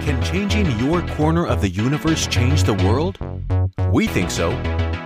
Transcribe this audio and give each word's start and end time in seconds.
Can 0.00 0.22
changing 0.22 0.78
your 0.78 1.06
corner 1.08 1.46
of 1.46 1.60
the 1.60 1.68
universe 1.68 2.26
change 2.26 2.64
the 2.64 2.72
world? 2.72 3.18
We 3.92 4.06
think 4.06 4.30
so. 4.30 4.50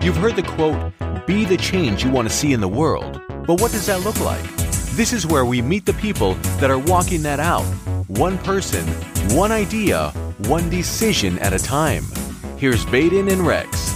You've 0.01 0.17
heard 0.17 0.37
the 0.37 0.45
quote, 0.45 0.93
be 1.27 1.45
the 1.45 1.57
change 1.57 2.05
you 2.05 2.11
want 2.13 2.29
to 2.29 2.35
see 2.35 2.53
in 2.53 2.61
the 2.61 2.69
world. 2.69 3.21
But 3.29 3.61
what 3.61 3.73
does 3.73 3.87
that 3.87 4.03
look 4.03 4.21
like? 4.21 4.45
This 4.95 5.13
is 5.13 5.27
where 5.27 5.45
we 5.45 5.61
meet 5.61 5.85
the 5.85 5.95
people 5.95 6.35
that 6.61 6.71
are 6.71 6.79
walking 6.79 7.23
that 7.23 7.41
out. 7.41 7.65
One 8.07 8.39
person, 8.39 8.87
one 9.37 9.51
idea, 9.51 10.11
one 10.47 10.71
decision 10.71 11.41
at 11.41 11.53
a 11.53 11.59
time. 11.59 12.05
Here's 12.57 12.87
Baden 12.87 13.29
and 13.29 13.45
Rex. 13.45 13.93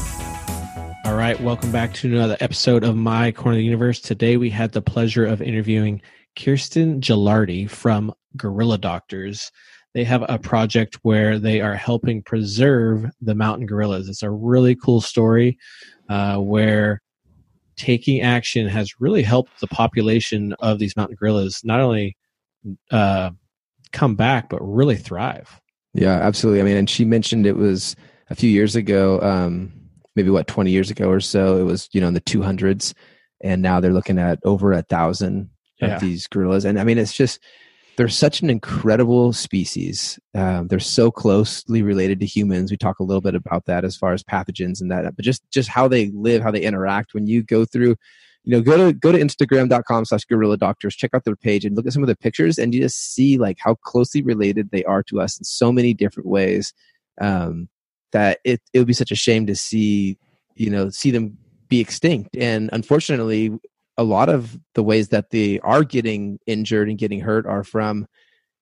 All 1.04 1.14
right, 1.14 1.40
welcome 1.40 1.70
back 1.70 1.94
to 1.94 2.08
another 2.08 2.36
episode 2.40 2.82
of 2.82 2.96
My 2.96 3.30
Corner 3.30 3.56
of 3.56 3.60
the 3.60 3.64
Universe. 3.64 4.00
Today 4.00 4.36
we 4.36 4.50
had 4.50 4.72
the 4.72 4.82
pleasure 4.82 5.24
of 5.24 5.40
interviewing 5.40 6.02
Kirsten 6.36 7.00
Gilardi 7.00 7.70
from 7.70 8.12
Gorilla 8.36 8.78
Doctors. 8.78 9.52
They 9.94 10.04
have 10.04 10.24
a 10.28 10.38
project 10.38 10.98
where 11.02 11.38
they 11.38 11.60
are 11.60 11.74
helping 11.74 12.22
preserve 12.22 13.06
the 13.20 13.34
mountain 13.34 13.66
gorillas. 13.66 14.08
It's 14.08 14.22
a 14.22 14.30
really 14.30 14.74
cool 14.74 15.00
story 15.00 15.58
uh, 16.08 16.36
where 16.36 17.00
taking 17.76 18.20
action 18.20 18.68
has 18.68 19.00
really 19.00 19.22
helped 19.22 19.60
the 19.60 19.66
population 19.68 20.52
of 20.60 20.78
these 20.78 20.96
mountain 20.96 21.16
gorillas 21.18 21.60
not 21.64 21.80
only 21.80 22.16
uh, 22.90 23.30
come 23.92 24.14
back 24.14 24.48
but 24.50 24.60
really 24.60 24.96
thrive. 24.96 25.60
Yeah, 25.94 26.14
absolutely. 26.14 26.60
I 26.60 26.64
mean, 26.64 26.76
and 26.76 26.90
she 26.90 27.04
mentioned 27.04 27.46
it 27.46 27.56
was 27.56 27.96
a 28.30 28.34
few 28.34 28.50
years 28.50 28.76
ago, 28.76 29.20
um, 29.22 29.72
maybe 30.14 30.30
what 30.30 30.46
twenty 30.46 30.70
years 30.70 30.90
ago 30.90 31.08
or 31.08 31.20
so. 31.20 31.56
It 31.58 31.64
was 31.64 31.88
you 31.92 32.00
know 32.00 32.08
in 32.08 32.14
the 32.14 32.20
two 32.20 32.42
hundreds, 32.42 32.94
and 33.42 33.62
now 33.62 33.80
they're 33.80 33.92
looking 33.92 34.18
at 34.18 34.38
over 34.44 34.72
a 34.72 34.82
thousand 34.82 35.50
yeah. 35.80 35.94
of 35.94 36.00
these 36.00 36.26
gorillas. 36.26 36.64
And 36.64 36.78
I 36.78 36.84
mean, 36.84 36.98
it's 36.98 37.14
just 37.14 37.40
they're 37.98 38.08
such 38.08 38.42
an 38.42 38.48
incredible 38.48 39.32
species. 39.32 40.20
Um, 40.32 40.68
they're 40.68 40.78
so 40.78 41.10
closely 41.10 41.82
related 41.82 42.20
to 42.20 42.26
humans. 42.26 42.70
We 42.70 42.76
talk 42.76 43.00
a 43.00 43.02
little 43.02 43.20
bit 43.20 43.34
about 43.34 43.64
that 43.64 43.84
as 43.84 43.96
far 43.96 44.12
as 44.12 44.22
pathogens 44.22 44.80
and 44.80 44.88
that, 44.92 45.16
but 45.16 45.24
just 45.24 45.42
just 45.50 45.68
how 45.68 45.88
they 45.88 46.12
live, 46.14 46.40
how 46.40 46.52
they 46.52 46.62
interact. 46.62 47.12
When 47.12 47.26
you 47.26 47.42
go 47.42 47.64
through, 47.64 47.96
you 48.44 48.52
know, 48.52 48.60
go 48.60 48.76
to 48.76 48.92
go 48.92 49.10
to 49.10 49.18
Instagram.com 49.18 50.04
slash 50.04 50.24
gorilla 50.26 50.56
doctors, 50.56 50.94
check 50.94 51.10
out 51.12 51.24
their 51.24 51.34
page 51.34 51.64
and 51.64 51.74
look 51.74 51.88
at 51.88 51.92
some 51.92 52.04
of 52.04 52.06
the 52.06 52.14
pictures 52.14 52.56
and 52.56 52.72
you 52.72 52.80
just 52.80 53.14
see 53.14 53.36
like 53.36 53.58
how 53.58 53.74
closely 53.74 54.22
related 54.22 54.70
they 54.70 54.84
are 54.84 55.02
to 55.02 55.20
us 55.20 55.36
in 55.36 55.42
so 55.42 55.72
many 55.72 55.92
different 55.92 56.28
ways. 56.28 56.72
Um, 57.20 57.68
that 58.12 58.38
it 58.44 58.62
it 58.72 58.78
would 58.78 58.86
be 58.86 58.92
such 58.92 59.10
a 59.10 59.16
shame 59.16 59.44
to 59.46 59.56
see, 59.56 60.18
you 60.54 60.70
know, 60.70 60.88
see 60.88 61.10
them 61.10 61.36
be 61.68 61.80
extinct. 61.80 62.36
And 62.36 62.70
unfortunately, 62.72 63.58
a 63.98 64.04
lot 64.04 64.28
of 64.28 64.58
the 64.74 64.82
ways 64.82 65.08
that 65.08 65.30
they 65.30 65.58
are 65.60 65.82
getting 65.82 66.38
injured 66.46 66.88
and 66.88 66.98
getting 66.98 67.20
hurt 67.20 67.44
are 67.46 67.64
from 67.64 68.06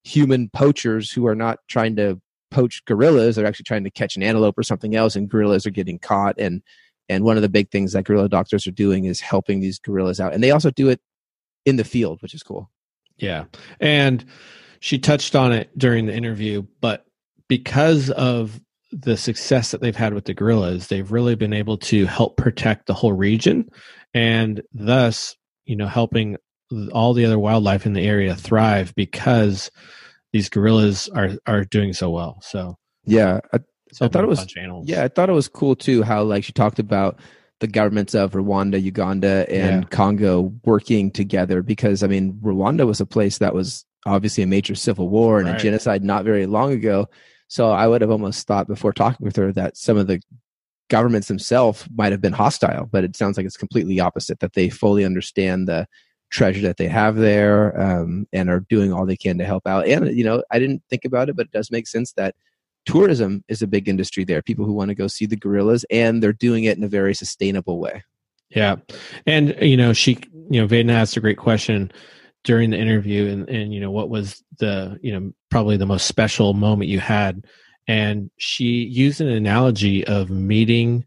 human 0.02 0.48
poachers 0.48 1.12
who 1.12 1.26
are 1.26 1.34
not 1.34 1.58
trying 1.68 1.94
to 1.96 2.20
poach 2.50 2.84
gorillas 2.86 3.36
they're 3.36 3.46
actually 3.46 3.64
trying 3.64 3.84
to 3.84 3.90
catch 3.90 4.16
an 4.16 4.22
antelope 4.22 4.56
or 4.56 4.62
something 4.62 4.94
else 4.94 5.14
and 5.14 5.28
gorillas 5.28 5.66
are 5.66 5.70
getting 5.70 5.98
caught 5.98 6.38
and 6.38 6.62
and 7.08 7.22
one 7.22 7.36
of 7.36 7.42
the 7.42 7.48
big 7.48 7.70
things 7.70 7.92
that 7.92 8.04
gorilla 8.04 8.28
doctors 8.28 8.66
are 8.66 8.72
doing 8.72 9.04
is 9.04 9.20
helping 9.20 9.60
these 9.60 9.78
gorillas 9.78 10.20
out 10.20 10.32
and 10.32 10.42
they 10.42 10.52
also 10.52 10.70
do 10.70 10.88
it 10.88 11.00
in 11.64 11.76
the 11.76 11.84
field 11.84 12.22
which 12.22 12.34
is 12.34 12.42
cool. 12.42 12.70
Yeah 13.18 13.44
and 13.80 14.24
she 14.80 14.98
touched 14.98 15.34
on 15.34 15.52
it 15.52 15.76
during 15.76 16.06
the 16.06 16.14
interview 16.14 16.62
but 16.80 17.04
because 17.48 18.10
of 18.10 18.60
the 18.92 19.16
success 19.16 19.72
that 19.72 19.80
they've 19.80 19.96
had 19.96 20.14
with 20.14 20.24
the 20.26 20.34
gorillas 20.34 20.86
they've 20.86 21.10
really 21.10 21.34
been 21.34 21.52
able 21.52 21.76
to 21.78 22.06
help 22.06 22.36
protect 22.36 22.86
the 22.86 22.94
whole 22.94 23.12
region 23.12 23.68
and 24.16 24.62
thus 24.72 25.36
you 25.66 25.76
know 25.76 25.86
helping 25.86 26.36
all 26.92 27.12
the 27.12 27.24
other 27.24 27.38
wildlife 27.38 27.84
in 27.84 27.92
the 27.92 28.06
area 28.06 28.34
thrive 28.34 28.94
because 28.96 29.70
these 30.32 30.48
gorillas 30.48 31.08
are 31.10 31.32
are 31.46 31.64
doing 31.64 31.92
so 31.92 32.10
well 32.10 32.38
so 32.40 32.76
yeah 33.04 33.40
i, 33.52 33.58
I 34.00 34.08
thought 34.08 34.24
it 34.24 34.28
was 34.28 34.46
yeah 34.84 35.04
i 35.04 35.08
thought 35.08 35.28
it 35.28 35.34
was 35.34 35.48
cool 35.48 35.76
too 35.76 36.02
how 36.02 36.22
like 36.22 36.44
she 36.44 36.52
talked 36.52 36.78
about 36.78 37.20
the 37.60 37.66
governments 37.66 38.14
of 38.14 38.32
rwanda 38.32 38.82
uganda 38.82 39.46
and 39.50 39.82
yeah. 39.82 39.88
congo 39.90 40.52
working 40.64 41.10
together 41.10 41.62
because 41.62 42.02
i 42.02 42.06
mean 42.06 42.32
rwanda 42.42 42.86
was 42.86 43.00
a 43.00 43.06
place 43.06 43.38
that 43.38 43.54
was 43.54 43.84
obviously 44.06 44.42
a 44.42 44.46
major 44.46 44.74
civil 44.74 45.08
war 45.08 45.38
and 45.38 45.48
right. 45.48 45.56
a 45.56 45.62
genocide 45.62 46.02
not 46.02 46.24
very 46.24 46.46
long 46.46 46.72
ago 46.72 47.06
so 47.48 47.70
i 47.70 47.86
would 47.86 48.00
have 48.00 48.10
almost 48.10 48.46
thought 48.46 48.66
before 48.66 48.92
talking 48.92 49.24
with 49.24 49.36
her 49.36 49.52
that 49.52 49.76
some 49.76 49.96
of 49.98 50.06
the 50.06 50.20
governments 50.88 51.28
themselves 51.28 51.86
might 51.94 52.12
have 52.12 52.20
been 52.20 52.32
hostile, 52.32 52.86
but 52.90 53.04
it 53.04 53.16
sounds 53.16 53.36
like 53.36 53.46
it's 53.46 53.56
completely 53.56 54.00
opposite. 54.00 54.40
That 54.40 54.54
they 54.54 54.68
fully 54.68 55.04
understand 55.04 55.68
the 55.68 55.86
treasure 56.30 56.62
that 56.62 56.76
they 56.76 56.88
have 56.88 57.16
there 57.16 57.80
um, 57.80 58.26
and 58.32 58.50
are 58.50 58.60
doing 58.68 58.92
all 58.92 59.06
they 59.06 59.16
can 59.16 59.38
to 59.38 59.44
help 59.44 59.66
out. 59.66 59.86
And 59.86 60.16
you 60.16 60.24
know, 60.24 60.42
I 60.50 60.58
didn't 60.58 60.82
think 60.90 61.04
about 61.04 61.28
it, 61.28 61.36
but 61.36 61.46
it 61.46 61.52
does 61.52 61.70
make 61.70 61.86
sense 61.86 62.12
that 62.12 62.34
tourism 62.84 63.44
is 63.48 63.62
a 63.62 63.66
big 63.66 63.88
industry 63.88 64.24
there. 64.24 64.42
People 64.42 64.64
who 64.64 64.72
want 64.72 64.88
to 64.88 64.94
go 64.94 65.06
see 65.08 65.26
the 65.26 65.36
gorillas, 65.36 65.84
and 65.90 66.22
they're 66.22 66.32
doing 66.32 66.64
it 66.64 66.78
in 66.78 66.84
a 66.84 66.88
very 66.88 67.14
sustainable 67.14 67.78
way. 67.78 68.02
Yeah, 68.50 68.76
and 69.26 69.56
you 69.60 69.76
know, 69.76 69.92
she, 69.92 70.18
you 70.50 70.60
know, 70.60 70.66
Vedna 70.66 70.92
asked 70.92 71.16
a 71.16 71.20
great 71.20 71.38
question 71.38 71.90
during 72.44 72.70
the 72.70 72.78
interview, 72.78 73.28
and 73.28 73.48
and 73.48 73.74
you 73.74 73.80
know, 73.80 73.90
what 73.90 74.08
was 74.08 74.42
the, 74.58 74.98
you 75.02 75.12
know, 75.12 75.32
probably 75.50 75.76
the 75.76 75.86
most 75.86 76.06
special 76.06 76.54
moment 76.54 76.88
you 76.88 77.00
had 77.00 77.44
and 77.88 78.30
she 78.38 78.64
used 78.64 79.20
an 79.20 79.28
analogy 79.28 80.06
of 80.06 80.30
meeting 80.30 81.04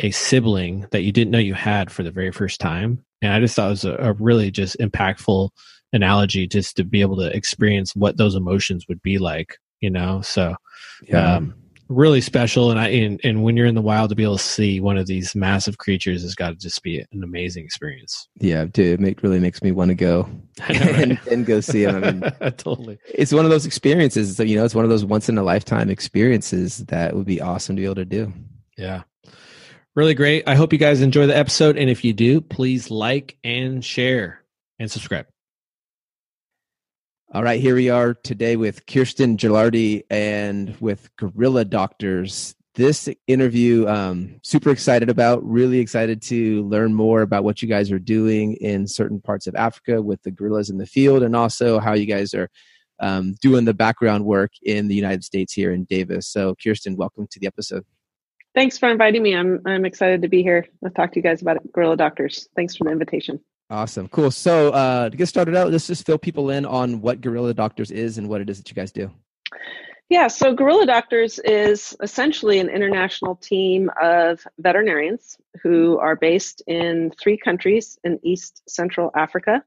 a 0.00 0.10
sibling 0.10 0.86
that 0.92 1.02
you 1.02 1.12
didn't 1.12 1.30
know 1.30 1.38
you 1.38 1.54
had 1.54 1.90
for 1.90 2.02
the 2.02 2.10
very 2.10 2.30
first 2.30 2.60
time 2.60 3.04
and 3.22 3.32
i 3.32 3.40
just 3.40 3.56
thought 3.56 3.66
it 3.66 3.70
was 3.70 3.84
a, 3.84 3.96
a 3.96 4.12
really 4.14 4.50
just 4.50 4.78
impactful 4.78 5.50
analogy 5.92 6.46
just 6.46 6.76
to 6.76 6.84
be 6.84 7.00
able 7.00 7.16
to 7.16 7.34
experience 7.36 7.96
what 7.96 8.16
those 8.16 8.34
emotions 8.34 8.86
would 8.88 9.02
be 9.02 9.18
like 9.18 9.56
you 9.80 9.90
know 9.90 10.20
so 10.20 10.54
yeah. 11.02 11.36
um, 11.36 11.54
really 11.88 12.20
special. 12.20 12.70
And 12.70 12.78
i 12.78 12.88
and, 12.88 13.20
and 13.24 13.42
when 13.42 13.56
you're 13.56 13.66
in 13.66 13.74
the 13.74 13.82
wild 13.82 14.10
to 14.10 14.14
be 14.16 14.22
able 14.22 14.36
to 14.36 14.42
see 14.42 14.80
one 14.80 14.96
of 14.96 15.06
these 15.06 15.34
massive 15.34 15.78
creatures 15.78 16.22
has 16.22 16.34
got 16.34 16.50
to 16.50 16.56
just 16.56 16.82
be 16.82 16.98
an 16.98 17.22
amazing 17.22 17.64
experience. 17.64 18.28
Yeah 18.38 18.66
dude 18.66 18.86
it 18.86 19.00
make, 19.00 19.22
really 19.22 19.40
makes 19.40 19.62
me 19.62 19.72
want 19.72 19.88
to 19.90 19.94
go 19.94 20.28
and, 20.68 21.18
and, 21.30 21.46
go 21.46 21.60
see 21.60 21.84
them 21.84 22.04
I 22.04 22.10
mean, 22.12 22.52
totally. 22.56 22.98
it's 23.14 23.32
one 23.32 23.44
of 23.44 23.50
those 23.50 23.66
experiences 23.66 24.36
so 24.36 24.42
you 24.42 24.56
know 24.56 24.64
it's 24.64 24.74
one 24.74 24.84
of 24.84 24.90
those 24.90 25.04
once 25.04 25.28
in 25.28 25.38
a 25.38 25.42
lifetime 25.42 25.90
experiences 25.90 26.78
that 26.86 27.14
would 27.14 27.26
be 27.26 27.40
awesome 27.40 27.76
to 27.76 27.80
be 27.80 27.86
able 27.86 27.94
to 27.96 28.04
do. 28.04 28.32
Yeah. 28.76 29.02
Really 29.96 30.14
great. 30.14 30.44
I 30.46 30.54
hope 30.54 30.72
you 30.72 30.78
guys 30.78 31.00
enjoy 31.00 31.26
the 31.26 31.36
episode. 31.36 31.76
And 31.76 31.90
if 31.90 32.04
you 32.04 32.12
do 32.12 32.40
please 32.40 32.90
like 32.90 33.36
and 33.42 33.84
share 33.84 34.42
and 34.78 34.90
subscribe 34.90 35.26
all 37.34 37.42
right, 37.42 37.60
here 37.60 37.74
we 37.74 37.90
are 37.90 38.14
today 38.14 38.56
with 38.56 38.86
Kirsten 38.86 39.36
Gilardi 39.36 40.02
and 40.08 40.74
with 40.80 41.14
Gorilla 41.16 41.66
Doctors. 41.66 42.54
This 42.74 43.06
interview, 43.26 43.86
um, 43.86 44.40
super 44.42 44.70
excited 44.70 45.10
about, 45.10 45.44
really 45.44 45.78
excited 45.78 46.22
to 46.22 46.62
learn 46.62 46.94
more 46.94 47.20
about 47.20 47.44
what 47.44 47.60
you 47.60 47.68
guys 47.68 47.92
are 47.92 47.98
doing 47.98 48.54
in 48.54 48.86
certain 48.86 49.20
parts 49.20 49.46
of 49.46 49.54
Africa 49.56 50.00
with 50.00 50.22
the 50.22 50.30
gorillas 50.30 50.70
in 50.70 50.78
the 50.78 50.86
field, 50.86 51.22
and 51.22 51.36
also 51.36 51.78
how 51.78 51.92
you 51.92 52.06
guys 52.06 52.32
are 52.32 52.48
um, 52.98 53.34
doing 53.42 53.66
the 53.66 53.74
background 53.74 54.24
work 54.24 54.52
in 54.62 54.88
the 54.88 54.94
United 54.94 55.22
States 55.22 55.52
here 55.52 55.72
in 55.72 55.84
Davis. 55.84 56.28
So, 56.28 56.54
Kirsten, 56.54 56.96
welcome 56.96 57.26
to 57.30 57.38
the 57.38 57.46
episode. 57.46 57.84
Thanks 58.54 58.78
for 58.78 58.88
inviting 58.88 59.22
me. 59.22 59.36
I'm 59.36 59.60
I'm 59.66 59.84
excited 59.84 60.22
to 60.22 60.28
be 60.28 60.42
here. 60.42 60.66
I'll 60.82 60.90
talk 60.92 61.12
to 61.12 61.18
you 61.18 61.22
guys 61.22 61.42
about 61.42 61.58
Gorilla 61.72 61.98
Doctors. 61.98 62.48
Thanks 62.56 62.74
for 62.74 62.84
the 62.84 62.90
invitation. 62.90 63.40
Awesome. 63.70 64.08
Cool. 64.08 64.30
So 64.30 64.70
uh, 64.70 65.10
to 65.10 65.16
get 65.16 65.26
started 65.26 65.54
out, 65.54 65.70
let's 65.70 65.86
just 65.86 66.06
fill 66.06 66.18
people 66.18 66.50
in 66.50 66.64
on 66.64 67.02
what 67.02 67.20
Gorilla 67.20 67.52
Doctors 67.52 67.90
is 67.90 68.16
and 68.16 68.28
what 68.28 68.40
it 68.40 68.48
is 68.48 68.56
that 68.58 68.70
you 68.70 68.74
guys 68.74 68.92
do. 68.92 69.10
Yeah, 70.08 70.28
so 70.28 70.54
Gorilla 70.54 70.86
Doctors 70.86 71.38
is 71.40 71.94
essentially 72.02 72.60
an 72.60 72.70
international 72.70 73.36
team 73.36 73.90
of 74.00 74.40
veterinarians 74.58 75.36
who 75.62 75.98
are 75.98 76.16
based 76.16 76.62
in 76.66 77.12
three 77.20 77.36
countries 77.36 77.98
in 78.04 78.18
East 78.22 78.62
Central 78.66 79.10
Africa, 79.14 79.62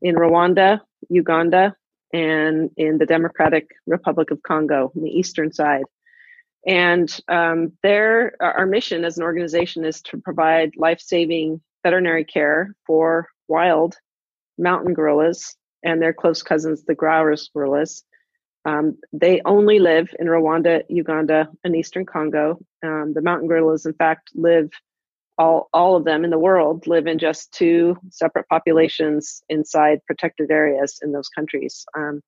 in 0.00 0.14
Rwanda, 0.14 0.80
Uganda, 1.10 1.76
and 2.14 2.70
in 2.78 2.96
the 2.96 3.04
Democratic 3.04 3.68
Republic 3.86 4.30
of 4.30 4.42
Congo, 4.42 4.90
on 4.96 5.02
the 5.02 5.10
eastern 5.10 5.52
side. 5.52 5.84
And 6.66 7.14
um, 7.28 7.72
their 7.82 8.36
our 8.40 8.64
mission 8.64 9.04
as 9.04 9.18
an 9.18 9.22
organization 9.22 9.84
is 9.84 10.00
to 10.02 10.16
provide 10.16 10.78
life 10.78 11.00
saving 11.02 11.60
veterinary 11.82 12.24
care 12.24 12.74
for 12.86 13.28
wild 13.48 13.96
mountain 14.58 14.94
gorillas 14.94 15.56
and 15.82 16.00
their 16.00 16.12
close 16.12 16.42
cousins, 16.42 16.84
the 16.84 16.94
Grauer's 16.94 17.50
gorillas. 17.54 18.04
Um, 18.64 18.96
they 19.12 19.42
only 19.44 19.78
live 19.78 20.08
in 20.18 20.26
Rwanda, 20.26 20.82
Uganda, 20.88 21.48
and 21.64 21.76
Eastern 21.76 22.06
Congo. 22.06 22.58
Um, 22.82 23.12
the 23.14 23.20
mountain 23.20 23.46
gorillas, 23.48 23.84
in 23.84 23.92
fact, 23.92 24.30
live 24.34 24.70
all 25.36 25.68
all 25.72 25.96
of 25.96 26.04
them 26.04 26.24
in 26.24 26.30
the 26.30 26.38
world 26.38 26.86
live 26.86 27.06
in 27.08 27.18
just 27.18 27.52
two 27.52 27.96
separate 28.08 28.48
populations 28.48 29.42
inside 29.48 29.98
protected 30.06 30.50
areas 30.50 31.00
in 31.02 31.12
those 31.12 31.28
countries. 31.28 31.84
Um, 31.96 32.20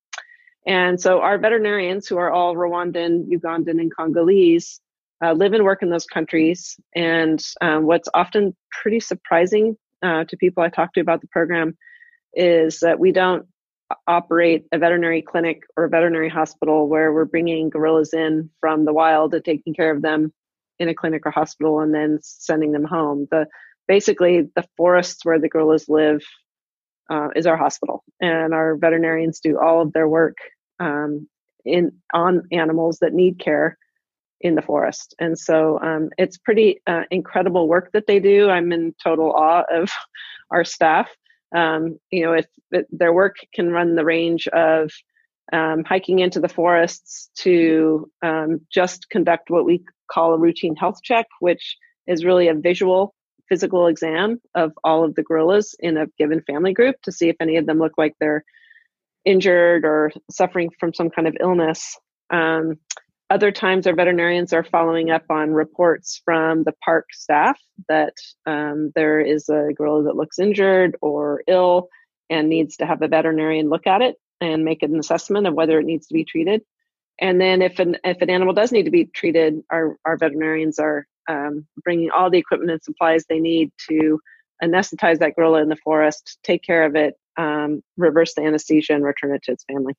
and 0.65 0.99
so 0.99 1.21
our 1.21 1.37
veterinarians, 1.37 2.07
who 2.07 2.17
are 2.17 2.31
all 2.31 2.55
Rwandan, 2.55 3.29
Ugandan, 3.29 3.79
and 3.79 3.93
Congolese, 3.95 4.81
uh, 5.23 5.31
live 5.31 5.53
and 5.53 5.63
work 5.63 5.81
in 5.81 5.89
those 5.89 6.05
countries. 6.05 6.75
And 6.93 7.41
um, 7.61 7.85
what's 7.85 8.09
often 8.13 8.55
pretty 8.81 8.99
surprising 8.99 9.77
uh, 10.01 10.23
to 10.25 10.37
people 10.37 10.63
I 10.63 10.69
talk 10.69 10.93
to 10.93 11.01
about 11.01 11.21
the 11.21 11.27
program 11.27 11.77
is 12.33 12.79
that 12.79 12.99
we 12.99 13.11
don't 13.11 13.47
operate 14.05 14.65
a 14.71 14.77
veterinary 14.77 15.21
clinic 15.21 15.63
or 15.75 15.85
a 15.85 15.89
veterinary 15.89 16.29
hospital 16.29 16.87
where 16.87 17.13
we're 17.13 17.25
bringing 17.25 17.69
gorillas 17.69 18.13
in 18.13 18.49
from 18.59 18.85
the 18.85 18.93
wild 18.93 19.33
and 19.33 19.43
taking 19.43 19.73
care 19.73 19.91
of 19.91 20.01
them 20.01 20.33
in 20.79 20.89
a 20.89 20.93
clinic 20.93 21.25
or 21.25 21.31
hospital 21.31 21.79
and 21.79 21.93
then 21.93 22.19
sending 22.21 22.71
them 22.71 22.83
home. 22.83 23.27
The 23.31 23.47
basically 23.87 24.49
the 24.55 24.65
forests 24.75 25.23
where 25.23 25.39
the 25.39 25.49
gorillas 25.49 25.87
live 25.87 26.21
uh, 27.09 27.29
is 27.35 27.47
our 27.47 27.55
hospital, 27.55 28.03
and 28.19 28.53
our 28.53 28.75
veterinarians 28.75 29.39
do 29.39 29.57
all 29.57 29.81
of 29.81 29.93
their 29.93 30.07
work 30.07 30.37
um, 30.79 31.27
in 31.63 31.93
on 32.13 32.43
animals 32.51 32.99
that 32.99 33.13
need 33.13 33.39
care 33.39 33.77
in 34.41 34.55
the 34.55 34.61
forest. 34.61 35.15
And 35.19 35.37
so 35.37 35.79
um, 35.81 36.09
it's 36.17 36.37
pretty 36.37 36.81
uh, 36.87 37.03
incredible 37.11 37.67
work 37.67 37.91
that 37.93 38.07
they 38.07 38.19
do. 38.19 38.49
I'm 38.49 38.71
in 38.71 38.93
total 39.03 39.31
awe 39.31 39.63
of 39.69 39.91
our 40.51 40.63
staff. 40.63 41.09
Um, 41.55 41.99
you 42.11 42.23
know, 42.23 42.33
if, 42.33 42.45
if 42.71 42.85
their 42.91 43.13
work 43.13 43.37
can 43.53 43.71
run 43.71 43.95
the 43.95 44.05
range 44.05 44.47
of 44.49 44.91
um, 45.53 45.83
hiking 45.85 46.19
into 46.19 46.39
the 46.39 46.49
forests 46.49 47.29
to 47.37 48.11
um, 48.21 48.61
just 48.71 49.09
conduct 49.09 49.49
what 49.49 49.65
we 49.65 49.83
call 50.11 50.33
a 50.33 50.37
routine 50.37 50.75
health 50.75 51.01
check, 51.03 51.25
which 51.39 51.77
is 52.05 52.25
really 52.25 52.47
a 52.47 52.53
visual 52.53 53.13
physical 53.49 53.87
exam 53.87 54.41
of 54.55 54.73
all 54.83 55.05
of 55.05 55.15
the 55.15 55.23
gorillas 55.23 55.73
in 55.79 55.97
a 55.97 56.07
given 56.17 56.41
family 56.41 56.73
group 56.73 56.95
to 57.03 57.11
see 57.11 57.29
if 57.29 57.35
any 57.39 57.55
of 57.55 57.65
them 57.65 57.79
look 57.79 57.93
like 57.97 58.13
they're 58.19 58.43
injured 59.25 59.85
or 59.85 60.11
suffering 60.29 60.69
from 60.79 60.93
some 60.93 61.09
kind 61.09 61.27
of 61.27 61.37
illness. 61.39 61.97
Other 63.29 63.51
times, 63.51 63.85
our 63.87 63.95
veterinarians 63.95 64.53
are 64.53 64.63
following 64.63 65.11
up 65.11 65.25
on 65.29 65.51
reports 65.51 66.21
from 66.23 66.63
the 66.63 66.71
park 66.83 67.07
staff 67.11 67.59
that 67.89 68.13
um, 68.45 68.91
there 68.95 69.19
is 69.19 69.49
a 69.49 69.73
gorilla 69.75 70.03
that 70.03 70.15
looks 70.15 70.39
injured 70.39 70.95
or 71.01 71.43
ill 71.45 71.89
and 72.29 72.47
needs 72.47 72.77
to 72.77 72.85
have 72.85 73.01
a 73.01 73.07
veterinarian 73.09 73.69
look 73.69 73.85
at 73.85 74.01
it 74.01 74.15
and 74.39 74.63
make 74.63 74.81
an 74.81 74.97
assessment 74.97 75.45
of 75.45 75.55
whether 75.55 75.77
it 75.77 75.85
needs 75.85 76.07
to 76.07 76.13
be 76.13 76.23
treated. 76.23 76.61
And 77.19 77.41
then, 77.41 77.61
if 77.61 77.79
an 77.79 77.97
if 78.05 78.21
an 78.21 78.29
animal 78.29 78.53
does 78.53 78.71
need 78.71 78.83
to 78.83 78.91
be 78.91 79.05
treated, 79.05 79.61
our 79.71 79.97
our 80.05 80.17
veterinarians 80.17 80.79
are 80.79 81.05
um, 81.27 81.67
bringing 81.83 82.11
all 82.11 82.29
the 82.29 82.37
equipment 82.37 82.71
and 82.71 82.83
supplies 82.83 83.25
they 83.27 83.39
need 83.39 83.71
to 83.89 84.19
anesthetize 84.63 85.19
that 85.19 85.35
gorilla 85.35 85.61
in 85.61 85.69
the 85.69 85.75
forest, 85.83 86.37
take 86.43 86.63
care 86.63 86.85
of 86.85 86.95
it, 86.95 87.15
um, 87.37 87.81
reverse 87.97 88.35
the 88.35 88.41
anesthesia, 88.43 88.93
and 88.93 89.03
return 89.03 89.35
it 89.35 89.43
to 89.43 89.51
its 89.51 89.65
family. 89.65 89.93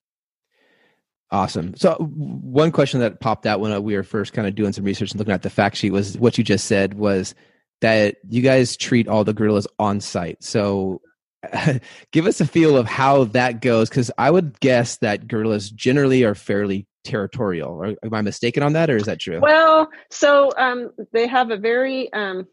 Awesome. 1.30 1.75
So, 1.76 1.94
one 1.96 2.72
question 2.72 3.00
that 3.00 3.20
popped 3.20 3.44
out 3.44 3.60
when 3.60 3.82
we 3.82 3.94
were 3.94 4.02
first 4.02 4.32
kind 4.32 4.48
of 4.48 4.54
doing 4.54 4.72
some 4.72 4.84
research 4.84 5.10
and 5.10 5.19
looking 5.19 5.34
at 5.34 5.42
the 5.42 5.50
fact 5.50 5.76
sheet 5.76 5.92
was 5.92 6.16
what 6.16 6.38
you 6.38 6.44
just 6.44 6.64
said 6.64 6.94
was 6.94 7.34
that 7.80 8.16
you 8.28 8.40
guys 8.40 8.76
treat 8.76 9.08
all 9.08 9.25
the 9.25 9.34
gorillas 9.34 9.66
on 9.78 10.00
site. 10.00 10.42
So, 10.42 11.02
give 12.12 12.26
us 12.26 12.40
a 12.40 12.46
feel 12.46 12.76
of 12.76 12.86
how 12.86 13.25
that 13.25 13.60
goes 13.60 13.90
because 13.90 14.10
I 14.16 14.30
would 14.30 14.58
guess 14.60 14.96
that 14.98 15.28
gorillas 15.28 15.70
generally 15.70 16.25
are 16.25 16.34
fairly 16.34 16.86
territorial. 17.04 17.94
Am 18.02 18.14
I 18.14 18.22
mistaken 18.22 18.62
on 18.62 18.72
that, 18.72 18.88
or 18.88 18.96
is 18.96 19.04
that 19.04 19.20
true? 19.20 19.40
Well, 19.40 19.90
so 20.10 20.50
um, 20.56 20.90
they 21.12 21.26
have 21.26 21.50
a 21.50 21.58
very 21.58 22.12
um, 22.12 22.46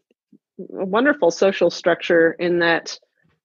wonderful 0.58 1.30
social 1.30 1.70
structure 1.70 2.32
in 2.32 2.60
that 2.60 2.98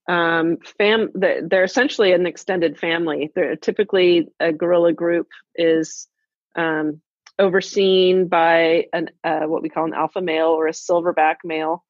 um, 0.07 0.57
fam. 0.77 1.09
They're 1.13 1.63
essentially 1.63 2.13
an 2.13 2.25
extended 2.25 2.77
family. 2.79 3.31
They're 3.35 3.55
typically 3.55 4.27
a 4.39 4.51
gorilla 4.51 4.93
group 4.93 5.27
is 5.55 6.07
um, 6.55 7.01
overseen 7.39 8.27
by 8.27 8.85
an 8.93 9.09
uh, 9.23 9.41
what 9.41 9.61
we 9.61 9.69
call 9.69 9.85
an 9.85 9.93
alpha 9.93 10.21
male 10.21 10.47
or 10.49 10.67
a 10.67 10.71
silverback 10.71 11.37
male. 11.43 11.83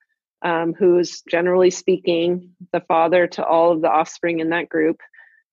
Um, 0.43 0.73
who's 0.73 1.21
generally 1.29 1.69
speaking 1.69 2.55
the 2.73 2.81
father 2.81 3.27
to 3.27 3.45
all 3.45 3.71
of 3.71 3.81
the 3.81 3.91
offspring 3.91 4.39
in 4.39 4.49
that 4.49 4.69
group. 4.69 4.99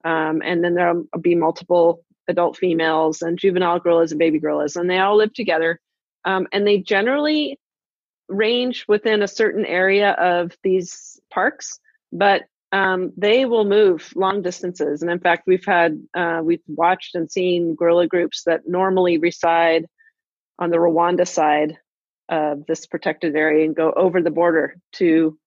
Um, 0.03 0.41
and 0.43 0.65
then 0.65 0.73
there'll 0.73 1.05
be 1.21 1.35
multiple 1.35 2.07
adult 2.27 2.57
females 2.57 3.23
and 3.23 3.39
juvenile 3.39 3.81
gorillas 3.81 4.13
and 4.13 4.19
baby 4.19 4.39
gorillas, 4.39 4.77
and 4.77 4.89
they 4.89 4.99
all 4.99 5.17
live 5.17 5.35
together. 5.35 5.81
Um, 6.25 6.47
and 6.53 6.67
they 6.67 6.79
generally 6.79 7.59
range 8.29 8.85
within 8.87 9.23
a 9.23 9.29
certain 9.29 9.65
area 9.65 10.13
of 10.13 10.57
these 10.63 11.19
parks, 11.31 11.81
but 12.13 12.43
um, 12.73 13.13
they 13.17 13.45
will 13.47 13.65
move 13.65 14.13
long 14.15 14.43
distances. 14.43 15.03
And 15.03 15.11
in 15.11 15.21
fact, 15.21 15.45
we've 15.47 15.65
had 15.65 16.01
uh, 16.15 16.41
we've 16.43 16.63
watched 16.67 17.15
and 17.15 17.31
seen 17.31 17.75
gorilla 17.75 18.07
groups 18.07 18.43
that 18.45 18.69
normally 18.69 19.19
reside 19.19 19.87
on 20.59 20.71
the 20.71 20.77
Rwanda 20.77 21.27
side 21.27 21.79
of 22.29 22.67
this 22.67 22.87
protected 22.87 23.35
area 23.37 23.65
and 23.65 23.75
go 23.75 23.93
over 23.93 24.21
the 24.21 24.31
border 24.31 24.77
to 24.95 25.39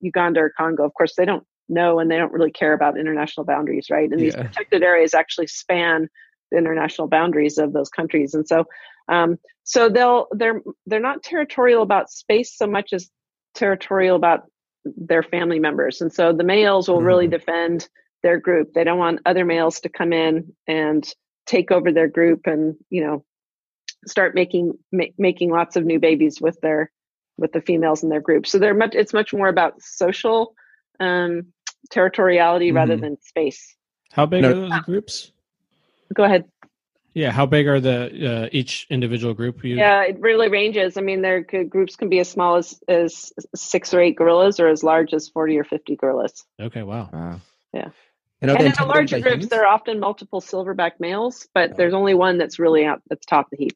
Uganda 0.00 0.40
or 0.40 0.50
Congo. 0.50 0.84
Of 0.84 0.94
course, 0.94 1.14
they 1.16 1.24
don't 1.24 1.44
know 1.68 2.00
and 2.00 2.10
they 2.10 2.16
don't 2.16 2.32
really 2.32 2.50
care 2.50 2.72
about 2.72 2.98
international 2.98 3.46
boundaries, 3.46 3.88
right? 3.90 4.10
And 4.10 4.20
yeah. 4.20 4.24
these 4.24 4.34
protected 4.34 4.82
areas 4.82 5.14
actually 5.14 5.46
span 5.46 6.08
the 6.50 6.58
international 6.58 7.08
boundaries 7.08 7.58
of 7.58 7.72
those 7.72 7.88
countries, 7.88 8.34
and 8.34 8.46
so 8.46 8.64
um, 9.08 9.38
so 9.62 9.88
they'll 9.88 10.26
they're 10.32 10.60
they're 10.86 11.00
not 11.00 11.22
territorial 11.22 11.82
about 11.82 12.10
space 12.10 12.56
so 12.56 12.66
much 12.66 12.92
as 12.92 13.10
territorial 13.54 14.16
about 14.16 14.42
their 14.84 15.22
family 15.22 15.58
members, 15.58 16.00
and 16.00 16.12
so 16.12 16.32
the 16.32 16.44
males 16.44 16.88
will 16.88 17.00
mm. 17.00 17.06
really 17.06 17.28
defend 17.28 17.88
their 18.22 18.38
group. 18.38 18.72
They 18.74 18.84
don't 18.84 18.98
want 18.98 19.20
other 19.26 19.44
males 19.44 19.80
to 19.80 19.88
come 19.88 20.12
in 20.12 20.52
and 20.66 21.06
take 21.46 21.70
over 21.70 21.92
their 21.92 22.08
group 22.08 22.46
and 22.46 22.76
you 22.90 23.04
know 23.04 23.24
start 24.06 24.34
making 24.34 24.72
ma- 24.92 25.04
making 25.18 25.50
lots 25.50 25.76
of 25.76 25.84
new 25.84 25.98
babies 25.98 26.40
with 26.40 26.60
their 26.60 26.90
with 27.36 27.52
the 27.52 27.60
females 27.60 28.02
in 28.02 28.08
their 28.08 28.20
group. 28.20 28.46
So 28.46 28.58
they're 28.58 28.74
much 28.74 28.94
it's 28.94 29.12
much 29.12 29.32
more 29.32 29.48
about 29.48 29.80
social 29.80 30.54
um, 31.00 31.52
territoriality 31.92 32.68
mm-hmm. 32.68 32.76
rather 32.76 32.96
than 32.96 33.20
space. 33.20 33.76
How 34.12 34.26
big 34.26 34.42
no. 34.42 34.50
are 34.50 34.54
those 34.54 34.80
groups? 34.84 35.32
Go 36.14 36.24
ahead. 36.24 36.44
Yeah, 37.14 37.30
how 37.30 37.46
big 37.46 37.68
are 37.68 37.80
the 37.80 38.44
uh, 38.44 38.48
each 38.50 38.88
individual 38.90 39.34
group? 39.34 39.64
You... 39.64 39.76
Yeah, 39.76 40.02
it 40.02 40.20
really 40.20 40.48
ranges. 40.48 40.96
I 40.96 41.00
mean, 41.00 41.22
their 41.22 41.40
groups 41.40 41.94
can 41.94 42.08
be 42.08 42.18
as 42.18 42.28
small 42.28 42.56
as 42.56 42.82
as 42.88 43.32
six 43.54 43.94
or 43.94 44.00
eight 44.00 44.16
gorillas, 44.16 44.58
or 44.58 44.68
as 44.68 44.82
large 44.82 45.14
as 45.14 45.28
forty 45.28 45.56
or 45.56 45.64
fifty 45.64 45.94
gorillas. 45.94 46.44
Okay, 46.60 46.82
wow. 46.82 47.08
Wow. 47.12 47.40
Yeah. 47.72 47.88
And, 48.40 48.50
and 48.50 48.60
in 48.60 48.72
the 48.76 48.84
larger 48.84 49.20
groups, 49.20 49.34
humans? 49.34 49.48
there 49.48 49.62
are 49.62 49.72
often 49.72 50.00
multiple 50.00 50.40
silverback 50.40 50.92
males, 50.98 51.48
but 51.54 51.70
oh. 51.70 51.74
there's 51.76 51.94
only 51.94 52.14
one 52.14 52.36
that's 52.36 52.58
really 52.58 52.84
out 52.84 53.00
at 53.10 53.20
the 53.20 53.26
top 53.26 53.46
of 53.46 53.50
the 53.52 53.64
heap. 53.64 53.74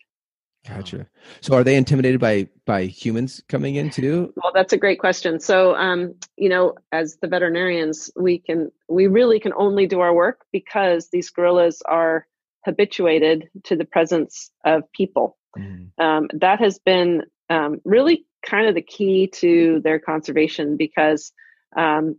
Gotcha. 0.67 1.07
So, 1.41 1.55
are 1.55 1.65
they 1.65 1.77
intimidated 1.77 2.21
by 2.21 2.49
by 2.67 2.87
humans 2.87 3.41
coming 3.49 3.77
in 3.77 3.91
too? 3.91 4.33
Well, 4.37 4.53
that's 4.53 4.73
a 4.73 4.77
great 4.77 4.99
question. 4.99 5.39
So, 5.39 5.77
um, 5.77 6.15
you 6.37 6.49
know, 6.49 6.75
as 6.91 7.17
the 7.23 7.29
veterinarians, 7.29 8.11
we 8.17 8.39
can 8.39 8.73
we 8.89 9.07
really 9.07 9.39
can 9.39 9.53
only 9.55 9.87
do 9.87 10.01
our 10.01 10.13
work 10.13 10.45
because 10.53 11.09
these 11.11 11.31
gorillas 11.31 11.81
are 11.87 12.27
habituated 12.65 13.49
to 13.65 13.77
the 13.77 13.85
presence 13.85 14.51
of 14.65 14.91
people. 14.93 15.37
Mm. 15.57 15.91
Um, 15.99 16.29
that 16.35 16.61
has 16.61 16.79
been 16.79 17.23
um, 17.51 17.81
really 17.85 18.27
kind 18.45 18.67
of 18.67 18.75
the 18.75 18.83
key 18.83 19.29
to 19.35 19.81
their 19.83 19.99
conservation 19.99 20.77
because 20.77 21.33
um, 21.77 22.19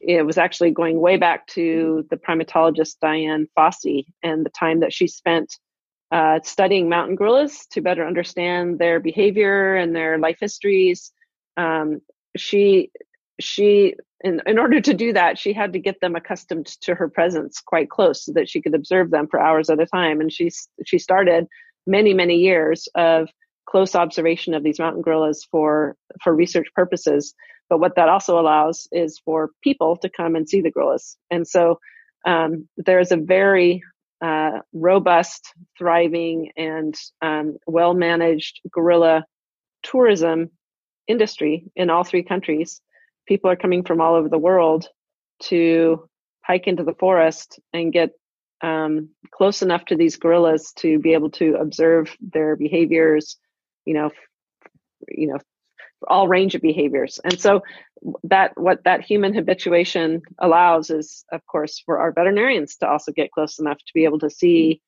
it 0.00 0.26
was 0.26 0.38
actually 0.38 0.70
going 0.70 1.00
way 1.00 1.16
back 1.16 1.46
to 1.48 2.06
the 2.10 2.16
primatologist 2.16 2.96
Dian 3.00 3.48
Fossey 3.56 4.06
and 4.22 4.44
the 4.44 4.50
time 4.50 4.80
that 4.80 4.92
she 4.92 5.06
spent 5.06 5.58
uh, 6.10 6.40
studying 6.42 6.88
mountain 6.88 7.16
gorillas 7.16 7.66
to 7.70 7.80
better 7.80 8.06
understand 8.06 8.78
their 8.78 9.00
behavior 9.00 9.76
and 9.76 9.94
their 9.94 10.18
life 10.18 10.38
histories. 10.40 11.12
Um, 11.56 12.00
she 12.36 12.90
she 13.42 13.94
in, 14.22 14.40
in 14.46 14.58
order 14.58 14.80
to 14.80 14.94
do 14.94 15.12
that 15.12 15.38
she 15.38 15.52
had 15.52 15.72
to 15.72 15.78
get 15.78 16.00
them 16.00 16.14
accustomed 16.14 16.66
to 16.80 16.94
her 16.94 17.08
presence 17.08 17.60
quite 17.60 17.90
close 17.90 18.24
so 18.24 18.32
that 18.32 18.48
she 18.48 18.60
could 18.60 18.74
observe 18.74 19.10
them 19.10 19.26
for 19.28 19.40
hours 19.40 19.68
at 19.68 19.80
a 19.80 19.86
time. 19.86 20.20
And 20.20 20.32
she 20.32 20.50
she 20.86 20.98
started 20.98 21.46
many 21.86 22.14
many 22.14 22.36
years 22.36 22.88
of 22.94 23.28
close 23.66 23.94
observation 23.94 24.54
of 24.54 24.62
these 24.62 24.78
mountain 24.78 25.02
gorillas 25.02 25.46
for 25.50 25.96
for 26.22 26.34
research 26.34 26.68
purposes. 26.74 27.34
But 27.68 27.80
what 27.80 27.96
that 27.96 28.08
also 28.08 28.38
allows 28.38 28.86
is 28.92 29.20
for 29.24 29.50
people 29.62 29.96
to 29.96 30.10
come 30.10 30.36
and 30.36 30.48
see 30.48 30.60
the 30.60 30.70
gorillas. 30.70 31.16
And 31.30 31.46
so 31.48 31.78
um, 32.26 32.68
there's 32.76 33.12
a 33.12 33.16
very 33.16 33.82
uh, 34.20 34.60
robust, 34.72 35.52
thriving, 35.76 36.50
and 36.56 36.94
um, 37.22 37.56
well 37.66 37.94
managed 37.94 38.60
gorilla 38.70 39.24
tourism 39.82 40.50
industry 41.08 41.64
in 41.74 41.90
all 41.90 42.04
three 42.04 42.22
countries. 42.22 42.80
People 43.32 43.50
are 43.50 43.56
coming 43.56 43.82
from 43.82 44.02
all 44.02 44.14
over 44.14 44.28
the 44.28 44.36
world 44.36 44.90
to 45.44 46.06
hike 46.42 46.66
into 46.66 46.84
the 46.84 46.92
forest 46.92 47.58
and 47.72 47.90
get 47.90 48.10
um, 48.60 49.08
close 49.30 49.62
enough 49.62 49.86
to 49.86 49.96
these 49.96 50.18
gorillas 50.18 50.74
to 50.80 50.98
be 50.98 51.14
able 51.14 51.30
to 51.30 51.54
observe 51.54 52.14
their 52.20 52.56
behaviors, 52.56 53.38
you 53.86 53.94
know, 53.94 54.10
you 55.08 55.28
know, 55.28 55.38
all 56.06 56.28
range 56.28 56.54
of 56.54 56.60
behaviors. 56.60 57.20
And 57.24 57.40
so 57.40 57.62
that 58.24 58.52
what 58.60 58.84
that 58.84 59.00
human 59.00 59.32
habituation 59.32 60.20
allows 60.38 60.90
is, 60.90 61.24
of 61.32 61.40
course, 61.46 61.82
for 61.86 62.00
our 62.00 62.12
veterinarians 62.12 62.76
to 62.76 62.86
also 62.86 63.12
get 63.12 63.32
close 63.32 63.58
enough 63.58 63.78
to 63.78 63.92
be 63.94 64.04
able 64.04 64.18
to 64.18 64.28
see 64.28 64.82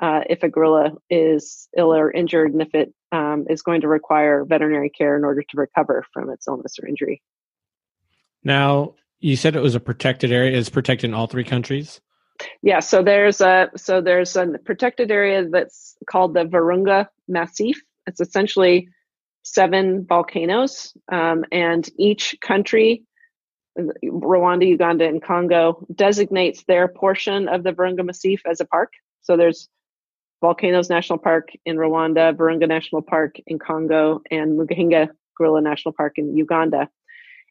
uh, 0.00 0.22
if 0.30 0.42
a 0.42 0.48
gorilla 0.48 0.92
is 1.10 1.68
ill 1.76 1.92
or 1.92 2.10
injured 2.10 2.54
and 2.54 2.62
if 2.62 2.74
it 2.74 2.94
um, 3.12 3.44
is 3.50 3.60
going 3.60 3.82
to 3.82 3.88
require 3.88 4.46
veterinary 4.46 4.88
care 4.88 5.14
in 5.14 5.26
order 5.26 5.42
to 5.42 5.58
recover 5.58 6.06
from 6.14 6.30
its 6.30 6.48
illness 6.48 6.78
or 6.82 6.88
injury. 6.88 7.20
Now, 8.44 8.94
you 9.20 9.36
said 9.36 9.56
it 9.56 9.62
was 9.62 9.74
a 9.74 9.80
protected 9.80 10.32
area. 10.32 10.56
Is 10.56 10.68
protected 10.68 11.10
in 11.10 11.14
all 11.14 11.26
three 11.26 11.44
countries? 11.44 12.00
Yeah, 12.62 12.80
so 12.80 13.02
there's 13.02 13.40
a 13.40 13.70
so 13.76 14.00
there's 14.00 14.36
a 14.36 14.58
protected 14.64 15.10
area 15.10 15.48
that's 15.48 15.96
called 16.10 16.34
the 16.34 16.44
Virunga 16.44 17.06
Massif. 17.28 17.80
It's 18.06 18.20
essentially 18.20 18.88
seven 19.44 20.04
volcanoes, 20.06 20.92
um, 21.10 21.44
and 21.52 21.88
each 21.98 22.36
country, 22.40 23.04
Rwanda, 23.78 24.66
Uganda, 24.66 25.06
and 25.06 25.22
Congo, 25.22 25.86
designates 25.94 26.64
their 26.64 26.88
portion 26.88 27.48
of 27.48 27.62
the 27.62 27.72
Virunga 27.72 28.04
Massif 28.04 28.40
as 28.46 28.60
a 28.60 28.64
park. 28.64 28.92
So 29.22 29.36
there's 29.36 29.68
Volcanoes 30.40 30.90
National 30.90 31.18
Park 31.18 31.50
in 31.64 31.76
Rwanda, 31.76 32.34
Virunga 32.34 32.66
National 32.66 33.02
Park 33.02 33.36
in 33.46 33.58
Congo, 33.58 34.20
and 34.30 34.58
Mgahinga 34.58 35.10
Gorilla 35.36 35.60
National 35.60 35.92
Park 35.92 36.14
in 36.18 36.36
Uganda. 36.36 36.88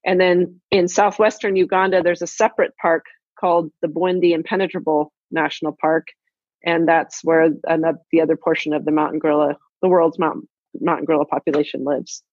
And 0.06 0.20
then 0.20 0.62
in 0.72 0.88
southwestern 0.88 1.56
Uganda, 1.56 2.02
there's 2.02 2.22
a 2.22 2.28
separate 2.28 2.76
park 2.82 3.06
called 3.40 3.72
the 3.82 3.88
Bwindi 3.88 4.32
Impenetrable 4.32 5.12
National 5.32 5.76
Park, 5.80 6.08
and 6.64 6.88
that's 6.88 7.24
where 7.24 7.50
another, 7.66 8.00
the 8.12 8.22
other 8.22 8.36
portion 8.36 8.74
of 8.74 8.86
the 8.86 8.92
mountain 8.92 9.20
gorilla, 9.20 9.58
the 9.82 9.90
world's 9.90 10.20
mountain 10.20 10.48
mountain 10.80 11.06
gorilla 11.06 11.26
population 11.26 11.84
lives. 11.84 12.24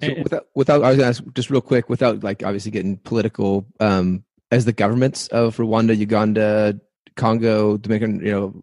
So 0.00 0.14
without, 0.22 0.46
without, 0.54 0.82
I 0.82 0.88
was 0.88 0.96
going 0.96 1.12
to 1.12 1.18
ask 1.18 1.24
just 1.34 1.50
real 1.50 1.60
quick, 1.60 1.88
without 1.88 2.22
like 2.22 2.42
obviously 2.42 2.70
getting 2.70 2.96
political, 2.98 3.66
um, 3.80 4.24
as 4.50 4.64
the 4.64 4.72
governments 4.72 5.28
of 5.28 5.56
Rwanda, 5.56 5.96
Uganda, 5.96 6.80
Congo, 7.16 7.76
Dominican, 7.76 8.24
you 8.24 8.32
know, 8.32 8.62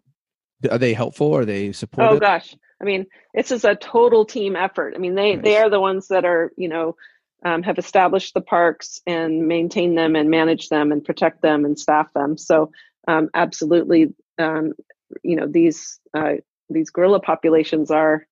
are 0.70 0.78
they 0.78 0.94
helpful? 0.94 1.36
Are 1.36 1.44
they 1.44 1.72
supportive? 1.72 2.16
Oh 2.16 2.20
gosh, 2.20 2.56
I 2.80 2.84
mean, 2.84 3.06
this 3.34 3.50
is 3.50 3.64
a 3.64 3.74
total 3.74 4.24
team 4.24 4.56
effort. 4.56 4.94
I 4.94 4.98
mean, 4.98 5.14
they 5.14 5.36
nice. 5.36 5.44
they 5.44 5.56
are 5.58 5.68
the 5.68 5.80
ones 5.80 6.08
that 6.08 6.24
are 6.24 6.52
you 6.56 6.68
know 6.68 6.96
um, 7.44 7.62
have 7.62 7.78
established 7.78 8.34
the 8.34 8.40
parks 8.40 9.00
and 9.06 9.46
maintain 9.46 9.94
them 9.94 10.16
and 10.16 10.30
manage 10.30 10.68
them 10.68 10.92
and 10.92 11.04
protect 11.04 11.42
them 11.42 11.64
and 11.64 11.78
staff 11.78 12.12
them. 12.14 12.38
So 12.38 12.70
um, 13.06 13.28
absolutely, 13.34 14.14
um, 14.38 14.72
you 15.22 15.36
know 15.36 15.46
these 15.46 15.98
uh, 16.14 16.34
these 16.70 16.90
gorilla 16.90 17.20
populations 17.20 17.90
are 17.90 18.26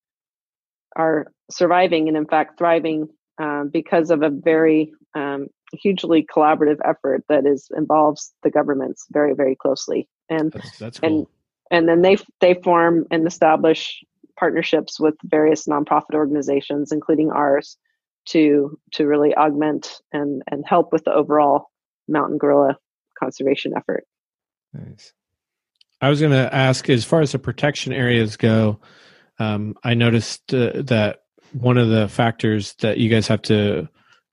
are 0.97 1.33
surviving 1.50 2.09
and 2.09 2.16
in 2.16 2.26
fact 2.26 2.59
thriving 2.59 3.09
um, 3.38 3.71
because 3.73 4.11
of 4.11 4.23
a 4.23 4.31
very 4.31 4.92
um, 5.14 5.49
hugely 5.73 6.25
collaborative 6.25 6.78
effort 6.85 7.25
that 7.28 7.47
is 7.47 7.69
involves 7.76 8.33
the 8.42 8.50
governments 8.50 9.07
very 9.11 9.35
very 9.35 9.57
closely 9.57 10.09
and 10.28 10.52
that's, 10.52 10.78
that's 10.78 11.00
cool. 11.00 11.09
and 11.09 11.26
and 11.71 11.88
then 11.88 12.02
they 12.02 12.16
they 12.40 12.54
form 12.62 13.07
and 13.11 13.26
establish 13.26 14.02
partnerships 14.38 14.99
with 14.99 15.14
various 15.25 15.66
nonprofit 15.66 16.14
organizations 16.14 16.92
including 16.92 17.31
ours 17.31 17.76
to 18.26 18.79
to 18.93 19.07
really 19.07 19.35
augment 19.35 20.00
and 20.12 20.43
and 20.50 20.64
help 20.67 20.93
with 20.93 21.05
the 21.05 21.12
overall 21.12 21.71
mountain 22.09 22.38
gorilla 22.38 22.76
conservation 23.19 23.73
effort. 23.76 24.05
Nice. 24.73 25.12
I 26.00 26.09
was 26.09 26.21
going 26.21 26.33
to 26.33 26.52
ask 26.52 26.88
as 26.91 27.05
far 27.05 27.21
as 27.21 27.33
the 27.33 27.38
protection 27.38 27.93
areas 27.93 28.37
go 28.37 28.81
um, 29.38 29.75
i 29.85 29.95
noticed 29.95 30.52
uh, 30.55 30.73
that 30.75 31.21
one 31.52 31.79
of 31.79 31.88
the 31.88 32.09
factors 32.09 32.75
that 32.81 32.99
you 32.99 33.09
guys 33.09 33.29
have 33.29 33.43
to 33.43 33.88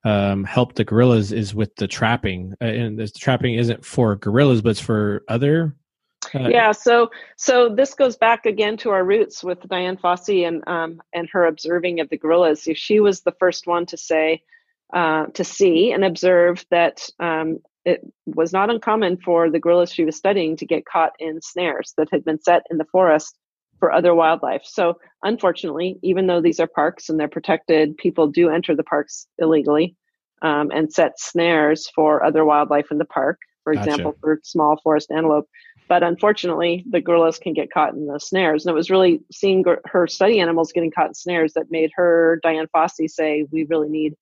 um, 0.05 0.45
help 0.45 0.75
the 0.75 0.85
gorillas 0.85 1.33
is 1.33 1.53
with 1.53 1.75
the 1.75 1.87
trapping. 1.87 2.53
Uh, 2.61 2.65
and 2.65 2.97
the 2.97 3.09
trapping 3.09 3.55
isn't 3.55 3.85
for 3.85 4.15
gorillas 4.15 4.61
but 4.61 4.69
it's 4.69 4.79
for 4.79 5.23
other 5.27 5.75
uh, 6.35 6.49
yeah, 6.49 6.71
so 6.71 7.09
so 7.37 7.69
this 7.69 7.93
goes 7.93 8.17
back 8.17 8.45
again 8.45 8.77
to 8.77 8.89
our 8.89 9.03
roots 9.03 9.43
with 9.43 9.67
Dian 9.69 9.97
Fossey 9.97 10.47
and 10.47 10.63
um, 10.67 11.01
and 11.13 11.29
her 11.31 11.45
observing 11.45 11.99
of 11.99 12.09
the 12.09 12.17
gorillas. 12.17 12.67
She 12.73 12.99
was 12.99 13.21
the 13.21 13.33
first 13.39 13.67
one 13.67 13.85
to 13.87 13.97
say 13.97 14.43
uh, 14.93 15.27
to 15.27 15.43
see 15.43 15.91
and 15.91 16.03
observe 16.03 16.65
that 16.71 17.07
um, 17.19 17.59
it 17.85 18.01
was 18.25 18.53
not 18.53 18.69
uncommon 18.69 19.17
for 19.17 19.49
the 19.49 19.59
gorillas 19.59 19.93
she 19.93 20.05
was 20.05 20.15
studying 20.15 20.55
to 20.57 20.65
get 20.65 20.85
caught 20.85 21.13
in 21.19 21.41
snares 21.41 21.93
that 21.97 22.09
had 22.11 22.25
been 22.25 22.41
set 22.41 22.63
in 22.69 22.77
the 22.77 22.85
forest 22.85 23.37
for 23.79 23.91
other 23.91 24.13
wildlife. 24.13 24.63
So 24.65 24.99
unfortunately, 25.23 25.97
even 26.03 26.27
though 26.27 26.41
these 26.41 26.59
are 26.59 26.67
parks 26.67 27.09
and 27.09 27.19
they're 27.19 27.27
protected, 27.27 27.97
people 27.97 28.27
do 28.27 28.49
enter 28.49 28.75
the 28.75 28.83
parks 28.83 29.27
illegally 29.37 29.95
um, 30.41 30.71
and 30.71 30.91
set 30.91 31.19
snares 31.19 31.89
for 31.95 32.23
other 32.23 32.45
wildlife 32.45 32.91
in 32.91 32.97
the 32.97 33.05
park. 33.05 33.39
For 33.63 33.73
gotcha. 33.73 33.89
example, 33.89 34.15
for 34.21 34.39
small 34.43 34.79
forest 34.83 35.11
antelope. 35.11 35.47
But 35.89 36.03
unfortunately, 36.03 36.85
the 36.89 37.01
gorillas 37.01 37.39
can 37.39 37.53
get 37.53 37.71
caught 37.71 37.93
in 37.93 38.05
the 38.05 38.19
snares. 38.19 38.65
And 38.65 38.71
it 38.71 38.75
was 38.75 38.91
really 38.91 39.21
seeing 39.31 39.65
her 39.85 40.07
study 40.07 40.39
animals 40.39 40.71
getting 40.71 40.91
caught 40.91 41.07
in 41.07 41.13
snares 41.15 41.53
that 41.53 41.71
made 41.71 41.89
her, 41.95 42.39
Dian 42.43 42.67
Fossey, 42.73 43.09
say, 43.09 43.45
we 43.51 43.65
really 43.65 43.89
need, 43.89 44.13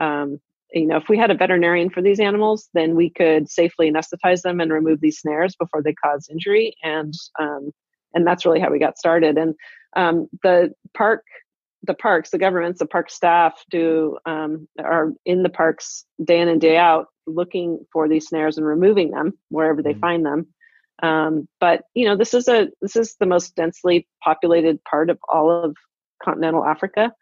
um, 0.00 0.38
you 0.72 0.86
know, 0.86 0.96
if 0.96 1.08
we 1.08 1.18
had 1.18 1.32
a 1.32 1.36
veterinarian 1.36 1.90
for 1.90 2.00
these 2.00 2.20
animals, 2.20 2.68
then 2.74 2.94
we 2.94 3.10
could 3.10 3.50
safely 3.50 3.90
anesthetize 3.90 4.42
them 4.42 4.60
and 4.60 4.72
remove 4.72 5.00
these 5.00 5.18
snares 5.18 5.56
before 5.56 5.82
they 5.82 5.94
cause 5.94 6.28
injury. 6.30 6.76
And 6.84 7.12
um, 7.40 7.72
and 8.14 8.26
that's 8.26 8.44
really 8.44 8.60
how 8.60 8.70
we 8.70 8.78
got 8.78 8.98
started. 8.98 9.36
And 9.36 9.54
um, 9.96 10.28
the 10.42 10.72
park, 10.96 11.24
the 11.82 11.94
parks, 11.94 12.30
the 12.30 12.38
governments, 12.38 12.78
the 12.78 12.86
park 12.86 13.10
staff 13.10 13.64
do 13.70 14.18
um, 14.26 14.68
are 14.78 15.12
in 15.24 15.42
the 15.42 15.48
parks 15.48 16.04
day 16.22 16.40
in 16.40 16.48
and 16.48 16.60
day 16.60 16.76
out 16.76 17.06
looking 17.26 17.84
for 17.92 18.08
these 18.08 18.26
snares 18.26 18.58
and 18.58 18.66
removing 18.66 19.10
them 19.10 19.32
wherever 19.48 19.82
they 19.82 19.90
mm-hmm. 19.90 20.00
find 20.00 20.26
them. 20.26 20.46
Um, 21.02 21.48
but 21.60 21.82
you 21.94 22.04
know, 22.04 22.16
this 22.16 22.34
is 22.34 22.48
a 22.48 22.68
this 22.80 22.96
is 22.96 23.16
the 23.18 23.26
most 23.26 23.56
densely 23.56 24.06
populated 24.22 24.82
part 24.84 25.10
of 25.10 25.18
all 25.28 25.50
of 25.50 25.76
continental 26.22 26.64
Africa, 26.64 27.12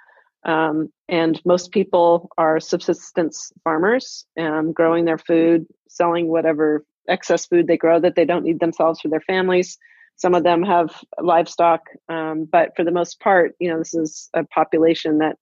um, 0.44 0.88
and 1.08 1.40
most 1.44 1.70
people 1.70 2.30
are 2.38 2.60
subsistence 2.60 3.52
farmers, 3.64 4.26
um, 4.38 4.72
growing 4.72 5.04
their 5.04 5.18
food, 5.18 5.66
selling 5.88 6.28
whatever 6.28 6.84
excess 7.08 7.46
food 7.46 7.66
they 7.66 7.76
grow 7.76 7.98
that 8.00 8.14
they 8.16 8.24
don't 8.24 8.44
need 8.44 8.60
themselves 8.60 9.00
for 9.00 9.08
their 9.08 9.20
families. 9.20 9.78
Some 10.16 10.34
of 10.34 10.42
them 10.42 10.62
have 10.64 10.90
livestock, 11.20 11.82
um, 12.08 12.48
but 12.50 12.72
for 12.76 12.84
the 12.84 12.90
most 12.90 13.20
part, 13.20 13.54
you 13.60 13.70
know, 13.70 13.78
this 13.78 13.94
is 13.94 14.28
a 14.34 14.44
population 14.44 15.18
that 15.18 15.36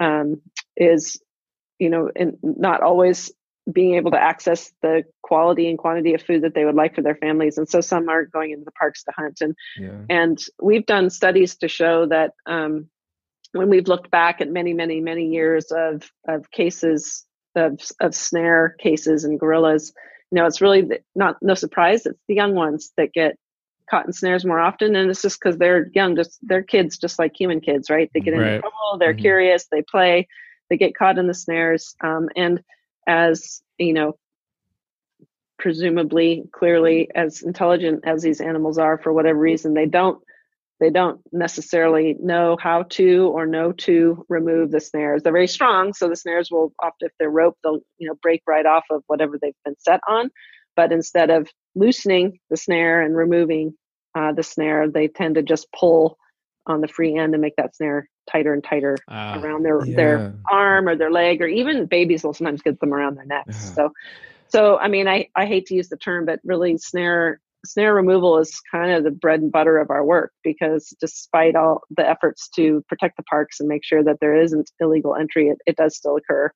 um, 0.00 0.40
is, 0.76 1.20
you 1.78 1.90
know, 1.90 2.10
in, 2.16 2.38
not 2.42 2.80
always 2.80 3.30
being 3.72 3.94
able 3.94 4.10
to 4.10 4.20
access 4.20 4.72
the 4.82 5.04
quality 5.22 5.68
and 5.68 5.78
quantity 5.78 6.12
of 6.14 6.22
food 6.22 6.42
that 6.42 6.54
they 6.54 6.64
would 6.64 6.74
like 6.74 6.94
for 6.94 7.02
their 7.02 7.14
families 7.16 7.56
and 7.56 7.68
so 7.68 7.80
some 7.80 8.08
are 8.08 8.26
going 8.26 8.50
into 8.50 8.64
the 8.64 8.72
parks 8.72 9.02
to 9.04 9.12
hunt 9.16 9.40
and 9.40 9.54
yeah. 9.78 10.00
and 10.10 10.38
we've 10.62 10.86
done 10.86 11.08
studies 11.08 11.56
to 11.56 11.68
show 11.68 12.06
that 12.06 12.32
um, 12.46 12.88
when 13.52 13.70
we've 13.70 13.88
looked 13.88 14.10
back 14.10 14.40
at 14.40 14.50
many 14.50 14.74
many 14.74 15.00
many 15.00 15.28
years 15.28 15.66
of 15.70 16.10
of 16.28 16.50
cases 16.50 17.24
of 17.56 17.80
of 18.00 18.14
snare 18.14 18.76
cases 18.80 19.24
and 19.24 19.40
gorillas 19.40 19.92
you 20.30 20.36
know 20.36 20.46
it's 20.46 20.60
really 20.60 20.86
not 21.14 21.36
no 21.40 21.54
surprise 21.54 22.04
it's 22.04 22.20
the 22.28 22.34
young 22.34 22.54
ones 22.54 22.92
that 22.98 23.12
get 23.12 23.36
caught 23.88 24.06
in 24.06 24.12
snares 24.12 24.44
more 24.44 24.60
often 24.60 24.94
and 24.96 25.10
it's 25.10 25.22
just 25.22 25.40
because 25.40 25.56
they're 25.56 25.88
young 25.94 26.16
just 26.16 26.38
they're 26.42 26.62
kids 26.62 26.98
just 26.98 27.18
like 27.18 27.32
human 27.38 27.60
kids 27.60 27.88
right 27.88 28.10
they 28.12 28.20
get 28.20 28.32
right. 28.32 28.46
into 28.46 28.60
trouble 28.60 28.98
they're 28.98 29.12
mm-hmm. 29.12 29.20
curious 29.22 29.66
they 29.70 29.82
play 29.82 30.26
they 30.68 30.76
get 30.76 30.96
caught 30.96 31.18
in 31.18 31.26
the 31.26 31.34
snares 31.34 31.94
um, 32.02 32.28
and 32.36 32.62
as 33.06 33.62
you 33.78 33.92
know 33.92 34.16
presumably 35.58 36.44
clearly 36.52 37.08
as 37.14 37.42
intelligent 37.42 38.04
as 38.04 38.22
these 38.22 38.40
animals 38.40 38.78
are 38.78 38.98
for 38.98 39.12
whatever 39.12 39.38
reason 39.38 39.74
they 39.74 39.86
don't 39.86 40.22
they 40.80 40.90
don't 40.90 41.20
necessarily 41.32 42.16
know 42.20 42.56
how 42.60 42.82
to 42.82 43.30
or 43.32 43.46
know 43.46 43.72
to 43.72 44.24
remove 44.28 44.70
the 44.70 44.80
snares. 44.80 45.22
They're 45.22 45.32
very 45.32 45.46
strong 45.46 45.92
so 45.92 46.08
the 46.08 46.16
snares 46.16 46.50
will 46.50 46.72
often 46.82 47.06
if 47.06 47.12
they're 47.18 47.30
rope 47.30 47.56
they'll 47.62 47.80
you 47.98 48.08
know 48.08 48.14
break 48.20 48.42
right 48.46 48.66
off 48.66 48.84
of 48.90 49.02
whatever 49.06 49.38
they've 49.40 49.54
been 49.64 49.76
set 49.78 50.00
on. 50.08 50.30
But 50.76 50.92
instead 50.92 51.30
of 51.30 51.48
loosening 51.74 52.38
the 52.50 52.56
snare 52.56 53.00
and 53.00 53.16
removing 53.16 53.74
uh, 54.14 54.32
the 54.32 54.42
snare 54.42 54.88
they 54.90 55.08
tend 55.08 55.36
to 55.36 55.42
just 55.42 55.68
pull 55.72 56.18
on 56.66 56.80
the 56.80 56.88
free 56.88 57.16
end 57.16 57.34
and 57.34 57.42
make 57.42 57.56
that 57.56 57.76
snare 57.76 58.08
tighter 58.30 58.52
and 58.52 58.64
tighter 58.64 58.96
uh, 59.08 59.38
around 59.42 59.62
their 59.62 59.84
yeah. 59.84 59.96
their 59.96 60.34
arm 60.50 60.88
or 60.88 60.96
their 60.96 61.10
leg 61.10 61.42
or 61.42 61.46
even 61.46 61.86
babies 61.86 62.24
will 62.24 62.32
sometimes 62.32 62.62
get 62.62 62.78
them 62.80 62.92
around 62.92 63.16
their 63.16 63.26
necks 63.26 63.66
yeah. 63.68 63.74
so 63.74 63.92
so 64.48 64.78
i 64.78 64.88
mean 64.88 65.06
i 65.06 65.28
i 65.36 65.46
hate 65.46 65.66
to 65.66 65.74
use 65.74 65.88
the 65.88 65.96
term 65.96 66.24
but 66.24 66.40
really 66.44 66.76
snare 66.78 67.40
snare 67.66 67.94
removal 67.94 68.38
is 68.38 68.60
kind 68.70 68.90
of 68.92 69.04
the 69.04 69.10
bread 69.10 69.40
and 69.40 69.52
butter 69.52 69.78
of 69.78 69.90
our 69.90 70.04
work 70.04 70.32
because 70.42 70.94
despite 71.00 71.56
all 71.56 71.82
the 71.96 72.08
efforts 72.08 72.48
to 72.48 72.84
protect 72.88 73.16
the 73.16 73.22
parks 73.24 73.60
and 73.60 73.68
make 73.68 73.84
sure 73.84 74.02
that 74.02 74.18
there 74.20 74.36
isn't 74.36 74.70
illegal 74.80 75.14
entry 75.14 75.48
it, 75.48 75.58
it 75.66 75.76
does 75.76 75.96
still 75.96 76.16
occur 76.16 76.50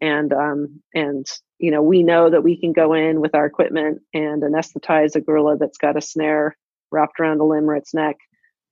and 0.00 0.32
um 0.32 0.82
and 0.94 1.26
you 1.58 1.70
know 1.70 1.82
we 1.82 2.02
know 2.02 2.28
that 2.30 2.44
we 2.44 2.58
can 2.58 2.72
go 2.72 2.92
in 2.92 3.20
with 3.20 3.34
our 3.34 3.46
equipment 3.46 4.02
and 4.12 4.42
anesthetize 4.42 5.14
a 5.14 5.20
gorilla 5.20 5.56
that's 5.56 5.78
got 5.78 5.96
a 5.96 6.00
snare 6.00 6.56
wrapped 6.90 7.18
around 7.18 7.40
a 7.40 7.44
limb 7.44 7.68
or 7.68 7.76
its 7.76 7.94
neck 7.94 8.16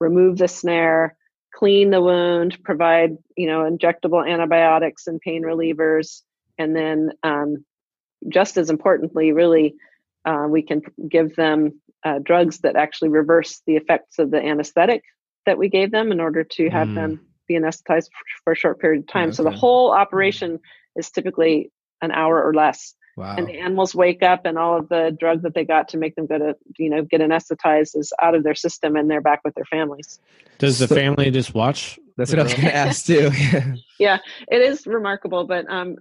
remove 0.04 0.38
the 0.38 0.48
snare 0.48 1.16
clean 1.54 1.90
the 1.90 2.02
wound, 2.02 2.58
provide 2.64 3.16
you 3.36 3.46
know 3.46 3.60
injectable 3.60 4.28
antibiotics 4.28 5.06
and 5.06 5.20
pain 5.20 5.42
relievers, 5.42 6.22
and 6.58 6.76
then 6.76 7.10
um, 7.22 7.64
just 8.28 8.56
as 8.56 8.70
importantly, 8.70 9.32
really 9.32 9.74
uh, 10.24 10.46
we 10.48 10.62
can 10.62 10.82
give 11.08 11.36
them 11.36 11.80
uh, 12.04 12.18
drugs 12.18 12.58
that 12.58 12.76
actually 12.76 13.08
reverse 13.08 13.62
the 13.66 13.76
effects 13.76 14.18
of 14.18 14.30
the 14.30 14.42
anesthetic 14.42 15.02
that 15.46 15.58
we 15.58 15.68
gave 15.68 15.90
them 15.90 16.12
in 16.12 16.20
order 16.20 16.44
to 16.44 16.68
have 16.70 16.88
mm. 16.88 16.94
them 16.94 17.20
be 17.46 17.54
anesthetized 17.54 18.08
for, 18.42 18.52
a 18.52 18.56
short 18.56 18.80
period 18.80 19.02
of 19.02 19.08
time. 19.08 19.28
Okay. 19.28 19.36
So 19.36 19.42
the 19.42 19.50
whole 19.50 19.92
operation 19.92 20.58
is 20.96 21.10
typically 21.10 21.70
an 22.00 22.10
hour 22.10 22.42
or 22.42 22.54
less. 22.54 22.94
Wow. 23.16 23.36
And 23.36 23.46
the 23.46 23.60
animals 23.60 23.94
wake 23.94 24.22
up 24.22 24.44
and 24.44 24.58
all 24.58 24.78
of 24.78 24.88
the 24.88 25.16
drug 25.18 25.42
that 25.42 25.54
they 25.54 25.64
got 25.64 25.88
to 25.90 25.96
make 25.96 26.16
them 26.16 26.26
go 26.26 26.38
to, 26.38 26.56
you 26.78 26.90
know, 26.90 27.02
get 27.02 27.20
anesthetized 27.20 27.96
is 27.96 28.12
out 28.20 28.34
of 28.34 28.42
their 28.42 28.54
system 28.54 28.96
and 28.96 29.08
they're 29.08 29.20
back 29.20 29.40
with 29.44 29.54
their 29.54 29.64
families. 29.64 30.18
Does 30.58 30.78
the 30.78 30.88
so, 30.88 30.94
family 30.94 31.30
just 31.30 31.54
watch? 31.54 31.98
That's 32.16 32.30
what 32.30 32.40
I 32.40 32.42
was 32.42 32.54
going 32.54 32.64
to 32.68 32.74
ask 32.74 33.06
too. 33.06 33.30
yeah, 33.98 34.18
it 34.48 34.60
is 34.60 34.86
remarkable, 34.86 35.44
but 35.44 35.66
um, 35.70 35.96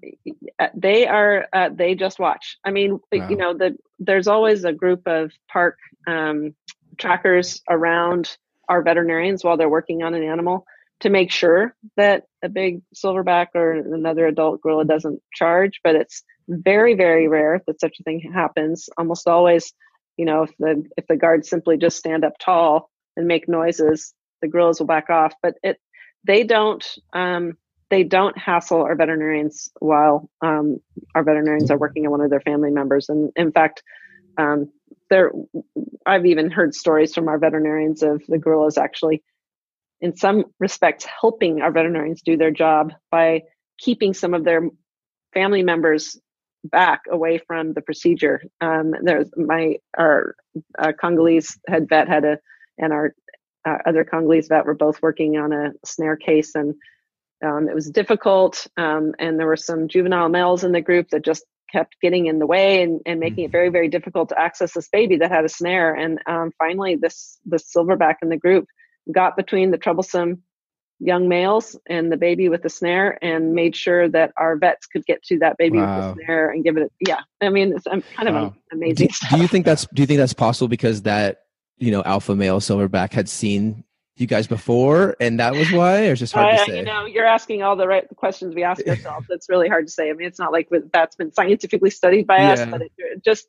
they 0.73 1.07
are, 1.07 1.47
uh, 1.53 1.69
they 1.71 1.93
just 1.93 2.17
watch. 2.19 2.57
I 2.63 2.71
mean, 2.71 2.99
wow. 3.11 3.29
you 3.29 3.35
know, 3.35 3.53
the, 3.53 3.77
there's 3.99 4.27
always 4.27 4.63
a 4.63 4.73
group 4.73 5.07
of 5.07 5.31
park 5.51 5.77
um, 6.07 6.55
trackers 6.97 7.61
around 7.69 8.37
our 8.69 8.81
veterinarians 8.81 9.43
while 9.43 9.57
they're 9.57 9.69
working 9.69 10.01
on 10.01 10.15
an 10.15 10.23
animal 10.23 10.65
to 11.01 11.09
make 11.09 11.31
sure 11.31 11.75
that 11.97 12.23
a 12.41 12.49
big 12.49 12.81
silverback 12.95 13.47
or 13.55 13.73
another 13.73 14.25
adult 14.25 14.61
gorilla 14.61 14.85
doesn't 14.85 15.21
charge, 15.33 15.81
but 15.83 15.95
it's 15.95 16.23
very, 16.47 16.95
very 16.95 17.27
rare 17.27 17.61
that 17.67 17.79
such 17.79 17.97
a 17.99 18.03
thing 18.03 18.31
happens. 18.33 18.89
Almost 18.97 19.27
always, 19.27 19.73
you 20.17 20.25
know, 20.25 20.43
if 20.43 20.51
the 20.59 20.83
if 20.97 21.07
the 21.07 21.15
guards 21.15 21.49
simply 21.49 21.77
just 21.77 21.97
stand 21.97 22.23
up 22.23 22.33
tall 22.39 22.89
and 23.15 23.27
make 23.27 23.47
noises, 23.47 24.13
the 24.41 24.47
gorillas 24.47 24.79
will 24.79 24.87
back 24.87 25.09
off. 25.09 25.33
But 25.41 25.55
it 25.63 25.77
they 26.23 26.43
don't 26.43 26.85
um, 27.13 27.53
they 27.89 28.03
don't 28.03 28.37
hassle 28.37 28.81
our 28.81 28.95
veterinarians 28.95 29.69
while 29.79 30.29
um, 30.41 30.79
our 31.15 31.23
veterinarians 31.23 31.69
are 31.71 31.77
working 31.77 32.05
on 32.05 32.11
one 32.11 32.21
of 32.21 32.29
their 32.29 32.41
family 32.41 32.71
members. 32.71 33.09
And 33.09 33.31
in 33.35 33.51
fact, 33.51 33.83
um, 34.37 34.71
there 35.09 35.31
I've 36.05 36.25
even 36.25 36.49
heard 36.49 36.75
stories 36.75 37.13
from 37.13 37.27
our 37.27 37.37
veterinarians 37.37 38.03
of 38.03 38.23
the 38.27 38.37
gorillas 38.37 38.77
actually 38.77 39.23
in 40.01 40.17
some 40.17 40.43
respects 40.59 41.05
helping 41.05 41.61
our 41.61 41.71
veterinarians 41.71 42.21
do 42.21 42.35
their 42.35 42.51
job 42.51 42.91
by 43.09 43.43
keeping 43.77 44.13
some 44.13 44.33
of 44.33 44.43
their 44.43 44.67
family 45.33 45.63
members 45.63 46.19
back 46.63 47.01
away 47.09 47.37
from 47.37 47.73
the 47.73 47.81
procedure. 47.81 48.41
Um, 48.61 48.93
there's 49.01 49.29
my 49.35 49.77
our 49.97 50.35
uh, 50.77 50.93
Congolese 50.99 51.59
head 51.67 51.87
vet 51.89 52.07
had 52.07 52.25
a 52.25 52.37
and 52.77 52.93
our 52.93 53.15
uh, 53.65 53.77
other 53.85 54.03
Congolese 54.03 54.47
vet 54.47 54.65
were 54.65 54.73
both 54.73 55.01
working 55.01 55.37
on 55.37 55.53
a 55.53 55.71
snare 55.85 56.17
case 56.17 56.55
and 56.55 56.75
um, 57.43 57.67
it 57.67 57.75
was 57.75 57.89
difficult 57.89 58.67
um, 58.77 59.13
and 59.19 59.39
there 59.39 59.47
were 59.47 59.57
some 59.57 59.87
juvenile 59.87 60.29
males 60.29 60.63
in 60.63 60.71
the 60.71 60.81
group 60.81 61.09
that 61.09 61.25
just 61.25 61.45
kept 61.71 61.95
getting 62.01 62.27
in 62.27 62.39
the 62.39 62.45
way 62.45 62.83
and, 62.83 63.01
and 63.05 63.19
making 63.19 63.43
it 63.43 63.47
mm-hmm. 63.47 63.51
very 63.51 63.69
very 63.69 63.89
difficult 63.89 64.29
to 64.29 64.39
access 64.39 64.73
this 64.73 64.89
baby 64.89 65.17
that 65.17 65.31
had 65.31 65.45
a 65.45 65.49
snare 65.49 65.93
and 65.93 66.19
um, 66.27 66.51
finally 66.57 66.95
this 66.95 67.37
this 67.45 67.71
silverback 67.75 68.15
in 68.21 68.29
the 68.29 68.37
group 68.37 68.67
got 69.13 69.35
between 69.35 69.71
the 69.71 69.77
troublesome 69.77 70.41
young 71.03 71.27
males 71.27 71.77
and 71.87 72.11
the 72.11 72.17
baby 72.17 72.47
with 72.49 72.63
the 72.63 72.69
snare 72.69 73.17
and 73.21 73.53
made 73.53 73.75
sure 73.75 74.07
that 74.07 74.31
our 74.37 74.55
vets 74.55 74.87
could 74.87 75.05
get 75.05 75.21
to 75.23 75.37
that 75.39 75.57
baby 75.57 75.77
wow. 75.77 76.07
with 76.07 76.17
the 76.17 76.23
snare 76.23 76.49
and 76.49 76.63
give 76.63 76.77
it 76.77 76.83
a, 76.83 76.89
yeah 77.07 77.19
i 77.41 77.49
mean 77.49 77.73
it's 77.73 77.85
kind 77.85 78.33
wow. 78.33 78.45
of 78.45 78.53
amazing 78.71 79.07
do, 79.07 79.35
do, 79.35 79.41
you 79.41 79.47
think 79.47 79.65
that's 79.65 79.85
do 79.93 80.01
you 80.01 80.05
think 80.05 80.17
that's 80.17 80.33
possible 80.33 80.67
because 80.67 81.01
that 81.01 81.43
you 81.77 81.91
know 81.91 82.01
alpha 82.03 82.35
male 82.35 82.59
silverback 82.59 83.11
had 83.11 83.27
seen 83.27 83.83
you 84.15 84.27
guys 84.27 84.47
before 84.47 85.15
and 85.19 85.39
that 85.39 85.53
was 85.53 85.71
why 85.71 86.05
or 86.05 86.15
just 86.15 86.33
hard 86.33 86.53
uh, 86.53 86.57
to 86.57 86.71
say 86.71 86.77
you 86.77 86.85
know 86.85 87.05
you're 87.05 87.25
asking 87.25 87.63
all 87.63 87.75
the 87.75 87.87
right 87.87 88.07
questions 88.15 88.55
we 88.55 88.63
ask 88.63 88.87
ourselves 88.87 89.25
it's 89.29 89.49
really 89.49 89.67
hard 89.67 89.87
to 89.87 89.91
say 89.91 90.09
i 90.09 90.13
mean 90.13 90.27
it's 90.27 90.39
not 90.39 90.51
like 90.51 90.69
that's 90.93 91.15
been 91.15 91.33
scientifically 91.33 91.89
studied 91.89 92.25
by 92.25 92.37
yeah. 92.37 92.51
us 92.51 92.65
but 92.65 92.81
it, 92.81 92.91
it 92.97 93.23
just 93.23 93.47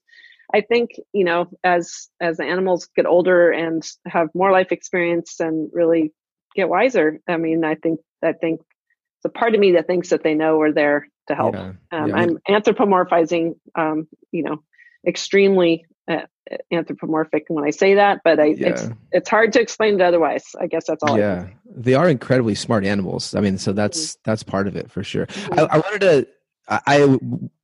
I 0.52 0.60
think 0.60 0.90
you 1.12 1.24
know 1.24 1.48
as 1.64 2.08
as 2.20 2.36
the 2.36 2.44
animals 2.44 2.88
get 2.94 3.06
older 3.06 3.50
and 3.50 3.82
have 4.06 4.28
more 4.34 4.52
life 4.52 4.72
experience 4.72 5.40
and 5.40 5.70
really 5.72 6.12
get 6.54 6.68
wiser. 6.68 7.20
I 7.28 7.36
mean, 7.36 7.64
I 7.64 7.74
think 7.74 8.00
I 8.22 8.32
think 8.32 8.60
it's 8.60 9.24
a 9.24 9.28
part 9.28 9.54
of 9.54 9.60
me 9.60 9.72
that 9.72 9.86
thinks 9.86 10.10
that 10.10 10.22
they 10.22 10.34
know 10.34 10.58
we're 10.58 10.72
there 10.72 11.08
to 11.28 11.34
help. 11.34 11.54
Yeah. 11.54 11.72
Um, 11.92 12.08
yeah. 12.08 12.16
I'm 12.16 12.38
anthropomorphizing, 12.48 13.54
um, 13.74 14.08
you 14.30 14.42
know, 14.42 14.62
extremely 15.06 15.86
uh, 16.08 16.22
anthropomorphic 16.70 17.44
when 17.48 17.64
I 17.64 17.70
say 17.70 17.94
that, 17.94 18.20
but 18.24 18.38
I, 18.38 18.46
yeah. 18.46 18.68
it's 18.68 18.88
it's 19.12 19.28
hard 19.28 19.52
to 19.54 19.60
explain 19.60 19.94
it 19.94 20.00
otherwise. 20.02 20.44
I 20.60 20.66
guess 20.66 20.86
that's 20.86 21.02
all. 21.02 21.18
Yeah, 21.18 21.48
they 21.66 21.94
are 21.94 22.08
incredibly 22.08 22.54
smart 22.54 22.84
animals. 22.84 23.34
I 23.34 23.40
mean, 23.40 23.58
so 23.58 23.72
that's 23.72 24.12
mm-hmm. 24.12 24.20
that's 24.24 24.42
part 24.42 24.66
of 24.66 24.76
it 24.76 24.90
for 24.90 25.02
sure. 25.02 25.26
Mm-hmm. 25.26 25.60
I, 25.60 25.62
I 25.62 25.78
wanted 25.78 26.00
to 26.00 26.26
I 26.68 27.04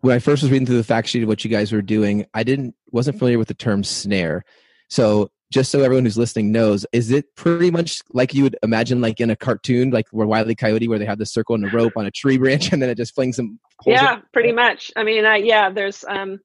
when 0.00 0.16
I 0.16 0.18
first 0.18 0.42
was 0.42 0.50
reading 0.50 0.66
through 0.66 0.76
the 0.76 0.85
fact 0.85 1.09
sheet 1.09 1.22
of 1.22 1.29
what 1.29 1.44
you 1.44 1.50
guys 1.50 1.72
were 1.72 1.83
doing, 1.83 2.26
I 2.35 2.42
didn't 2.42 2.74
wasn't 2.90 3.18
familiar 3.18 3.38
with 3.38 3.48
the 3.48 3.55
term 3.55 3.83
snare. 3.83 4.44
So 4.88 5.31
just 5.50 5.70
so 5.70 5.80
everyone 5.80 6.04
who's 6.04 6.18
listening 6.18 6.52
knows, 6.52 6.86
is 6.92 7.10
it 7.10 7.34
pretty 7.34 7.70
much 7.70 8.02
like 8.12 8.34
you 8.34 8.44
would 8.44 8.56
imagine, 8.62 9.00
like 9.00 9.20
in 9.20 9.30
a 9.30 9.36
cartoon, 9.36 9.90
like 9.90 10.06
where 10.10 10.26
Wiley 10.26 10.54
Coyote, 10.54 10.88
where 10.88 10.98
they 10.98 11.04
have 11.04 11.18
the 11.18 11.26
circle 11.26 11.54
and 11.54 11.64
the 11.64 11.70
rope 11.70 11.94
on 11.96 12.06
a 12.06 12.10
tree 12.10 12.38
branch, 12.38 12.72
and 12.72 12.82
then 12.82 12.90
it 12.90 12.96
just 12.96 13.14
flings 13.14 13.36
them? 13.36 13.58
Yeah, 13.86 14.20
pretty 14.32 14.52
much. 14.52 14.90
I 14.96 15.04
mean, 15.04 15.24
I, 15.24 15.36
yeah, 15.36 15.70
there's. 15.70 16.04
um 16.08 16.40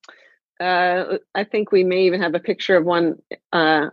uh, 0.60 1.18
I 1.34 1.44
think 1.44 1.72
we 1.72 1.84
may 1.84 2.04
even 2.04 2.22
have 2.22 2.36
a 2.36 2.40
picture 2.40 2.78
of 2.78 2.86
one. 2.86 3.16
Uh, 3.52 3.90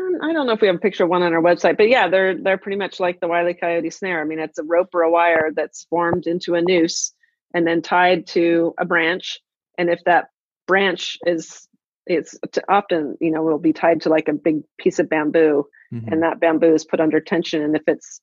um, 0.00 0.18
I 0.22 0.32
don't 0.32 0.46
know 0.46 0.52
if 0.52 0.60
we 0.60 0.66
have 0.66 0.76
a 0.76 0.80
picture 0.80 1.04
of 1.04 1.10
one 1.10 1.22
on 1.22 1.32
our 1.32 1.42
website, 1.42 1.76
but 1.76 1.88
yeah, 1.88 2.08
they're 2.08 2.36
they're 2.36 2.58
pretty 2.58 2.78
much 2.78 2.98
like 2.98 3.20
the 3.20 3.28
Wiley 3.28 3.54
Coyote 3.54 3.90
snare. 3.90 4.20
I 4.20 4.24
mean, 4.24 4.40
it's 4.40 4.58
a 4.58 4.64
rope 4.64 4.94
or 4.94 5.02
a 5.02 5.10
wire 5.10 5.52
that's 5.54 5.84
formed 5.84 6.26
into 6.26 6.56
a 6.56 6.62
noose 6.62 7.12
and 7.54 7.66
then 7.66 7.80
tied 7.80 8.26
to 8.28 8.74
a 8.78 8.84
branch. 8.84 9.40
And 9.78 9.88
if 9.88 10.02
that 10.04 10.30
branch 10.66 11.16
is, 11.26 11.68
it's 12.06 12.36
often, 12.68 13.16
you 13.20 13.30
know, 13.30 13.42
will 13.42 13.58
be 13.58 13.72
tied 13.72 14.02
to 14.02 14.08
like 14.08 14.28
a 14.28 14.32
big 14.34 14.62
piece 14.78 14.98
of 14.98 15.08
bamboo 15.08 15.64
mm-hmm. 15.92 16.12
and 16.12 16.22
that 16.22 16.40
bamboo 16.40 16.74
is 16.74 16.84
put 16.84 17.00
under 17.00 17.20
tension. 17.20 17.62
And 17.62 17.74
if 17.76 17.82
it's, 17.86 18.20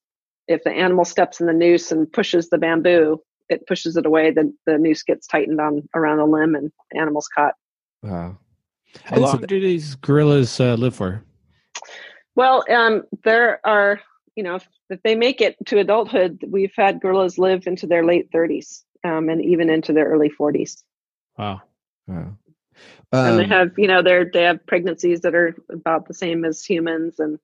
if 0.48 0.63
the 0.63 0.72
animal 0.72 1.06
steps 1.06 1.39
in 1.39 1.48
the 1.48 1.54
noose 1.54 1.91
and 1.91 2.12
pushes 2.12 2.50
the 2.50 2.58
bamboo, 2.58 3.22
it 3.50 3.67
pushes 3.67 3.98
it 3.98 4.06
away, 4.06 4.32
then 4.32 4.58
the 4.65 4.78
noose 4.78 5.04
gets 5.04 5.28
tightened 5.28 5.60
on 5.60 5.88
around 5.96 6.17
the 6.17 6.26
limb 6.26 6.56
and 6.56 6.72
the 6.91 7.00
animal's 7.00 7.28
caught. 7.28 7.56
Wow. 8.04 8.38
How 9.04 9.17
long 9.17 9.39
so 9.39 9.46
do 9.46 9.60
these 9.60 9.96
gorillas 9.96 10.60
uh, 10.60 10.76
live 10.76 10.96
for? 10.96 11.24
Well, 12.36 12.63
um, 12.70 13.04
there 13.24 13.60
are, 13.65 14.02
you 14.36 14.44
know, 14.44 14.56
if, 14.56 14.67
if, 14.89 15.02
they 15.04 15.15
make 15.15 15.41
it 15.41 15.56
to 15.67 15.80
adulthood, 15.80 16.44
we've 16.48 16.74
had 16.76 17.02
gorillas 17.02 17.38
live 17.38 17.67
into 17.67 17.88
their 17.88 18.06
late 18.06 18.32
30s 18.32 18.84
um, 19.04 19.30
and 19.30 19.44
even 19.44 19.70
into 19.70 19.94
their 19.94 20.06
early 20.06 20.30
40s. 20.30 20.84
Wow. 21.38 21.62
Wow. 22.08 22.38
Um, 23.12 23.26
and 23.26 23.39
they 23.39 23.43
um, 23.43 23.50
have, 23.50 23.71
you 23.78 23.88
know, 23.88 24.02
they're 24.02 24.30
they 24.32 24.43
have 24.43 24.65
pregnancies 24.65 25.21
that 25.21 25.36
are 25.36 25.56
about 25.69 26.08
the 26.08 26.13
same 26.13 26.45
as 26.45 26.63
humans, 26.63 27.19
and 27.19 27.39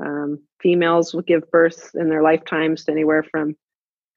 um, 0.00 0.40
females 0.60 1.12
will 1.12 1.22
give 1.22 1.50
birth 1.50 1.90
in 1.94 2.08
their 2.08 2.22
lifetimes 2.22 2.84
to 2.84 2.92
anywhere 2.92 3.22
from 3.22 3.56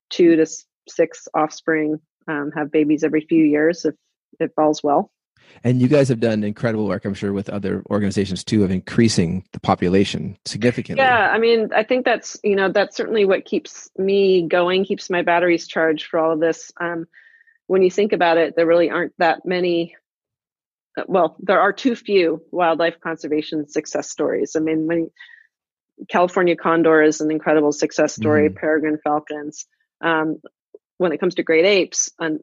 two 0.09 0.35
to 0.35 0.45
six 0.87 1.27
offspring. 1.33 1.99
Um, 2.27 2.51
have 2.55 2.71
babies 2.71 3.03
every 3.03 3.21
few 3.21 3.43
years 3.43 3.85
if 3.85 3.93
it 4.39 4.51
falls 4.55 4.81
well. 4.81 5.11
And 5.63 5.81
you 5.81 5.87
guys 5.87 6.09
have 6.09 6.19
done 6.19 6.43
incredible 6.43 6.87
work, 6.87 7.05
I'm 7.05 7.13
sure, 7.13 7.33
with 7.33 7.49
other 7.49 7.83
organizations 7.89 8.43
too, 8.43 8.63
of 8.63 8.71
increasing 8.71 9.45
the 9.51 9.59
population 9.59 10.37
significantly. 10.45 11.03
Yeah, 11.03 11.29
I 11.31 11.37
mean, 11.37 11.69
I 11.73 11.83
think 11.83 12.05
that's 12.05 12.37
you 12.43 12.55
know 12.55 12.71
that's 12.71 12.95
certainly 12.95 13.25
what 13.25 13.45
keeps 13.45 13.89
me 13.97 14.47
going, 14.47 14.85
keeps 14.85 15.09
my 15.09 15.21
batteries 15.21 15.67
charged 15.67 16.07
for 16.07 16.19
all 16.19 16.31
of 16.31 16.39
this. 16.39 16.71
Um, 16.79 17.07
when 17.67 17.81
you 17.81 17.89
think 17.89 18.13
about 18.13 18.37
it, 18.37 18.55
there 18.55 18.65
really 18.65 18.89
aren't 18.89 19.13
that 19.17 19.45
many. 19.45 19.95
Well, 21.07 21.35
there 21.39 21.59
are 21.59 21.73
too 21.73 21.95
few 21.95 22.41
wildlife 22.51 22.99
conservation 23.01 23.67
success 23.67 24.09
stories. 24.09 24.55
I 24.55 24.59
mean, 24.59 24.87
when 24.87 25.09
California 26.09 26.55
condor 26.55 27.01
is 27.01 27.21
an 27.21 27.31
incredible 27.31 27.71
success 27.71 28.15
story, 28.15 28.49
mm. 28.49 28.55
peregrine 28.55 28.99
falcons. 29.03 29.65
Um, 30.01 30.41
when 30.97 31.11
it 31.11 31.19
comes 31.19 31.35
to 31.35 31.43
great 31.43 31.65
apes, 31.65 32.09
and 32.19 32.39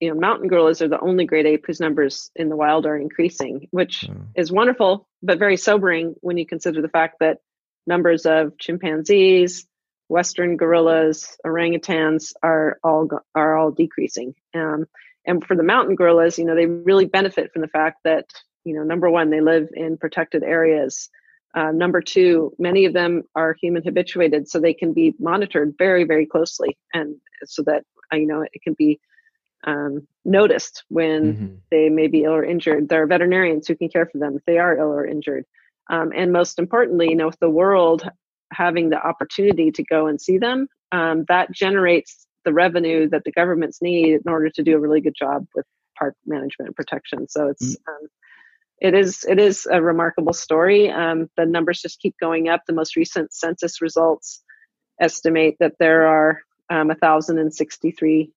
you 0.00 0.10
know, 0.10 0.20
mountain 0.20 0.48
gorillas 0.48 0.82
are 0.82 0.88
the 0.88 1.00
only 1.00 1.24
great 1.24 1.46
ape 1.46 1.64
whose 1.66 1.80
numbers 1.80 2.30
in 2.36 2.48
the 2.48 2.56
wild 2.56 2.84
are 2.84 2.96
increasing, 2.96 3.68
which 3.70 4.02
mm. 4.02 4.26
is 4.34 4.52
wonderful, 4.52 5.08
but 5.22 5.38
very 5.38 5.56
sobering 5.56 6.14
when 6.20 6.36
you 6.36 6.46
consider 6.46 6.82
the 6.82 6.88
fact 6.88 7.16
that 7.20 7.38
numbers 7.86 8.26
of 8.26 8.58
chimpanzees, 8.58 9.66
western 10.08 10.56
gorillas, 10.56 11.36
orangutans 11.46 12.32
are 12.42 12.78
all 12.82 13.08
are 13.34 13.56
all 13.56 13.70
decreasing. 13.70 14.34
Um, 14.54 14.86
and 15.26 15.44
for 15.44 15.56
the 15.56 15.62
mountain 15.62 15.94
gorillas, 15.94 16.38
you 16.38 16.44
know, 16.44 16.54
they 16.54 16.66
really 16.66 17.06
benefit 17.06 17.52
from 17.52 17.62
the 17.62 17.68
fact 17.68 18.00
that 18.04 18.26
you 18.64 18.74
know, 18.74 18.82
number 18.82 19.10
one, 19.10 19.30
they 19.30 19.40
live 19.40 19.68
in 19.74 19.96
protected 19.96 20.42
areas. 20.42 21.10
Uh, 21.54 21.70
number 21.70 22.00
two, 22.00 22.52
many 22.58 22.84
of 22.84 22.94
them 22.94 23.22
are 23.34 23.56
human 23.60 23.82
habituated, 23.84 24.48
so 24.48 24.58
they 24.58 24.74
can 24.74 24.92
be 24.92 25.14
monitored 25.20 25.74
very, 25.78 26.04
very 26.04 26.26
closely, 26.26 26.76
and 26.92 27.14
so 27.44 27.62
that 27.62 27.84
uh, 28.12 28.16
you 28.16 28.26
know 28.26 28.42
it 28.42 28.62
can 28.62 28.74
be 28.74 28.98
um, 29.64 30.06
noticed 30.24 30.84
when 30.88 31.34
mm-hmm. 31.34 31.54
they 31.70 31.88
may 31.88 32.08
be 32.08 32.24
ill 32.24 32.32
or 32.32 32.44
injured. 32.44 32.88
There 32.88 33.02
are 33.02 33.06
veterinarians 33.06 33.68
who 33.68 33.76
can 33.76 33.88
care 33.88 34.06
for 34.06 34.18
them 34.18 34.36
if 34.36 34.44
they 34.46 34.58
are 34.58 34.76
ill 34.76 34.92
or 34.92 35.06
injured. 35.06 35.44
Um, 35.90 36.12
and 36.14 36.32
most 36.32 36.58
importantly, 36.58 37.10
you 37.10 37.16
know, 37.16 37.26
with 37.26 37.38
the 37.40 37.50
world 37.50 38.08
having 38.52 38.88
the 38.88 39.00
opportunity 39.00 39.70
to 39.70 39.82
go 39.84 40.06
and 40.06 40.20
see 40.20 40.38
them, 40.38 40.66
um, 40.92 41.24
that 41.28 41.52
generates 41.52 42.26
the 42.44 42.52
revenue 42.52 43.08
that 43.08 43.24
the 43.24 43.32
governments 43.32 43.80
need 43.82 44.14
in 44.14 44.28
order 44.28 44.50
to 44.50 44.62
do 44.62 44.76
a 44.76 44.80
really 44.80 45.00
good 45.00 45.14
job 45.18 45.46
with 45.54 45.66
park 45.98 46.14
management 46.26 46.68
and 46.68 46.76
protection. 46.76 47.28
So 47.28 47.48
it's 47.48 47.76
mm. 47.76 47.76
um, 47.88 48.08
it 48.80 48.94
is 48.94 49.24
it 49.28 49.38
is 49.38 49.66
a 49.70 49.80
remarkable 49.80 50.32
story. 50.32 50.90
Um, 50.90 51.28
the 51.36 51.46
numbers 51.46 51.80
just 51.80 52.00
keep 52.00 52.16
going 52.20 52.48
up. 52.48 52.62
The 52.66 52.72
most 52.72 52.96
recent 52.96 53.32
census 53.32 53.80
results 53.80 54.42
estimate 55.00 55.56
that 55.60 55.74
there 55.78 56.06
are 56.06 56.40
um, 56.70 56.88
1,063 56.88 58.32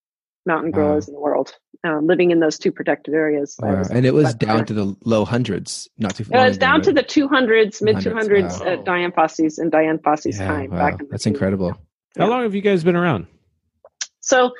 mountain 0.46 0.72
gorillas 0.72 1.08
in 1.08 1.14
the 1.14 1.20
world. 1.20 1.54
uh, 1.86 2.00
living 2.00 2.32
in 2.32 2.40
those 2.40 2.58
two 2.58 2.72
protected 2.72 3.14
areas. 3.14 3.56
Wow. 3.60 3.84
and 3.92 4.06
it 4.06 4.14
was 4.14 4.34
down 4.34 4.66
to 4.66 4.74
the 4.74 4.96
low 5.04 5.26
hundreds, 5.26 5.90
not 5.98 6.16
too 6.16 6.24
far. 6.24 6.44
It 6.44 6.48
was 6.50 6.58
down 6.58 6.76
right? 6.76 6.84
to 6.86 6.94
the 6.94 7.04
200s, 7.04 7.82
mid 7.82 7.98
200s 7.98 8.60
wow. 8.60 8.66
at 8.66 8.86
Dian 8.86 9.12
Fossey's 9.12 9.60
and 9.60 9.72
Dian 9.72 10.00
Fossey's 10.00 10.40
yeah, 10.40 10.48
time. 10.48 10.72
Wow. 10.72 10.98
That's 11.12 11.26
incredible. 11.26 11.78
How 12.18 12.28
long 12.28 12.44
have 12.44 12.56
you 12.56 12.62
guys 12.62 12.84
been 12.84 12.96
around? 12.96 13.28
So 14.28 14.52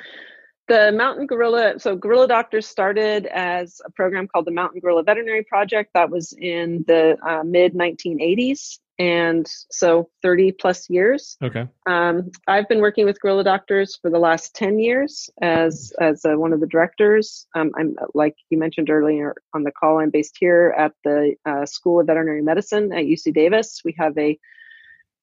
the 0.66 0.92
Mountain 0.92 1.26
Gorilla, 1.26 1.78
so 1.78 1.94
Gorilla 1.94 2.26
Doctors 2.26 2.66
started 2.66 3.26
as 3.26 3.80
a 3.84 3.90
program 3.90 4.26
called 4.26 4.46
the 4.46 4.50
Mountain 4.50 4.80
Gorilla 4.80 5.02
Veterinary 5.02 5.44
Project. 5.44 5.90
That 5.92 6.10
was 6.10 6.32
in 6.32 6.84
the 6.86 7.16
uh, 7.26 7.42
mid 7.44 7.74
1980s. 7.74 8.78
And 9.00 9.46
so 9.70 10.10
30 10.22 10.52
plus 10.52 10.90
years. 10.90 11.36
Okay. 11.40 11.68
Um, 11.86 12.32
I've 12.48 12.68
been 12.68 12.80
working 12.80 13.04
with 13.04 13.20
Gorilla 13.20 13.44
Doctors 13.44 13.96
for 14.02 14.10
the 14.10 14.18
last 14.18 14.56
10 14.56 14.80
years 14.80 15.30
as, 15.40 15.92
as 16.00 16.24
uh, 16.24 16.34
one 16.36 16.52
of 16.52 16.58
the 16.58 16.66
directors. 16.66 17.46
Um, 17.54 17.70
I'm, 17.78 17.94
like 18.14 18.34
you 18.50 18.58
mentioned 18.58 18.90
earlier 18.90 19.36
on 19.54 19.62
the 19.62 19.70
call, 19.70 20.00
I'm 20.00 20.10
based 20.10 20.36
here 20.40 20.74
at 20.76 20.94
the 21.04 21.36
uh, 21.46 21.64
School 21.64 22.00
of 22.00 22.08
Veterinary 22.08 22.42
Medicine 22.42 22.92
at 22.92 23.04
UC 23.04 23.34
Davis. 23.34 23.82
We 23.84 23.94
have 23.98 24.18
a 24.18 24.36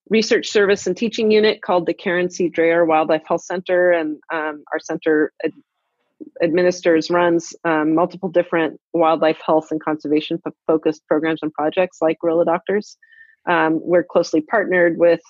research 0.10 0.48
service 0.48 0.86
and 0.86 0.96
teaching 0.96 1.32
unit 1.32 1.62
called 1.62 1.86
the 1.86 1.94
Karen 1.94 2.30
C. 2.30 2.50
Drayer 2.50 2.86
Wildlife 2.86 3.24
Health 3.28 3.44
Center, 3.44 3.91
and 3.91 4.20
um, 4.32 4.63
our 4.72 4.80
center 4.80 5.34
ad- 5.44 5.54
administers, 6.41 7.10
runs 7.10 7.54
um, 7.63 7.96
multiple 7.96 8.30
different 8.30 8.80
wildlife 8.94 9.39
health 9.46 9.68
and 9.72 9.82
conservation 9.82 10.41
focused 10.68 11.06
programs 11.08 11.39
and 11.41 11.54
projects 11.54 11.98
like 12.02 12.20
Gorilla 12.20 12.46
Doctors. 12.46 12.98
Um, 13.48 13.80
we're 13.82 14.04
closely 14.04 14.41
partnered 14.41 14.98
with 14.98 15.22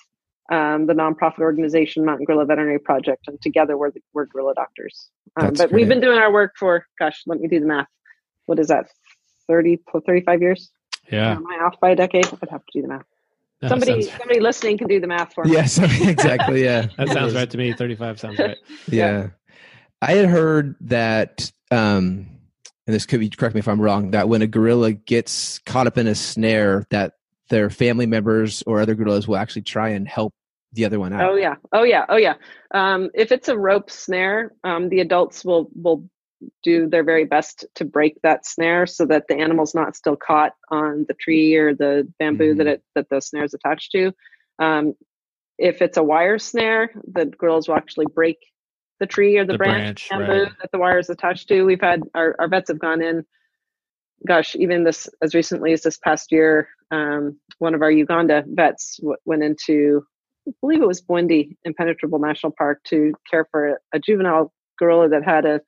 um, 0.52 0.86
the 0.86 0.94
nonprofit 0.94 1.40
organization 1.40 2.06
Mountain 2.06 2.26
Gorilla 2.26 2.46
Veterinary 2.46 2.80
Project, 2.80 3.28
and 3.28 3.42
together 3.42 3.78
we're, 3.78 3.92
we're 4.14 4.26
Gorilla 4.26 4.54
Doctors. 4.54 5.10
Um, 5.38 5.54
but 5.54 5.70
great. 5.70 5.74
we've 5.74 5.88
been 5.88 6.02
doing 6.02 6.18
our 6.18 6.32
work 6.32 6.54
for, 6.58 6.86
gosh, 7.00 7.24
let 7.26 7.40
me 7.40 7.48
do 7.48 7.60
the 7.60 7.66
math. 7.66 7.88
What 8.46 8.60
is 8.60 8.68
that, 8.68 8.88
30, 9.48 9.80
35 10.06 10.42
years? 10.42 10.70
Yeah. 11.12 11.34
Am 11.34 11.48
I 11.48 11.66
off 11.66 11.80
by 11.80 11.92
a 11.92 11.96
decade? 11.96 12.28
I'd 12.28 12.50
have 12.50 12.66
to 12.66 12.72
do 12.74 12.82
the 12.84 12.88
math 12.88 13.06
somebody 13.68 14.04
sounds... 14.04 14.10
somebody 14.18 14.40
listening 14.40 14.78
can 14.78 14.88
do 14.88 15.00
the 15.00 15.08
math 15.08 15.34
for 15.34 15.44
me. 15.46 15.54
Yes, 15.54 15.78
exactly. 16.02 16.64
Yeah, 16.64 16.88
that 16.98 17.10
sounds 17.10 17.34
right 17.34 17.50
to 17.50 17.58
me. 17.58 17.74
Thirty-five 17.74 18.20
sounds 18.20 18.40
right. 18.40 18.58
Yeah. 18.90 19.12
yeah. 19.12 19.28
I 20.02 20.12
had 20.14 20.30
heard 20.30 20.76
that, 20.82 21.52
um, 21.72 22.28
and 22.86 22.94
this 22.94 23.06
could 23.06 23.20
be 23.20 23.30
correct 23.30 23.56
me 23.56 23.60
if 23.60 23.68
I'm 23.68 23.82
wrong. 23.82 24.12
That 24.12 24.30
when 24.30 24.42
a 24.42 24.48
gorilla 24.48 24.94
gets 24.94 25.60
caught 25.60 25.88
up 25.88 25.98
in 25.98 26.08
a 26.08 26.16
snare, 26.16 26.86
that 26.90 27.14
their 27.50 27.70
family 27.70 28.06
members 28.06 28.64
or 28.68 28.82
other 28.82 28.96
gorillas 28.96 29.28
will 29.28 29.38
actually 29.38 29.62
try 29.64 29.90
and 29.90 30.08
help 30.08 30.34
the 30.74 30.86
other 30.86 31.00
one 31.00 31.14
out. 31.14 31.30
Oh 31.30 31.36
yeah, 31.36 31.56
oh 31.72 31.84
yeah, 31.84 32.06
oh 32.10 32.18
yeah. 32.18 32.36
Um, 32.72 33.10
if 33.14 33.32
it's 33.32 33.48
a 33.48 33.58
rope 33.58 33.90
snare, 33.90 34.54
um, 34.64 34.90
the 34.90 35.00
adults 35.00 35.46
will 35.46 35.70
will 35.74 36.08
do 36.64 36.88
their 36.88 37.04
very 37.04 37.26
best 37.26 37.66
to 37.76 37.86
break 37.86 38.22
that 38.22 38.46
snare 38.46 38.86
so 38.86 39.06
that 39.06 39.28
the 39.28 39.36
animal's 39.36 39.74
not 39.74 39.96
still 39.96 40.16
caught 40.16 40.54
on 40.70 41.06
the 41.08 41.14
tree 41.14 41.56
or 41.56 41.74
the 41.74 42.08
bamboo 42.20 42.50
mm-hmm. 42.50 42.58
that 42.58 42.68
it 42.68 42.84
that 42.96 43.10
the 43.10 43.22
snare 43.22 43.44
is 43.44 43.54
attached 43.54 43.92
to. 43.92 44.12
Um, 44.60 44.94
if 45.58 45.82
it's 45.82 45.98
a 45.98 46.04
wire 46.04 46.38
snare, 46.38 46.92
the 47.12 47.26
gorillas 47.26 47.68
will 47.68 47.76
actually 47.76 48.08
break 48.14 48.38
the 49.00 49.06
tree 49.06 49.38
or 49.38 49.46
the, 49.46 49.54
the 49.54 49.58
branch, 49.58 50.10
branch 50.10 50.10
bamboo 50.10 50.44
right. 50.44 50.52
that 50.62 50.72
the 50.72 50.78
wire 50.78 51.00
is 51.00 51.10
attached 51.10 51.48
to. 51.50 51.64
We've 51.64 51.82
had 51.82 52.02
our, 52.14 52.36
our 52.40 52.48
vets 52.48 52.70
have 52.70 52.80
gone 52.80 53.02
in. 53.02 53.26
Gosh, 54.28 54.56
even 54.56 54.84
this 54.84 55.08
as 55.22 55.36
recently 55.36 55.74
as 55.74 55.84
this 55.84 55.98
past 55.98 56.32
year, 56.32 56.70
um, 56.92 57.38
one 57.60 57.74
of 57.74 57.82
our 57.82 57.92
Uganda 57.92 58.44
vets 58.48 58.98
w- 58.98 59.18
went 59.26 59.44
into, 59.44 60.06
I 60.48 60.52
believe 60.62 60.82
it 60.82 60.88
was 60.88 61.02
Bwindi 61.02 61.56
Impenetrable 61.64 62.20
National 62.20 62.54
Park 62.58 62.82
to 62.86 63.14
care 63.30 63.46
for 63.52 63.82
a 63.94 64.00
juvenile 64.00 64.54
gorilla 64.80 65.10
that 65.10 65.24
had 65.24 65.46
a 65.46 65.62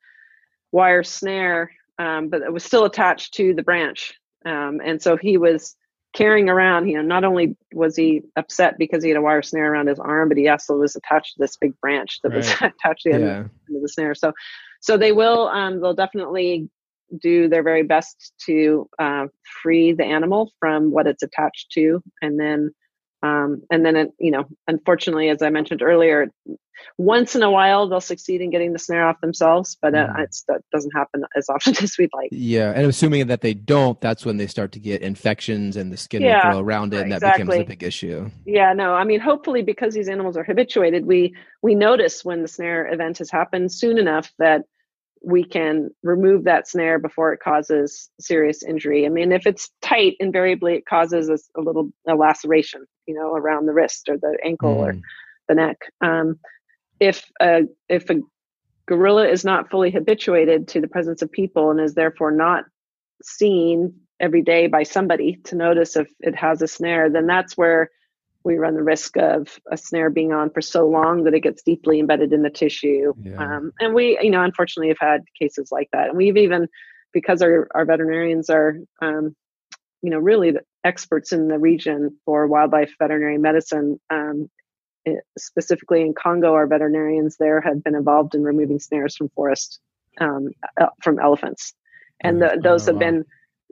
wire 0.72 1.02
snare, 1.02 1.70
um, 1.98 2.28
but 2.28 2.42
it 2.42 2.52
was 2.52 2.64
still 2.64 2.84
attached 2.84 3.34
to 3.34 3.54
the 3.54 3.62
branch. 3.62 4.14
Um, 4.44 4.80
and 4.84 5.00
so 5.00 5.16
he 5.16 5.36
was 5.36 5.76
carrying 6.14 6.48
around, 6.48 6.88
you 6.88 6.96
know, 6.96 7.02
not 7.02 7.24
only 7.24 7.56
was 7.72 7.96
he 7.96 8.22
upset 8.36 8.78
because 8.78 9.02
he 9.02 9.10
had 9.10 9.18
a 9.18 9.22
wire 9.22 9.42
snare 9.42 9.72
around 9.72 9.88
his 9.88 9.98
arm, 9.98 10.28
but 10.28 10.38
he 10.38 10.48
also 10.48 10.76
was 10.76 10.96
attached 10.96 11.34
to 11.34 11.40
this 11.40 11.56
big 11.56 11.78
branch 11.80 12.20
that 12.22 12.30
right. 12.30 12.36
was 12.36 12.50
attached 12.60 13.02
to 13.02 13.12
the 13.12 13.18
yeah. 13.18 13.36
end 13.36 13.76
of 13.76 13.82
the 13.82 13.88
snare. 13.88 14.14
So, 14.14 14.32
so 14.80 14.96
they 14.96 15.12
will, 15.12 15.48
um, 15.48 15.80
they'll 15.80 15.94
definitely 15.94 16.68
do 17.20 17.48
their 17.48 17.62
very 17.62 17.82
best 17.82 18.32
to 18.46 18.88
uh, 18.98 19.26
free 19.62 19.92
the 19.92 20.04
animal 20.04 20.52
from 20.60 20.90
what 20.90 21.06
it's 21.06 21.22
attached 21.22 21.70
to, 21.72 22.02
and 22.22 22.38
then 22.38 22.70
um, 23.22 23.62
and 23.70 23.84
then, 23.84 23.96
it, 23.96 24.12
you 24.18 24.30
know, 24.30 24.44
unfortunately, 24.66 25.28
as 25.28 25.42
I 25.42 25.50
mentioned 25.50 25.82
earlier, 25.82 26.28
once 26.96 27.34
in 27.34 27.42
a 27.42 27.50
while 27.50 27.88
they'll 27.88 28.00
succeed 28.00 28.40
in 28.40 28.50
getting 28.50 28.72
the 28.72 28.78
snare 28.78 29.06
off 29.06 29.20
themselves, 29.20 29.76
but 29.80 29.94
uh, 29.94 30.06
mm. 30.08 30.44
that 30.48 30.62
doesn't 30.72 30.92
happen 30.92 31.24
as 31.36 31.48
often 31.48 31.74
as 31.82 31.96
we'd 31.98 32.10
like. 32.14 32.28
Yeah, 32.30 32.72
and 32.74 32.86
assuming 32.86 33.26
that 33.28 33.40
they 33.40 33.54
don't, 33.54 34.00
that's 34.00 34.24
when 34.24 34.36
they 34.36 34.46
start 34.46 34.72
to 34.72 34.80
get 34.80 35.02
infections 35.02 35.76
and 35.76 35.92
the 35.92 35.96
skin 35.96 36.22
yeah, 36.22 36.46
will 36.46 36.54
grow 36.54 36.60
around 36.60 36.94
it, 36.94 37.02
and 37.02 37.12
exactly. 37.12 37.44
that 37.44 37.48
becomes 37.48 37.64
a 37.64 37.68
big 37.68 37.82
issue. 37.82 38.30
Yeah, 38.44 38.72
no, 38.72 38.94
I 38.94 39.04
mean, 39.04 39.20
hopefully, 39.20 39.62
because 39.62 39.94
these 39.94 40.08
animals 40.08 40.36
are 40.36 40.44
habituated, 40.44 41.06
we 41.06 41.34
we 41.62 41.74
notice 41.74 42.24
when 42.24 42.42
the 42.42 42.48
snare 42.48 42.92
event 42.92 43.18
has 43.18 43.30
happened 43.30 43.72
soon 43.72 43.98
enough 43.98 44.32
that 44.38 44.62
we 45.22 45.44
can 45.44 45.90
remove 46.02 46.44
that 46.44 46.68
snare 46.68 46.98
before 46.98 47.32
it 47.32 47.40
causes 47.40 48.08
serious 48.20 48.62
injury. 48.62 49.04
I 49.04 49.08
mean, 49.08 49.32
if 49.32 49.46
it's 49.46 49.70
tight, 49.82 50.14
invariably 50.20 50.74
it 50.74 50.86
causes 50.86 51.28
a, 51.28 51.38
a 51.58 51.62
little 51.62 51.90
a 52.06 52.14
laceration, 52.14 52.84
you 53.08 53.14
know, 53.14 53.34
around 53.34 53.66
the 53.66 53.72
wrist 53.72 54.08
or 54.08 54.16
the 54.18 54.38
ankle 54.44 54.76
mm. 54.76 54.78
or 54.78 55.00
the 55.48 55.54
neck. 55.54 55.78
Um, 56.00 56.38
if 57.00 57.24
a 57.40 57.62
if 57.88 58.10
a 58.10 58.20
gorilla 58.86 59.26
is 59.28 59.44
not 59.44 59.70
fully 59.70 59.90
habituated 59.90 60.68
to 60.68 60.80
the 60.80 60.88
presence 60.88 61.22
of 61.22 61.32
people 61.32 61.70
and 61.70 61.80
is 61.80 61.94
therefore 61.94 62.30
not 62.30 62.64
seen 63.22 63.94
every 64.20 64.42
day 64.42 64.66
by 64.66 64.82
somebody 64.82 65.36
to 65.44 65.56
notice 65.56 65.96
if 65.96 66.08
it 66.20 66.34
has 66.34 66.62
a 66.62 66.68
snare, 66.68 67.10
then 67.10 67.26
that's 67.26 67.56
where 67.56 67.90
we 68.44 68.56
run 68.56 68.74
the 68.74 68.82
risk 68.82 69.16
of 69.16 69.58
a 69.70 69.76
snare 69.76 70.10
being 70.10 70.32
on 70.32 70.50
for 70.50 70.60
so 70.60 70.88
long 70.88 71.24
that 71.24 71.34
it 71.34 71.40
gets 71.40 71.62
deeply 71.62 72.00
embedded 72.00 72.32
in 72.32 72.42
the 72.42 72.50
tissue. 72.50 73.12
Yeah. 73.20 73.36
Um, 73.36 73.72
and 73.78 73.94
we, 73.94 74.18
you 74.22 74.30
know, 74.30 74.42
unfortunately 74.42 74.88
have 74.88 74.98
had 75.00 75.24
cases 75.38 75.70
like 75.70 75.88
that. 75.92 76.08
And 76.08 76.16
we've 76.16 76.36
even, 76.36 76.68
because 77.12 77.42
our, 77.42 77.68
our 77.74 77.84
veterinarians 77.84 78.48
are, 78.48 78.78
um, 79.02 79.36
you 80.02 80.10
know, 80.10 80.18
really 80.18 80.52
the 80.52 80.62
experts 80.84 81.32
in 81.32 81.48
the 81.48 81.58
region 81.58 82.16
for 82.24 82.46
wildlife 82.46 82.92
veterinary 82.98 83.38
medicine, 83.38 84.00
um, 84.10 84.48
eh, 85.06 85.14
specifically 85.36 86.02
in 86.02 86.14
Congo, 86.14 86.54
our 86.54 86.66
veterinarians 86.66 87.36
there 87.36 87.60
have 87.60 87.82
been 87.82 87.94
involved 87.94 88.34
in 88.34 88.42
removing 88.42 88.78
snares 88.78 89.16
from 89.16 89.28
forest, 89.30 89.80
um, 90.20 90.50
uh, 90.80 90.86
from 91.02 91.18
elephants. 91.18 91.74
And 92.20 92.40
the, 92.42 92.58
those 92.62 92.88
oh, 92.88 92.92
have 92.92 92.98
been, 92.98 93.24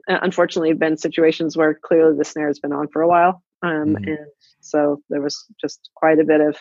uh, 0.09 0.19
unfortunately, 0.21 0.69
have 0.69 0.79
been 0.79 0.97
situations 0.97 1.57
where 1.57 1.73
clearly 1.73 2.17
the 2.17 2.25
snare 2.25 2.47
has 2.47 2.59
been 2.59 2.73
on 2.73 2.87
for 2.89 3.01
a 3.01 3.07
while. 3.07 3.41
Um, 3.61 3.95
mm-hmm. 3.95 4.03
And 4.07 4.27
so 4.61 5.01
there 5.09 5.21
was 5.21 5.45
just 5.59 5.89
quite 5.95 6.19
a 6.19 6.25
bit 6.25 6.41
of, 6.41 6.57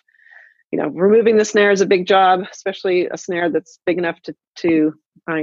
you 0.72 0.78
know, 0.78 0.88
removing 0.88 1.36
the 1.36 1.44
snare 1.44 1.70
is 1.70 1.80
a 1.80 1.86
big 1.86 2.06
job, 2.06 2.40
especially 2.50 3.06
a 3.06 3.16
snare 3.16 3.50
that's 3.50 3.78
big 3.86 3.98
enough 3.98 4.20
to 4.22 4.34
to 4.58 4.94
uh, 5.30 5.42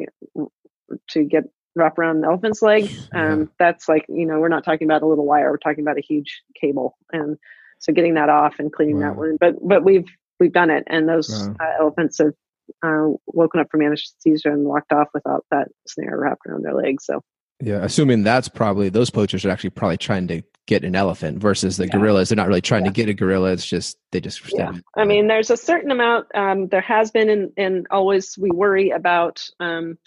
to 1.09 1.23
get 1.23 1.43
wrap 1.75 1.97
around 1.97 2.17
an 2.17 2.25
elephant's 2.25 2.61
leg. 2.61 2.89
Um, 3.13 3.39
yeah. 3.39 3.45
That's 3.59 3.87
like 3.87 4.05
you 4.09 4.25
know 4.25 4.39
we're 4.39 4.47
not 4.47 4.63
talking 4.63 4.87
about 4.87 5.03
a 5.03 5.07
little 5.07 5.25
wire, 5.25 5.51
we're 5.51 5.57
talking 5.57 5.83
about 5.83 5.97
a 5.97 6.01
huge 6.01 6.41
cable, 6.59 6.97
and 7.11 7.37
so 7.79 7.93
getting 7.93 8.15
that 8.15 8.29
off 8.29 8.55
and 8.57 8.71
cleaning 8.73 8.99
wow. 8.99 9.09
that 9.09 9.15
one. 9.15 9.37
But 9.39 9.55
but 9.61 9.83
we've 9.83 10.07
we've 10.39 10.53
done 10.53 10.71
it, 10.71 10.83
and 10.87 11.07
those 11.07 11.29
wow. 11.29 11.55
uh, 11.59 11.73
elephants 11.79 12.17
have 12.17 12.33
uh, 12.81 13.09
woken 13.27 13.59
up 13.59 13.67
from 13.69 13.81
anesthesia 13.81 14.51
and 14.51 14.65
walked 14.65 14.91
off 14.91 15.09
without 15.13 15.45
that 15.51 15.67
snare 15.87 16.17
wrapped 16.17 16.45
around 16.47 16.63
their 16.63 16.73
legs. 16.73 17.05
So 17.05 17.21
yeah, 17.61 17.83
assuming 17.83 18.23
that's 18.23 18.49
probably 18.49 18.89
those 18.89 19.09
poachers 19.09 19.45
are 19.45 19.49
actually 19.49 19.69
probably 19.71 19.97
trying 19.97 20.27
to 20.27 20.41
get 20.65 20.83
an 20.83 20.95
elephant 20.95 21.39
versus 21.39 21.77
the 21.77 21.85
yeah. 21.85 21.91
gorillas. 21.91 22.29
They're 22.29 22.35
not 22.35 22.47
really 22.47 22.61
trying 22.61 22.83
yeah. 22.85 22.91
to 22.91 22.93
get 22.93 23.09
a 23.09 23.13
gorilla. 23.13 23.51
It's 23.51 23.65
just 23.65 23.97
they 24.11 24.19
just. 24.19 24.41
Yeah. 24.53 24.73
I 24.97 25.05
mean, 25.05 25.27
there's 25.27 25.49
a 25.49 25.57
certain 25.57 25.91
amount. 25.91 26.27
Um, 26.35 26.67
there 26.67 26.81
has 26.81 27.11
been, 27.11 27.29
and, 27.29 27.51
and 27.57 27.87
always 27.91 28.37
we 28.37 28.49
worry 28.51 28.89
about 28.89 29.47
um, 29.59 29.97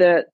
the 0.00 0.26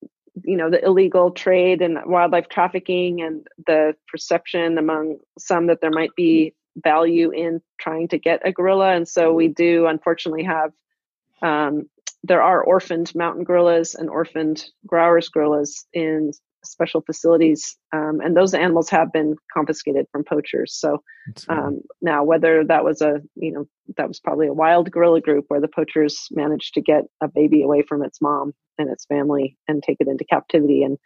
you 0.44 0.57
know 0.57 0.70
the 0.70 0.85
illegal 0.85 1.31
trade 1.31 1.83
and 1.83 1.98
wildlife 2.07 2.48
trafficking 2.48 3.22
and 3.22 3.46
the 3.66 3.94
perception 4.09 4.79
among 4.79 5.18
some 5.38 5.66
that 5.66 5.81
there 5.81 5.90
might 5.90 6.14
be 6.16 6.55
value 6.76 7.31
in 7.31 7.61
trying 7.81 8.09
to 8.09 8.18
get 8.18 8.40
a 8.44 8.52
gorilla. 8.52 8.92
And 8.92 9.09
so 9.09 9.33
we 9.33 9.48
do 9.48 9.87
unfortunately 9.87 10.44
have 10.44 10.72
um, 11.42 11.88
there 12.22 12.42
are 12.42 12.62
orphaned 12.62 13.14
mountain 13.14 13.44
gorillas 13.44 13.94
and 13.94 14.11
orphaned 14.11 14.64
Grauer's 14.87 15.29
gorillas 15.29 15.87
in 15.92 16.33
special 16.64 17.01
facilities, 17.01 17.77
um, 17.92 18.21
and 18.23 18.37
those 18.37 18.55
animals 18.55 18.90
have 18.90 19.12
been 19.12 19.37
confiscated 19.53 20.07
from 20.11 20.25
poachers. 20.25 20.75
So 20.75 21.03
um, 21.49 21.81
now, 22.03 22.25
whether 22.25 22.64
that 22.64 22.85
was 22.85 23.01
a 23.01 23.21
you 23.35 23.53
know 23.53 23.66
that 23.97 24.09
was 24.09 24.21
probably 24.21 24.47
a 24.47 24.53
wild 24.53 24.90
gorilla 24.90 25.21
group 25.21 25.47
where 25.49 25.61
the 25.61 25.69
poachers 25.69 26.29
managed 26.31 26.75
to 26.75 26.81
get 26.81 27.05
a 27.21 27.29
baby 27.29 27.62
away 27.62 27.83
from 27.83 28.03
its 28.03 28.21
mom 28.21 28.53
and 28.79 28.90
its 28.90 29.07
family 29.07 29.57
and 29.69 29.83
take 29.83 29.99
it 30.01 30.09
into 30.09 30.25
captivity, 30.25 30.83
and 30.83 30.99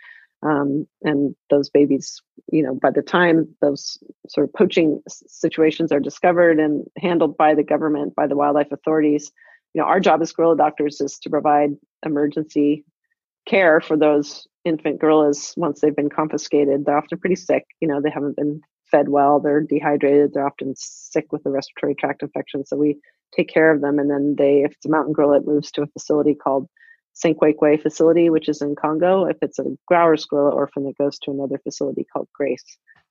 um, 0.43 0.87
and 1.03 1.35
those 1.51 1.69
babies, 1.69 2.21
you 2.51 2.63
know, 2.63 2.75
by 2.75 2.91
the 2.91 3.03
time 3.03 3.49
those 3.61 3.99
sort 4.29 4.49
of 4.49 4.55
poaching 4.55 5.03
situations 5.09 5.93
are 5.93 6.01
discovered 6.01 6.59
and 6.59 6.87
handled 6.97 7.37
by 7.37 7.55
the 7.55 7.63
government, 7.63 8.15
by 8.15 8.27
the 8.27 8.37
wildlife 8.37 8.73
authorities, 8.73 9.31
you 9.75 9.81
know, 9.81 9.87
our 9.87 10.01
job 10.01 10.23
as 10.23 10.33
gorilla 10.33 10.57
doctors 10.57 11.01
is 11.01 11.19
to 11.19 11.31
provide 11.31 11.71
emergency 12.05 12.85
care 13.47 13.81
for 13.81 13.97
those 13.97 14.47
infant 14.65 15.01
gorillas 15.01 15.55
once 15.57 15.81
they've 15.81 15.97
been 15.97 16.11
confiscated. 16.11 16.85
They're 16.85 16.99
often 16.99 17.19
pretty 17.19 17.37
sick. 17.37 17.65
You 17.81 17.89
know, 17.89 18.01
they 18.01 18.11
haven't 18.11 18.37
been 18.37 18.61
fed 18.91 19.09
well. 19.09 19.41
They're 19.41 19.61
dehydrated. 19.61 20.33
They're 20.33 20.47
often 20.47 20.75
sick 20.77 21.33
with 21.33 21.47
a 21.47 21.51
respiratory 21.51 21.95
tract 21.95 22.23
infection. 22.23 22.67
So 22.67 22.77
we 22.77 22.99
take 23.37 23.49
care 23.49 23.71
of 23.73 23.81
them, 23.81 23.99
and 23.99 24.11
then 24.11 24.35
they, 24.37 24.63
if 24.63 24.73
it's 24.73 24.87
a 24.87 24.91
mountain 24.91 25.13
gorilla, 25.13 25.39
it 25.39 25.47
moves 25.47 25.71
to 25.73 25.83
a 25.83 25.87
facility 25.87 26.35
called 26.35 26.69
Senkwekwe 27.15 27.81
facility, 27.83 28.31
which 28.31 28.49
is 28.49 28.63
in 28.63 28.75
Congo. 28.77 29.27
If 29.27 29.37
it's 29.43 29.59
a 29.59 29.65
Grauer's 29.91 30.27
gorilla 30.27 30.51
orphan, 30.51 30.87
it 30.87 30.99
goes 30.99 31.19
to 31.21 31.31
another 31.31 31.59
facility 31.59 32.07
called 32.13 32.29
Grace. 32.35 32.65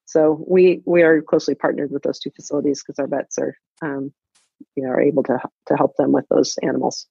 So 0.05 0.43
we 0.47 0.81
we 0.85 1.03
are 1.03 1.21
closely 1.21 1.55
partnered 1.55 1.91
with 1.91 2.03
those 2.03 2.19
two 2.19 2.31
facilities 2.35 2.81
because 2.81 2.97
our 2.97 3.07
vets 3.07 3.37
are, 3.37 3.55
um, 3.83 4.11
you 4.75 4.83
know, 4.83 4.89
are 4.89 5.01
able 5.01 5.23
to 5.23 5.39
to 5.67 5.75
help 5.75 5.95
them 5.97 6.11
with 6.11 6.25
those 6.29 6.57
animals. 6.63 7.07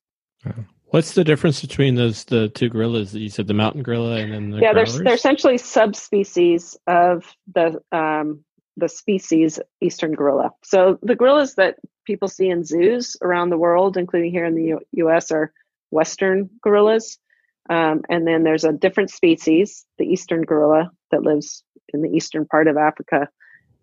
What's 0.91 1.13
the 1.13 1.25
difference 1.25 1.61
between 1.61 1.97
those 1.97 2.25
the 2.25 2.49
two 2.49 2.69
gorillas 2.69 3.13
that 3.13 3.21
you 3.21 3.29
said, 3.29 3.47
the 3.47 3.55
mountain 3.55 3.83
gorilla 3.83 4.17
and 4.17 4.33
then 4.33 4.51
the 4.51 4.61
yeah, 4.61 4.73
they're 4.73 4.87
they're 4.87 5.15
essentially 5.15 5.59
subspecies 5.59 6.77
of 6.87 7.35
the 7.55 7.81
um, 7.93 8.45
the 8.77 8.89
species 8.89 9.61
eastern 9.81 10.15
gorilla. 10.15 10.53
So 10.65 10.99
the 11.03 11.17
gorillas 11.17 11.57
that 11.57 11.77
people 12.07 12.29
see 12.29 12.49
in 12.49 12.65
zoos 12.65 13.17
around 13.21 13.51
the 13.51 13.59
world, 13.59 13.97
including 13.97 14.31
here 14.31 14.47
in 14.47 14.55
the 14.55 14.65
U- 14.65 14.81
U.S., 14.93 15.31
are 15.31 15.53
western 15.91 16.49
gorillas. 16.63 17.19
Um, 17.69 18.03
and 18.09 18.27
then 18.27 18.45
there's 18.45 18.65
a 18.65 18.73
different 18.73 19.11
species, 19.11 19.85
the 19.99 20.07
eastern 20.07 20.43
gorilla, 20.43 20.91
that 21.11 21.23
lives 21.23 21.63
in 21.93 22.01
the 22.01 22.09
eastern 22.09 22.47
part 22.47 22.67
of 22.67 22.79
Africa. 22.79 23.29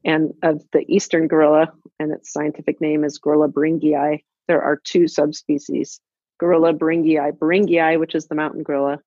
And 0.03 0.33
of 0.41 0.63
the 0.71 0.85
eastern 0.87 1.27
gorilla, 1.27 1.71
and 1.99 2.11
its 2.11 2.31
scientific 2.31 2.81
name 2.81 3.03
is 3.03 3.19
Gorilla 3.19 3.47
beringii, 3.49 4.23
there 4.47 4.61
are 4.61 4.79
two 4.83 5.07
subspecies 5.07 5.99
Gorilla 6.39 6.73
beringii 6.73 7.37
beringii, 7.37 7.99
which 7.99 8.15
is 8.15 8.27
the 8.27 8.35
mountain 8.35 8.63
gorilla, 8.63 8.99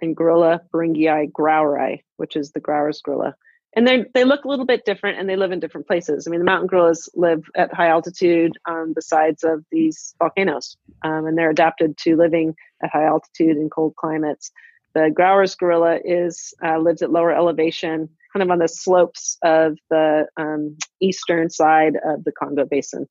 and 0.00 0.16
Gorilla 0.16 0.60
beringii 0.72 1.30
graueri, 1.32 2.02
which 2.16 2.36
is 2.36 2.52
the 2.52 2.60
Grauer's 2.60 3.00
gorilla 3.02 3.34
and 3.76 3.86
they 3.86 4.06
they 4.14 4.24
look 4.24 4.44
a 4.44 4.48
little 4.48 4.64
bit 4.64 4.86
different 4.86 5.18
and 5.18 5.28
they 5.28 5.36
live 5.36 5.52
in 5.52 5.60
different 5.60 5.86
places. 5.86 6.26
I 6.26 6.30
mean, 6.30 6.40
the 6.40 6.46
mountain 6.46 6.66
gorillas 6.66 7.08
live 7.14 7.44
at 7.54 7.72
high 7.72 7.88
altitude 7.88 8.52
on 8.66 8.94
the 8.96 9.02
sides 9.02 9.44
of 9.44 9.64
these 9.70 10.14
volcanoes, 10.18 10.76
um, 11.04 11.26
and 11.26 11.36
they're 11.36 11.50
adapted 11.50 11.96
to 11.98 12.16
living 12.16 12.54
at 12.82 12.90
high 12.90 13.04
altitude 13.04 13.58
in 13.58 13.68
cold 13.68 13.94
climates. 13.96 14.50
The 14.94 15.12
Grauer's 15.14 15.54
gorilla 15.54 16.00
is 16.02 16.54
uh, 16.64 16.78
lives 16.78 17.02
at 17.02 17.12
lower 17.12 17.32
elevation, 17.32 18.08
kind 18.32 18.42
of 18.42 18.50
on 18.50 18.58
the 18.58 18.68
slopes 18.68 19.36
of 19.44 19.76
the 19.90 20.26
um, 20.38 20.78
eastern 21.00 21.50
side 21.50 21.96
of 22.02 22.24
the 22.24 22.32
Congo 22.32 22.64
Basin. 22.64 23.06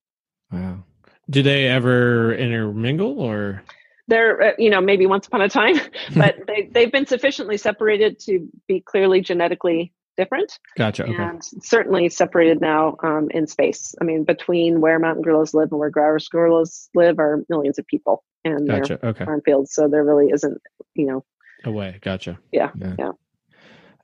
Wow. 0.51 0.83
Do 1.29 1.41
they 1.41 1.67
ever 1.67 2.33
intermingle 2.33 3.19
or? 3.19 3.63
They're, 4.07 4.41
uh, 4.41 4.51
you 4.59 4.69
know, 4.69 4.81
maybe 4.81 5.05
once 5.07 5.27
upon 5.27 5.41
a 5.41 5.49
time, 5.49 5.79
but 6.15 6.35
they, 6.47 6.69
they've 6.71 6.91
been 6.91 7.07
sufficiently 7.07 7.57
separated 7.57 8.19
to 8.21 8.47
be 8.67 8.81
clearly 8.81 9.21
genetically 9.21 9.93
different. 10.15 10.59
Gotcha. 10.77 11.03
Okay. 11.03 11.15
And 11.15 11.41
certainly 11.43 12.09
separated 12.09 12.61
now 12.61 12.95
um, 13.03 13.27
in 13.31 13.47
space. 13.47 13.95
I 13.99 14.03
mean, 14.03 14.23
between 14.23 14.81
where 14.81 14.99
mountain 14.99 15.23
gorillas 15.23 15.53
live 15.53 15.69
and 15.71 15.79
where 15.79 15.89
Grauer's 15.89 16.27
gorillas 16.27 16.89
live 16.93 17.19
are 17.19 17.43
millions 17.49 17.79
of 17.79 17.87
people 17.87 18.23
and 18.43 18.67
gotcha. 18.67 19.05
okay. 19.05 19.25
farm 19.25 19.41
fields. 19.43 19.73
So 19.73 19.87
there 19.87 20.03
really 20.03 20.29
isn't, 20.31 20.61
you 20.93 21.07
know, 21.07 21.25
a 21.63 21.71
way. 21.71 21.97
Gotcha. 22.01 22.39
Yeah. 22.51 22.71
Yeah. 22.77 22.95
yeah. 22.97 23.11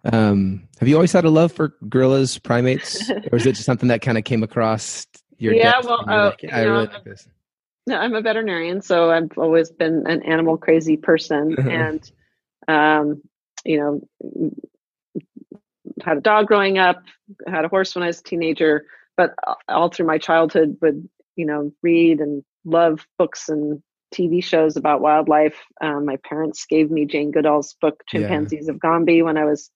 Um, 0.03 0.67
have 0.79 0.89
you 0.89 0.95
always 0.95 1.12
had 1.12 1.25
a 1.25 1.29
love 1.29 1.51
for 1.51 1.75
gorillas, 1.88 2.39
primates, 2.39 3.10
or 3.31 3.38
is 3.38 3.45
it 3.45 3.53
just 3.53 3.65
something 3.65 3.89
that 3.89 4.01
kind 4.01 4.17
of 4.17 4.23
came 4.23 4.41
across 4.41 5.05
your? 5.41 5.54
Yeah. 5.54 5.82
Well, 5.84 6.04
uh, 6.08 6.32
like, 6.41 6.51
I 6.51 6.63
really 6.63 6.86
know, 6.86 6.93
like 6.93 7.04
this. 7.04 7.27
No, 7.88 7.97
I'm 7.97 8.13
a 8.13 8.21
veterinarian, 8.21 8.82
so 8.82 9.10
I've 9.10 9.38
always 9.38 9.71
been 9.71 10.06
an 10.08 10.23
animal 10.23 10.58
crazy 10.58 10.97
person, 10.97 11.56
and 11.69 12.12
um, 12.67 13.21
you 13.65 13.80
know, 13.80 14.51
had 16.04 16.17
a 16.17 16.21
dog 16.21 16.47
growing 16.47 16.77
up, 16.77 17.04
had 17.47 17.65
a 17.65 17.69
horse 17.69 17.95
when 17.95 18.04
I 18.04 18.08
was 18.08 18.19
a 18.19 18.23
teenager, 18.23 18.86
but 19.17 19.34
all 19.67 19.89
through 19.89 20.08
my 20.08 20.17
childhood 20.17 20.77
would, 20.82 21.08
you 21.36 21.45
know, 21.45 21.71
read 21.82 22.19
and 22.19 22.43
love 22.65 23.06
books 23.17 23.49
and 23.49 23.82
TV 24.13 24.43
shows 24.43 24.77
about 24.77 25.01
wildlife. 25.01 25.58
Um, 25.82 26.06
my 26.06 26.17
parents 26.17 26.65
gave 26.65 26.91
me 26.91 27.06
Jane 27.06 27.32
Goodall's 27.32 27.75
book, 27.82 28.04
Chimpanzees 28.08 28.65
yeah. 28.65 28.71
of 28.71 28.80
Gombe, 28.80 29.21
when 29.21 29.38
I 29.38 29.45
was 29.45 29.69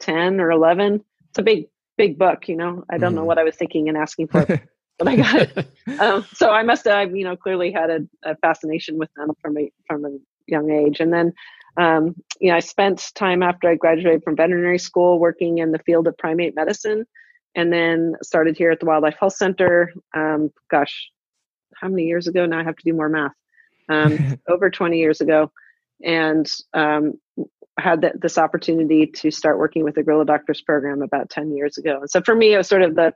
10 0.00 0.40
or 0.40 0.50
11. 0.50 1.04
It's 1.30 1.38
a 1.38 1.42
big, 1.42 1.66
big 1.96 2.18
book, 2.18 2.48
you 2.48 2.56
know. 2.56 2.84
I 2.90 2.98
don't 2.98 3.12
mm. 3.12 3.16
know 3.16 3.24
what 3.24 3.38
I 3.38 3.44
was 3.44 3.56
thinking 3.56 3.88
and 3.88 3.96
asking 3.96 4.28
for, 4.28 4.46
but 5.00 5.08
I 5.08 5.16
got 5.16 5.36
it. 5.36 5.66
Um, 5.98 6.24
so 6.32 6.50
I 6.50 6.62
must 6.62 6.84
have, 6.84 7.16
you 7.16 7.24
know, 7.24 7.36
clearly 7.36 7.72
had 7.72 7.90
a, 7.90 7.98
a 8.22 8.36
fascination 8.36 8.96
with 8.96 9.10
them 9.16 9.32
from 9.42 9.58
a, 9.58 9.72
from 9.88 10.04
a 10.04 10.16
young 10.46 10.70
age. 10.70 11.00
And 11.00 11.12
then 11.12 11.34
um, 11.76 12.14
you 12.40 12.50
know, 12.50 12.56
I 12.56 12.60
spent 12.60 13.10
time 13.14 13.42
after 13.42 13.68
I 13.68 13.74
graduated 13.74 14.22
from 14.24 14.36
veterinary 14.36 14.78
school 14.78 15.18
working 15.18 15.58
in 15.58 15.72
the 15.72 15.78
field 15.80 16.06
of 16.06 16.16
primate 16.18 16.54
medicine, 16.54 17.06
and 17.54 17.72
then 17.72 18.14
started 18.22 18.56
here 18.56 18.70
at 18.70 18.80
the 18.80 18.86
Wildlife 18.86 19.16
Health 19.18 19.34
Center. 19.34 19.92
Um, 20.14 20.50
gosh, 20.70 21.10
how 21.76 21.88
many 21.88 22.04
years 22.04 22.26
ago 22.26 22.46
now? 22.46 22.60
I 22.60 22.64
have 22.64 22.76
to 22.76 22.84
do 22.84 22.94
more 22.94 23.08
math. 23.08 23.32
Um, 23.88 24.38
over 24.48 24.70
20 24.70 24.98
years 24.98 25.20
ago, 25.20 25.50
and 26.04 26.50
um, 26.74 27.14
had 27.78 28.12
this 28.20 28.38
opportunity 28.38 29.06
to 29.06 29.30
start 29.30 29.58
working 29.58 29.84
with 29.84 29.94
the 29.94 30.02
Gorilla 30.02 30.24
Doctors 30.24 30.60
program 30.60 31.02
about 31.02 31.30
10 31.30 31.56
years 31.56 31.78
ago. 31.78 32.00
And 32.00 32.10
so 32.10 32.20
for 32.20 32.34
me, 32.34 32.54
it 32.54 32.58
was 32.58 32.68
sort 32.68 32.82
of 32.82 32.94
the 32.94 33.14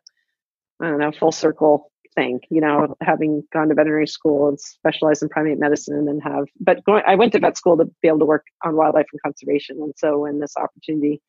I 0.80 0.88
don't 0.88 0.98
know 0.98 1.12
full 1.12 1.32
circle 1.32 1.90
thing, 2.14 2.40
you 2.50 2.60
know, 2.60 2.94
having 3.00 3.42
gone 3.52 3.68
to 3.68 3.74
veterinary 3.74 4.06
school 4.06 4.48
and 4.48 4.58
specialized 4.58 5.22
in 5.22 5.28
primate 5.28 5.58
medicine 5.58 5.96
and 5.96 6.06
then 6.06 6.20
have, 6.20 6.46
but 6.60 6.84
going, 6.84 7.02
I 7.06 7.16
went 7.16 7.32
to 7.32 7.38
vet 7.38 7.56
school 7.56 7.76
to 7.76 7.86
be 8.02 8.08
able 8.08 8.20
to 8.20 8.24
work 8.24 8.46
on 8.64 8.76
wildlife 8.76 9.06
and 9.12 9.22
conservation. 9.22 9.78
And 9.80 9.94
so 9.96 10.20
when 10.20 10.38
this 10.38 10.56
opportunity 10.56 11.20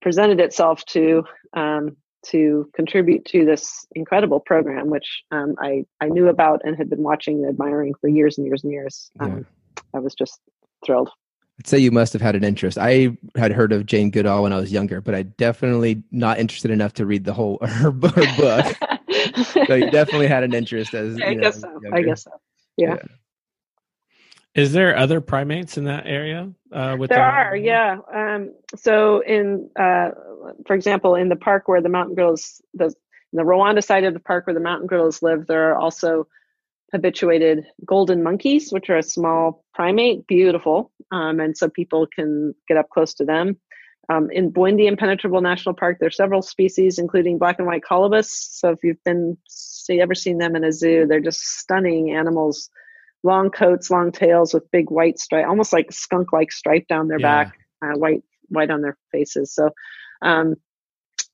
presented 0.00 0.40
itself 0.40 0.84
to, 0.86 1.24
um, 1.54 1.96
to 2.26 2.68
contribute 2.74 3.24
to 3.26 3.44
this 3.44 3.86
incredible 3.94 4.40
program, 4.40 4.90
which 4.90 5.22
um, 5.30 5.54
I, 5.60 5.84
I 6.00 6.08
knew 6.08 6.28
about 6.28 6.62
and 6.64 6.76
had 6.76 6.90
been 6.90 7.02
watching 7.02 7.44
and 7.44 7.48
admiring 7.48 7.94
for 8.00 8.08
years 8.08 8.38
and 8.38 8.46
years 8.46 8.64
and 8.64 8.72
years, 8.72 9.10
um, 9.20 9.46
yeah. 9.76 9.82
I 9.94 9.98
was 10.00 10.14
just 10.14 10.40
thrilled. 10.84 11.10
I'd 11.58 11.66
say 11.66 11.78
you 11.78 11.90
must 11.90 12.12
have 12.12 12.20
had 12.20 12.36
an 12.36 12.44
interest. 12.44 12.76
I 12.76 13.16
had 13.34 13.50
heard 13.50 13.72
of 13.72 13.86
Jane 13.86 14.10
Goodall 14.10 14.42
when 14.42 14.52
I 14.52 14.56
was 14.56 14.70
younger, 14.70 15.00
but 15.00 15.14
I 15.14 15.22
definitely 15.22 16.02
not 16.10 16.38
interested 16.38 16.70
enough 16.70 16.92
to 16.94 17.06
read 17.06 17.24
the 17.24 17.32
whole 17.32 17.58
her, 17.62 17.66
her 17.66 17.90
book. 17.90 18.76
so 19.66 19.74
you 19.74 19.90
definitely 19.90 20.26
had 20.26 20.42
an 20.42 20.52
interest 20.52 20.94
as 20.94 21.18
I 21.24 21.34
guess 21.34 21.60
so. 21.60 21.68
Younger. 21.68 21.94
I 21.94 22.02
guess 22.02 22.24
so. 22.24 22.30
Yeah. 22.76 22.96
yeah. 22.96 23.02
Is 24.54 24.72
there 24.72 24.96
other 24.96 25.20
primates 25.20 25.76
in 25.76 25.84
that 25.84 26.06
area? 26.06 26.50
Uh, 26.72 26.96
with 26.98 27.10
there 27.10 27.22
are, 27.22 27.54
yeah. 27.54 27.98
Um, 28.12 28.54
so 28.74 29.20
in, 29.20 29.68
uh, 29.78 30.10
for 30.66 30.74
example, 30.74 31.14
in 31.14 31.28
the 31.28 31.36
park 31.36 31.68
where 31.68 31.82
the 31.82 31.90
mountain 31.90 32.14
gorillas, 32.14 32.62
the 32.72 32.94
the 33.32 33.42
Rwanda 33.42 33.84
side 33.84 34.04
of 34.04 34.14
the 34.14 34.20
park 34.20 34.46
where 34.46 34.54
the 34.54 34.60
mountain 34.60 34.86
gorillas 34.86 35.22
live, 35.22 35.46
there 35.46 35.70
are 35.70 35.76
also 35.76 36.26
habituated 36.92 37.66
golden 37.84 38.22
monkeys, 38.22 38.70
which 38.70 38.88
are 38.90 38.98
a 38.98 39.02
small 39.02 39.64
primate, 39.74 40.26
beautiful, 40.26 40.92
um, 41.10 41.40
and 41.40 41.56
so 41.56 41.68
people 41.68 42.06
can 42.14 42.54
get 42.68 42.76
up 42.76 42.88
close 42.90 43.14
to 43.14 43.24
them. 43.24 43.56
Um, 44.08 44.30
in 44.30 44.52
Bwindi 44.52 44.86
Impenetrable 44.86 45.40
National 45.40 45.74
Park, 45.74 45.98
there 45.98 46.06
are 46.06 46.12
several 46.12 46.42
species, 46.42 46.98
including 46.98 47.38
black 47.38 47.58
and 47.58 47.66
white 47.66 47.82
colobus. 47.82 48.28
So 48.28 48.70
if 48.70 48.78
you've 48.84 49.02
been 49.04 49.36
see 49.48 50.00
ever 50.00 50.14
seen 50.14 50.38
them 50.38 50.54
in 50.54 50.64
a 50.64 50.72
zoo, 50.72 51.06
they're 51.06 51.20
just 51.20 51.40
stunning 51.58 52.12
animals. 52.12 52.70
Long 53.24 53.50
coats, 53.50 53.90
long 53.90 54.12
tails 54.12 54.54
with 54.54 54.70
big 54.70 54.90
white 54.90 55.18
stripe, 55.18 55.48
almost 55.48 55.72
like 55.72 55.90
skunk-like 55.90 56.52
stripe 56.52 56.86
down 56.86 57.08
their 57.08 57.18
yeah. 57.18 57.44
back, 57.44 57.58
uh, 57.82 57.98
white 57.98 58.22
white 58.48 58.70
on 58.70 58.82
their 58.82 58.96
faces. 59.10 59.52
So 59.52 59.70
um, 60.22 60.54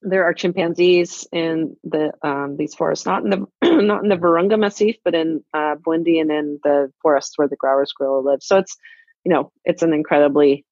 there 0.01 0.25
are 0.25 0.33
chimpanzees 0.33 1.27
in 1.31 1.77
the 1.85 2.13
um, 2.23 2.57
these 2.57 2.75
forests, 2.75 3.05
not 3.05 3.25
in 3.25 3.31
the 3.31 3.47
not 3.87 4.03
in 4.03 4.09
the 4.09 4.17
Virunga 4.17 4.59
Massif, 4.59 4.97
but 5.05 5.15
in 5.15 5.43
uh, 5.55 5.77
Bwindi 5.77 6.21
and 6.21 6.31
in 6.31 6.59
the 6.63 6.93
forests 7.03 7.37
where 7.37 7.49
the 7.49 7.57
Grauer's 7.57 7.93
gorilla 7.93 8.21
lives. 8.21 8.47
So 8.47 8.59
it's 8.59 8.77
you 9.25 9.33
know 9.33 9.53
it's 9.65 9.83
an 9.83 9.93
incredibly 9.93 10.65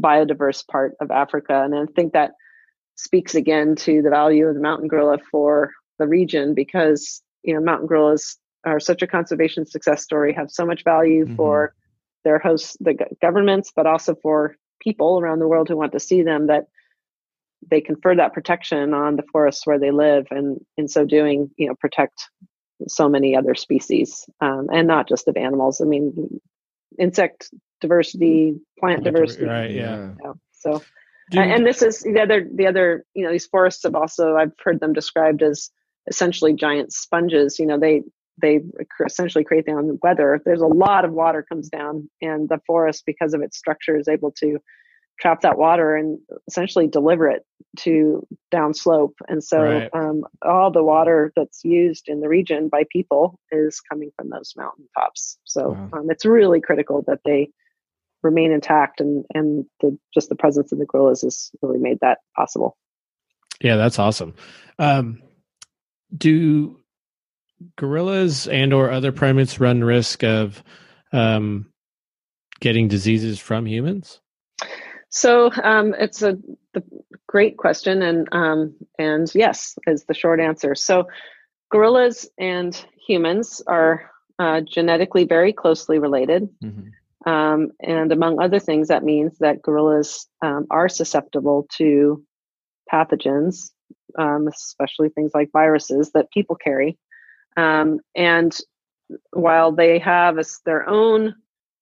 biodiverse 0.00 0.66
part 0.66 0.94
of 1.00 1.10
Africa. 1.10 1.62
And 1.64 1.74
I 1.74 1.86
think 1.94 2.12
that 2.12 2.32
speaks 2.96 3.34
again 3.34 3.76
to 3.76 4.02
the 4.02 4.10
value 4.10 4.46
of 4.46 4.54
the 4.54 4.60
mountain 4.60 4.88
gorilla 4.88 5.18
for 5.30 5.72
the 5.98 6.06
region 6.06 6.54
because, 6.54 7.22
you 7.42 7.54
know, 7.54 7.60
mountain 7.60 7.86
gorillas 7.86 8.36
are 8.64 8.80
such 8.80 9.02
a 9.02 9.06
conservation 9.06 9.64
success 9.66 10.02
story, 10.02 10.32
have 10.32 10.50
so 10.50 10.66
much 10.66 10.84
value 10.84 11.24
mm-hmm. 11.24 11.36
for 11.36 11.74
their 12.24 12.38
hosts, 12.38 12.76
the 12.80 12.94
governments, 13.22 13.72
but 13.74 13.86
also 13.86 14.14
for 14.20 14.56
people 14.80 15.20
around 15.20 15.38
the 15.38 15.48
world 15.48 15.68
who 15.68 15.76
want 15.76 15.92
to 15.92 16.00
see 16.00 16.22
them 16.22 16.48
that 16.48 16.64
they 17.68 17.80
confer 17.80 18.14
that 18.14 18.32
protection 18.32 18.94
on 18.94 19.16
the 19.16 19.24
forests 19.32 19.66
where 19.66 19.78
they 19.78 19.90
live 19.90 20.26
and 20.30 20.60
in 20.76 20.86
so 20.86 21.04
doing 21.04 21.50
you 21.56 21.66
know 21.66 21.74
protect 21.80 22.28
so 22.86 23.08
many 23.08 23.36
other 23.36 23.54
species 23.54 24.24
um, 24.40 24.68
and 24.72 24.86
not 24.86 25.08
just 25.08 25.28
of 25.28 25.36
animals 25.36 25.80
i 25.80 25.84
mean 25.84 26.40
insect 26.98 27.50
diversity, 27.80 28.54
plant 28.78 29.04
diversity. 29.04 29.46
Right. 29.46 29.70
Yeah. 29.70 30.12
so, 30.52 30.82
you, 31.30 31.40
and 31.40 31.66
this 31.66 31.82
is 31.82 32.00
the 32.00 32.20
other, 32.20 32.46
the 32.52 32.66
other, 32.66 33.04
you 33.14 33.24
know, 33.24 33.32
these 33.32 33.46
forests 33.46 33.82
have 33.84 33.94
also, 33.94 34.36
I've 34.36 34.52
heard 34.62 34.80
them 34.80 34.92
described 34.92 35.42
as 35.42 35.70
essentially 36.08 36.54
giant 36.54 36.92
sponges. 36.92 37.58
You 37.58 37.66
know, 37.66 37.78
they, 37.78 38.02
they 38.40 38.60
essentially 39.04 39.44
create 39.44 39.66
their 39.66 39.78
own 39.78 39.98
weather. 40.02 40.40
There's 40.44 40.60
a 40.60 40.66
lot 40.66 41.04
of 41.04 41.12
water 41.12 41.44
comes 41.46 41.68
down, 41.68 42.08
and 42.22 42.48
the 42.48 42.60
forest, 42.66 43.04
because 43.04 43.34
of 43.34 43.42
its 43.42 43.58
structure, 43.58 43.96
is 43.98 44.08
able 44.08 44.32
to 44.38 44.58
trap 45.20 45.40
that 45.42 45.58
water 45.58 45.96
and 45.96 46.18
essentially 46.46 46.86
deliver 46.86 47.28
it 47.28 47.44
to 47.80 48.26
downslope. 48.52 49.14
And 49.28 49.42
so 49.42 49.62
right. 49.62 49.90
um, 49.92 50.22
all 50.42 50.70
the 50.70 50.82
water 50.82 51.32
that's 51.36 51.64
used 51.64 52.08
in 52.08 52.20
the 52.20 52.28
region 52.28 52.68
by 52.68 52.84
people 52.90 53.38
is 53.50 53.80
coming 53.80 54.10
from 54.16 54.30
those 54.30 54.54
mountain 54.56 54.88
tops. 54.96 55.38
So 55.44 55.70
wow. 55.70 55.90
um, 55.92 56.10
it's 56.10 56.24
really 56.24 56.60
critical 56.60 57.04
that 57.06 57.20
they 57.24 57.50
remain 58.22 58.50
intact 58.50 59.00
and 59.00 59.24
and 59.32 59.64
the, 59.80 59.96
just 60.12 60.28
the 60.28 60.34
presence 60.34 60.72
of 60.72 60.78
the 60.78 60.86
gorillas 60.86 61.22
has 61.22 61.50
really 61.62 61.78
made 61.78 61.98
that 62.00 62.18
possible. 62.36 62.76
Yeah, 63.60 63.76
that's 63.76 63.98
awesome. 63.98 64.34
Um, 64.78 65.22
do 66.16 66.80
gorillas 67.76 68.46
and 68.46 68.72
or 68.72 68.90
other 68.90 69.12
primates 69.12 69.60
run 69.60 69.82
risk 69.82 70.22
of 70.22 70.62
um, 71.12 71.66
getting 72.60 72.88
diseases 72.88 73.38
from 73.38 73.66
humans? 73.66 74.20
So 75.10 75.50
um, 75.62 75.94
it's 75.98 76.22
a 76.22 76.38
great 77.26 77.56
question, 77.56 78.02
and 78.02 78.28
um, 78.32 78.74
and 78.98 79.30
yes 79.34 79.76
is 79.86 80.04
the 80.04 80.14
short 80.14 80.40
answer. 80.40 80.74
So 80.74 81.08
gorillas 81.70 82.28
and 82.38 82.74
humans 83.06 83.62
are 83.66 84.10
uh, 84.38 84.60
genetically 84.60 85.24
very 85.24 85.52
closely 85.52 85.98
related, 85.98 86.48
mm-hmm. 86.62 87.30
um, 87.30 87.70
and 87.80 88.12
among 88.12 88.40
other 88.40 88.58
things, 88.58 88.88
that 88.88 89.02
means 89.02 89.38
that 89.38 89.62
gorillas 89.62 90.26
um, 90.42 90.66
are 90.70 90.88
susceptible 90.88 91.66
to 91.76 92.22
pathogens, 92.92 93.70
um, 94.18 94.48
especially 94.48 95.08
things 95.08 95.32
like 95.34 95.50
viruses 95.52 96.10
that 96.12 96.30
people 96.30 96.56
carry. 96.56 96.98
Um, 97.56 98.00
and 98.14 98.56
while 99.32 99.72
they 99.72 99.98
have 99.98 100.38
a, 100.38 100.44
their 100.64 100.88
own 100.88 101.34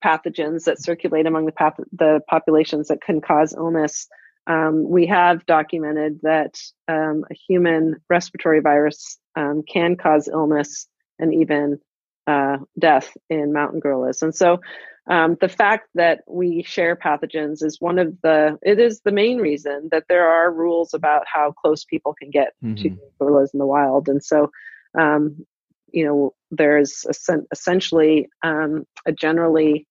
pathogens 0.04 0.64
that 0.64 0.82
circulate 0.82 1.26
among 1.26 1.46
the, 1.46 1.52
path- 1.52 1.80
the 1.92 2.20
populations 2.28 2.88
that 2.88 3.00
can 3.00 3.20
cause 3.20 3.54
illness. 3.54 4.08
Um, 4.46 4.88
we 4.88 5.06
have 5.06 5.44
documented 5.46 6.20
that 6.22 6.54
um, 6.88 7.24
a 7.30 7.34
human 7.34 7.96
respiratory 8.08 8.60
virus 8.60 9.18
um, 9.34 9.62
can 9.66 9.96
cause 9.96 10.28
illness 10.28 10.86
and 11.18 11.34
even 11.34 11.80
uh, 12.26 12.58
death 12.78 13.16
in 13.28 13.52
mountain 13.52 13.80
gorillas. 13.80 14.22
And 14.22 14.34
so 14.34 14.60
um, 15.08 15.36
the 15.40 15.48
fact 15.48 15.88
that 15.94 16.22
we 16.26 16.62
share 16.62 16.96
pathogens 16.96 17.62
is 17.62 17.80
one 17.80 17.98
of 17.98 18.20
the, 18.22 18.58
it 18.62 18.78
is 18.78 19.00
the 19.00 19.12
main 19.12 19.38
reason 19.38 19.88
that 19.92 20.04
there 20.08 20.28
are 20.28 20.52
rules 20.52 20.94
about 20.94 21.24
how 21.32 21.52
close 21.52 21.84
people 21.84 22.14
can 22.14 22.30
get 22.30 22.54
mm-hmm. 22.62 22.82
to 22.82 22.98
gorillas 23.18 23.50
in 23.52 23.58
the 23.58 23.66
wild. 23.66 24.08
And 24.08 24.22
so, 24.22 24.50
um, 24.98 25.46
you 25.92 26.04
know, 26.04 26.34
there's 26.50 27.06
essentially 27.52 28.28
um, 28.42 28.84
a 29.06 29.12
generally 29.12 29.86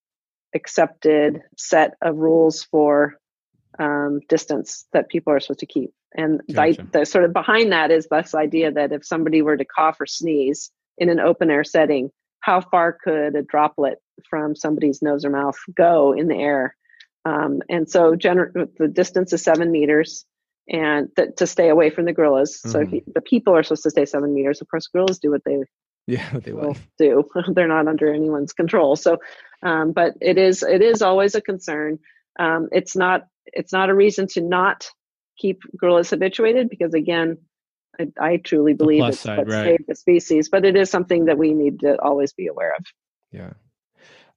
accepted 0.54 1.42
set 1.58 1.96
of 2.02 2.16
rules 2.16 2.64
for 2.64 3.16
um, 3.80 4.20
distance 4.30 4.86
that 4.94 5.10
people 5.10 5.34
are 5.34 5.40
supposed 5.40 5.60
to 5.60 5.66
keep. 5.66 5.92
And 6.16 6.42
gotcha. 6.52 6.88
the, 6.92 7.00
the, 7.00 7.06
sort 7.06 7.26
of 7.26 7.34
behind 7.34 7.72
that 7.74 7.92
is 7.92 8.08
this 8.10 8.34
idea 8.34 8.72
that 8.72 8.94
if 8.94 9.06
somebody 9.06 9.42
were 9.42 9.58
to 9.58 9.66
cough 9.66 10.00
or 10.00 10.06
sneeze 10.06 10.72
in 10.98 11.10
an 11.10 11.20
open 11.20 11.52
air 11.52 11.66
setting, 11.66 12.10
how 12.40 12.62
far 12.62 12.98
could 13.04 13.36
a 13.36 13.42
droplet 13.42 13.98
from 14.30 14.56
somebody's 14.56 15.02
nose 15.02 15.26
or 15.26 15.30
mouth 15.30 15.58
go 15.76 16.14
in 16.14 16.28
the 16.28 16.38
air? 16.38 16.76
Um, 17.26 17.62
and 17.70 17.90
so 17.90 18.16
gener- 18.16 18.70
the 18.78 18.88
distance 18.88 19.34
is 19.34 19.44
seven 19.44 19.72
meters 19.72 20.26
and 20.70 21.10
th- 21.16 21.36
to 21.38 21.48
stay 21.48 21.70
away 21.70 21.90
from 21.90 22.06
the 22.06 22.14
gorillas. 22.14 22.60
Mm-hmm. 22.60 22.70
So 22.70 22.86
he, 22.86 23.04
the 23.14 23.22
people 23.22 23.56
are 23.56 23.64
supposed 23.64 23.84
to 23.84 23.90
stay 23.90 24.06
seven 24.06 24.34
meters. 24.34 24.62
Of 24.62 24.70
course, 24.70 24.88
gorillas 24.88 25.20
do 25.20 25.32
what 25.32 25.42
they 25.44 25.58
yeah 26.08 26.30
they 26.40 26.54
will 26.54 26.78
do. 26.98 27.24
They're 27.48 27.68
not 27.68 27.88
under 27.88 28.12
anyone's 28.12 28.54
control. 28.54 28.96
So, 28.96 29.18
um, 29.64 29.92
but 29.92 30.16
it 30.22 30.38
is 30.38 30.64
it 30.64 30.82
is 30.82 31.02
always 31.02 31.36
a 31.36 31.42
concern. 31.42 32.00
Um, 32.40 32.70
it's 32.72 32.96
not 32.96 33.28
it's 33.48 33.74
not 33.74 33.90
a 33.90 33.96
reason 33.96 34.28
to 34.28 34.42
not 34.42 34.90
keep 35.38 35.62
gorillas 35.78 36.10
habituated 36.10 36.70
because 36.70 36.94
again, 36.94 37.38
I, 38.00 38.08
I 38.20 38.38
truly 38.38 38.74
believe 38.74 39.04
it's 39.04 39.20
side, 39.20 39.38
what 39.38 39.50
right. 39.50 39.66
saved 39.66 39.84
the 39.88 39.96
species. 39.96 40.50
But 40.50 40.66
it 40.66 40.76
is 40.76 40.90
something 40.90 41.26
that 41.26 41.38
we 41.38 41.54
need 41.54 41.82
to 41.82 42.02
always 42.02 42.34
be 42.34 42.48
aware 42.48 42.76
of. 42.76 42.86
Yeah. 43.32 43.54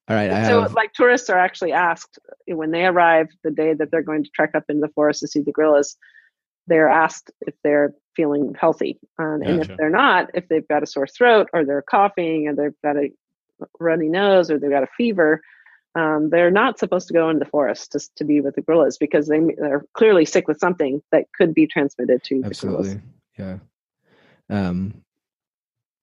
All 0.08 0.16
right. 0.16 0.46
so, 0.46 0.62
have... 0.62 0.72
like 0.72 0.94
tourists 0.94 1.28
are 1.28 1.38
actually 1.38 1.72
asked 1.72 2.18
when 2.46 2.70
they 2.70 2.86
arrive 2.86 3.28
the 3.44 3.50
day 3.50 3.74
that 3.74 3.90
they're 3.90 4.02
going 4.02 4.24
to 4.24 4.30
trek 4.30 4.52
up 4.54 4.64
into 4.68 4.80
the 4.80 4.92
forest 4.94 5.20
to 5.20 5.28
see 5.28 5.42
the 5.42 5.52
gorillas 5.52 5.98
they're 6.68 6.88
asked 6.88 7.30
if 7.40 7.54
they're 7.64 7.94
feeling 8.18 8.52
healthy. 8.60 8.98
Um, 9.16 9.38
gotcha. 9.38 9.50
And 9.50 9.60
if 9.62 9.76
they're 9.76 9.90
not, 9.90 10.30
if 10.34 10.48
they've 10.48 10.66
got 10.66 10.82
a 10.82 10.86
sore 10.86 11.06
throat 11.06 11.48
or 11.52 11.64
they're 11.64 11.84
coughing 11.88 12.48
or 12.48 12.54
they've 12.56 12.82
got 12.82 12.96
a 12.96 13.10
runny 13.78 14.08
nose 14.08 14.50
or 14.50 14.58
they've 14.58 14.68
got 14.68 14.82
a 14.82 14.88
fever, 14.96 15.40
um, 15.94 16.28
they're 16.30 16.50
not 16.50 16.80
supposed 16.80 17.06
to 17.08 17.14
go 17.14 17.30
into 17.30 17.38
the 17.38 17.50
forest 17.50 17.92
to, 17.92 18.00
to 18.16 18.24
be 18.24 18.40
with 18.40 18.56
the 18.56 18.62
gorillas 18.62 18.98
because 18.98 19.28
they, 19.28 19.38
they're 19.56 19.84
clearly 19.94 20.24
sick 20.24 20.48
with 20.48 20.58
something 20.58 21.00
that 21.12 21.26
could 21.36 21.54
be 21.54 21.68
transmitted 21.68 22.22
to 22.24 22.42
Absolutely. 22.44 23.00
Yeah. 23.38 23.58
Um, 24.50 25.02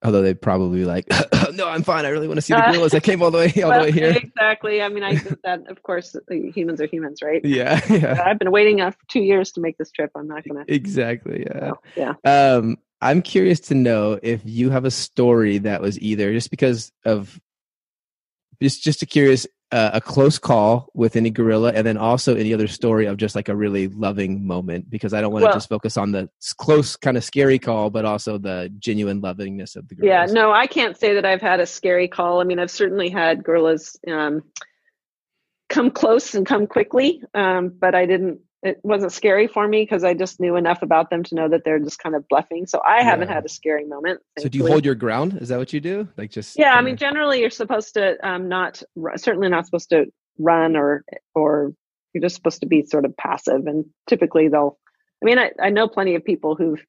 although 0.02 0.22
they'd 0.22 0.40
probably 0.40 0.80
be 0.80 0.84
like, 0.84 1.06
"No, 1.52 1.68
I'm 1.68 1.82
fine. 1.82 2.04
I 2.04 2.10
really 2.10 2.28
want 2.28 2.38
to 2.38 2.42
see 2.42 2.54
the 2.54 2.60
gorillas. 2.60 2.94
I 2.94 3.00
came 3.00 3.22
all 3.22 3.30
the 3.30 3.38
way 3.38 3.52
all 3.62 3.70
well, 3.70 3.80
the 3.80 3.86
way 3.86 3.92
here." 4.00 4.10
Exactly. 4.10 4.82
I 4.82 4.88
mean, 4.88 5.02
I 5.02 5.14
that 5.44 5.68
of 5.68 5.82
course 5.82 6.16
humans 6.30 6.80
are 6.80 6.86
humans, 6.86 7.20
right? 7.22 7.44
Yeah, 7.56 7.80
yeah. 7.88 8.22
I've 8.26 8.38
been 8.38 8.50
waiting 8.50 8.80
uh, 8.80 8.92
two 9.08 9.20
years 9.20 9.52
to 9.52 9.60
make 9.60 9.78
this 9.78 9.90
trip. 9.90 10.10
I'm 10.14 10.28
not 10.28 10.46
gonna. 10.46 10.64
Exactly. 10.68 11.46
Yeah. 11.48 11.70
So, 11.70 12.14
yeah. 12.24 12.56
Um, 12.56 12.76
I'm 13.00 13.22
curious 13.22 13.60
to 13.60 13.74
know 13.74 14.18
if 14.22 14.40
you 14.44 14.70
have 14.70 14.84
a 14.84 14.90
story 14.90 15.58
that 15.58 15.80
was 15.80 15.98
either 16.00 16.32
just 16.32 16.50
because 16.50 16.92
of 17.04 17.40
just 18.60 18.82
just 18.82 19.02
a 19.02 19.06
curious 19.06 19.46
uh, 19.72 19.90
a 19.94 20.00
close 20.00 20.38
call 20.38 20.88
with 20.94 21.16
any 21.16 21.28
gorilla 21.28 21.72
and 21.72 21.84
then 21.84 21.96
also 21.96 22.36
any 22.36 22.54
other 22.54 22.68
story 22.68 23.06
of 23.06 23.16
just 23.16 23.34
like 23.34 23.48
a 23.48 23.56
really 23.56 23.88
loving 23.88 24.46
moment 24.46 24.88
because 24.88 25.12
i 25.12 25.20
don't 25.20 25.32
want 25.32 25.42
to 25.42 25.46
well, 25.46 25.54
just 25.54 25.68
focus 25.68 25.96
on 25.96 26.12
the 26.12 26.28
close 26.56 26.94
kind 26.94 27.16
of 27.16 27.24
scary 27.24 27.58
call 27.58 27.90
but 27.90 28.04
also 28.04 28.38
the 28.38 28.72
genuine 28.78 29.20
lovingness 29.20 29.74
of 29.74 29.88
the 29.88 29.96
gorillas. 29.96 30.30
yeah 30.30 30.32
no 30.32 30.52
i 30.52 30.66
can't 30.66 30.96
say 30.96 31.14
that 31.14 31.24
i've 31.24 31.40
had 31.40 31.58
a 31.58 31.66
scary 31.66 32.06
call 32.06 32.40
i 32.40 32.44
mean 32.44 32.60
i've 32.60 32.70
certainly 32.70 33.08
had 33.08 33.42
gorillas 33.42 33.96
um, 34.06 34.42
come 35.68 35.90
close 35.90 36.34
and 36.34 36.46
come 36.46 36.66
quickly 36.68 37.22
um, 37.34 37.68
but 37.68 37.94
i 37.94 38.06
didn't 38.06 38.38
it 38.66 38.80
wasn't 38.82 39.12
scary 39.12 39.46
for 39.46 39.66
me 39.66 39.82
because 39.82 40.04
I 40.04 40.14
just 40.14 40.40
knew 40.40 40.56
enough 40.56 40.82
about 40.82 41.10
them 41.10 41.22
to 41.24 41.34
know 41.34 41.48
that 41.48 41.64
they're 41.64 41.78
just 41.78 41.98
kind 41.98 42.14
of 42.14 42.26
bluffing. 42.28 42.66
So 42.66 42.80
I 42.80 42.98
yeah. 42.98 43.04
haven't 43.04 43.28
had 43.28 43.44
a 43.44 43.48
scary 43.48 43.84
moment. 43.84 44.20
Thankfully. 44.36 44.42
So 44.42 44.48
do 44.48 44.58
you 44.58 44.66
hold 44.66 44.84
your 44.84 44.94
ground? 44.94 45.38
Is 45.40 45.48
that 45.48 45.58
what 45.58 45.72
you 45.72 45.80
do? 45.80 46.08
Like 46.16 46.30
just 46.30 46.58
yeah. 46.58 46.74
I 46.74 46.82
mean, 46.82 46.96
generally 46.96 47.40
you're 47.40 47.50
supposed 47.50 47.94
to 47.94 48.16
um, 48.26 48.48
not 48.48 48.82
certainly 49.16 49.48
not 49.48 49.66
supposed 49.66 49.90
to 49.90 50.06
run 50.38 50.76
or 50.76 51.04
or 51.34 51.72
you're 52.12 52.22
just 52.22 52.36
supposed 52.36 52.60
to 52.60 52.66
be 52.66 52.84
sort 52.84 53.04
of 53.04 53.16
passive. 53.16 53.66
And 53.66 53.86
typically 54.06 54.48
they'll. 54.48 54.78
I 55.22 55.24
mean, 55.24 55.38
I, 55.38 55.50
I 55.60 55.70
know 55.70 55.88
plenty 55.88 56.14
of 56.14 56.24
people 56.24 56.56
who've 56.56 56.84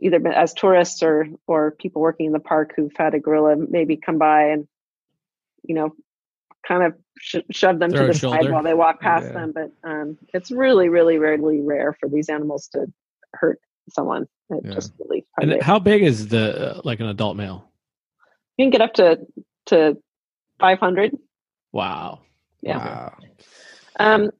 either 0.00 0.20
been 0.20 0.32
as 0.32 0.54
tourists 0.54 1.02
or 1.02 1.26
or 1.46 1.70
people 1.72 2.02
working 2.02 2.26
in 2.26 2.32
the 2.32 2.40
park 2.40 2.72
who've 2.76 2.92
had 2.96 3.14
a 3.14 3.20
gorilla 3.20 3.56
maybe 3.56 3.96
come 3.96 4.18
by 4.18 4.50
and 4.50 4.68
you 5.64 5.74
know 5.74 5.92
kind 6.68 6.82
of 6.82 6.94
sh- 7.18 7.36
shove 7.50 7.78
them 7.78 7.90
Throw 7.90 8.02
to 8.02 8.12
the 8.12 8.14
side 8.14 8.50
while 8.50 8.62
they 8.62 8.74
walk 8.74 9.00
past 9.00 9.26
yeah. 9.26 9.32
them. 9.32 9.52
But 9.52 9.72
um, 9.82 10.18
it's 10.34 10.50
really, 10.50 10.88
really, 10.90 11.18
really 11.18 11.62
rare 11.62 11.96
for 11.98 12.08
these 12.08 12.28
animals 12.28 12.68
to 12.68 12.86
hurt 13.32 13.58
someone. 13.90 14.28
It 14.50 14.60
yeah. 14.64 14.74
just 14.74 14.92
really. 14.98 15.26
And 15.40 15.62
how 15.62 15.78
big 15.78 16.02
is 16.02 16.28
the 16.28 16.76
uh, 16.76 16.80
like 16.84 17.00
an 17.00 17.06
adult 17.06 17.36
male? 17.36 17.70
You 18.56 18.64
can 18.64 18.70
get 18.70 18.82
up 18.82 18.94
to 18.94 19.20
to 19.66 19.96
five 20.60 20.78
hundred. 20.78 21.16
Wow. 21.72 22.20
Yeah. 22.60 22.78
Wow. 22.78 23.14
Um, 23.98 24.30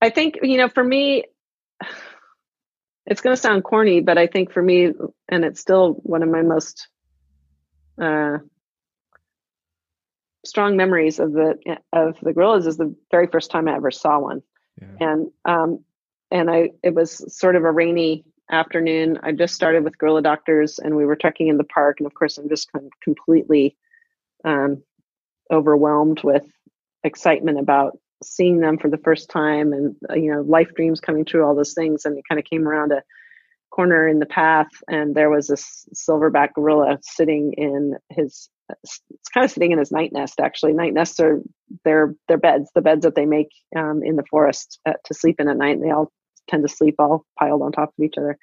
I 0.00 0.10
think 0.10 0.38
you 0.42 0.56
know, 0.56 0.68
for 0.68 0.84
me, 0.84 1.24
it's 3.06 3.20
going 3.20 3.34
to 3.34 3.40
sound 3.40 3.64
corny, 3.64 4.00
but 4.00 4.16
I 4.16 4.26
think 4.26 4.52
for 4.52 4.62
me, 4.62 4.92
and 5.28 5.44
it's 5.44 5.60
still 5.60 5.94
one 6.02 6.22
of 6.22 6.28
my 6.28 6.42
most 6.42 6.88
uh, 8.00 8.38
strong 10.44 10.76
memories 10.76 11.18
of 11.18 11.32
the 11.32 11.56
of 11.92 12.16
the 12.22 12.32
gorillas 12.32 12.66
is 12.66 12.76
the 12.76 12.94
very 13.10 13.26
first 13.26 13.50
time 13.50 13.68
I 13.68 13.76
ever 13.76 13.90
saw 13.90 14.18
one, 14.18 14.42
yeah. 14.80 15.08
and 15.08 15.30
um, 15.44 15.84
and 16.30 16.50
I 16.50 16.70
it 16.82 16.94
was 16.94 17.36
sort 17.36 17.56
of 17.56 17.64
a 17.64 17.72
rainy 17.72 18.24
afternoon. 18.50 19.18
I 19.22 19.32
just 19.32 19.54
started 19.54 19.84
with 19.84 19.98
gorilla 19.98 20.22
doctors, 20.22 20.78
and 20.78 20.96
we 20.96 21.06
were 21.06 21.16
trekking 21.16 21.48
in 21.48 21.58
the 21.58 21.64
park, 21.64 22.00
and 22.00 22.06
of 22.06 22.14
course 22.14 22.38
I'm 22.38 22.48
just 22.48 22.72
kind 22.72 22.84
of 22.84 22.92
completely 23.02 23.76
um, 24.44 24.82
overwhelmed 25.50 26.22
with 26.22 26.46
excitement 27.04 27.58
about 27.58 27.98
seeing 28.22 28.60
them 28.60 28.78
for 28.78 28.88
the 28.88 28.98
first 28.98 29.30
time, 29.30 29.72
and 29.72 29.96
uh, 30.10 30.14
you 30.14 30.32
know 30.32 30.42
life 30.42 30.74
dreams 30.74 31.00
coming 31.00 31.24
true, 31.24 31.44
all 31.44 31.54
those 31.54 31.74
things, 31.74 32.04
and 32.04 32.18
it 32.18 32.24
kind 32.28 32.38
of 32.38 32.44
came 32.44 32.66
around 32.66 32.92
a 32.92 33.02
corner 33.72 34.06
in 34.06 34.18
the 34.18 34.26
path 34.26 34.68
and 34.88 35.14
there 35.14 35.30
was 35.30 35.48
this 35.48 35.88
silverback 35.94 36.52
gorilla 36.54 36.98
sitting 37.00 37.54
in 37.54 37.96
his 38.10 38.50
it's 38.82 39.28
kind 39.32 39.44
of 39.44 39.50
sitting 39.50 39.72
in 39.72 39.78
his 39.78 39.92
night 39.92 40.12
nest 40.12 40.40
actually 40.40 40.72
night 40.72 40.94
nests 40.94 41.20
are 41.20 41.40
their 41.84 42.14
their 42.28 42.38
beds 42.38 42.70
the 42.74 42.80
beds 42.80 43.02
that 43.02 43.14
they 43.14 43.26
make 43.26 43.48
um, 43.76 44.02
in 44.04 44.16
the 44.16 44.24
forest 44.30 44.78
at, 44.86 45.02
to 45.04 45.14
sleep 45.14 45.36
in 45.38 45.48
at 45.48 45.56
night 45.56 45.76
and 45.76 45.84
they 45.84 45.90
all 45.90 46.10
tend 46.48 46.66
to 46.66 46.74
sleep 46.74 46.96
all 46.98 47.24
piled 47.38 47.62
on 47.62 47.72
top 47.72 47.92
of 47.96 48.04
each 48.04 48.18
other 48.18 48.38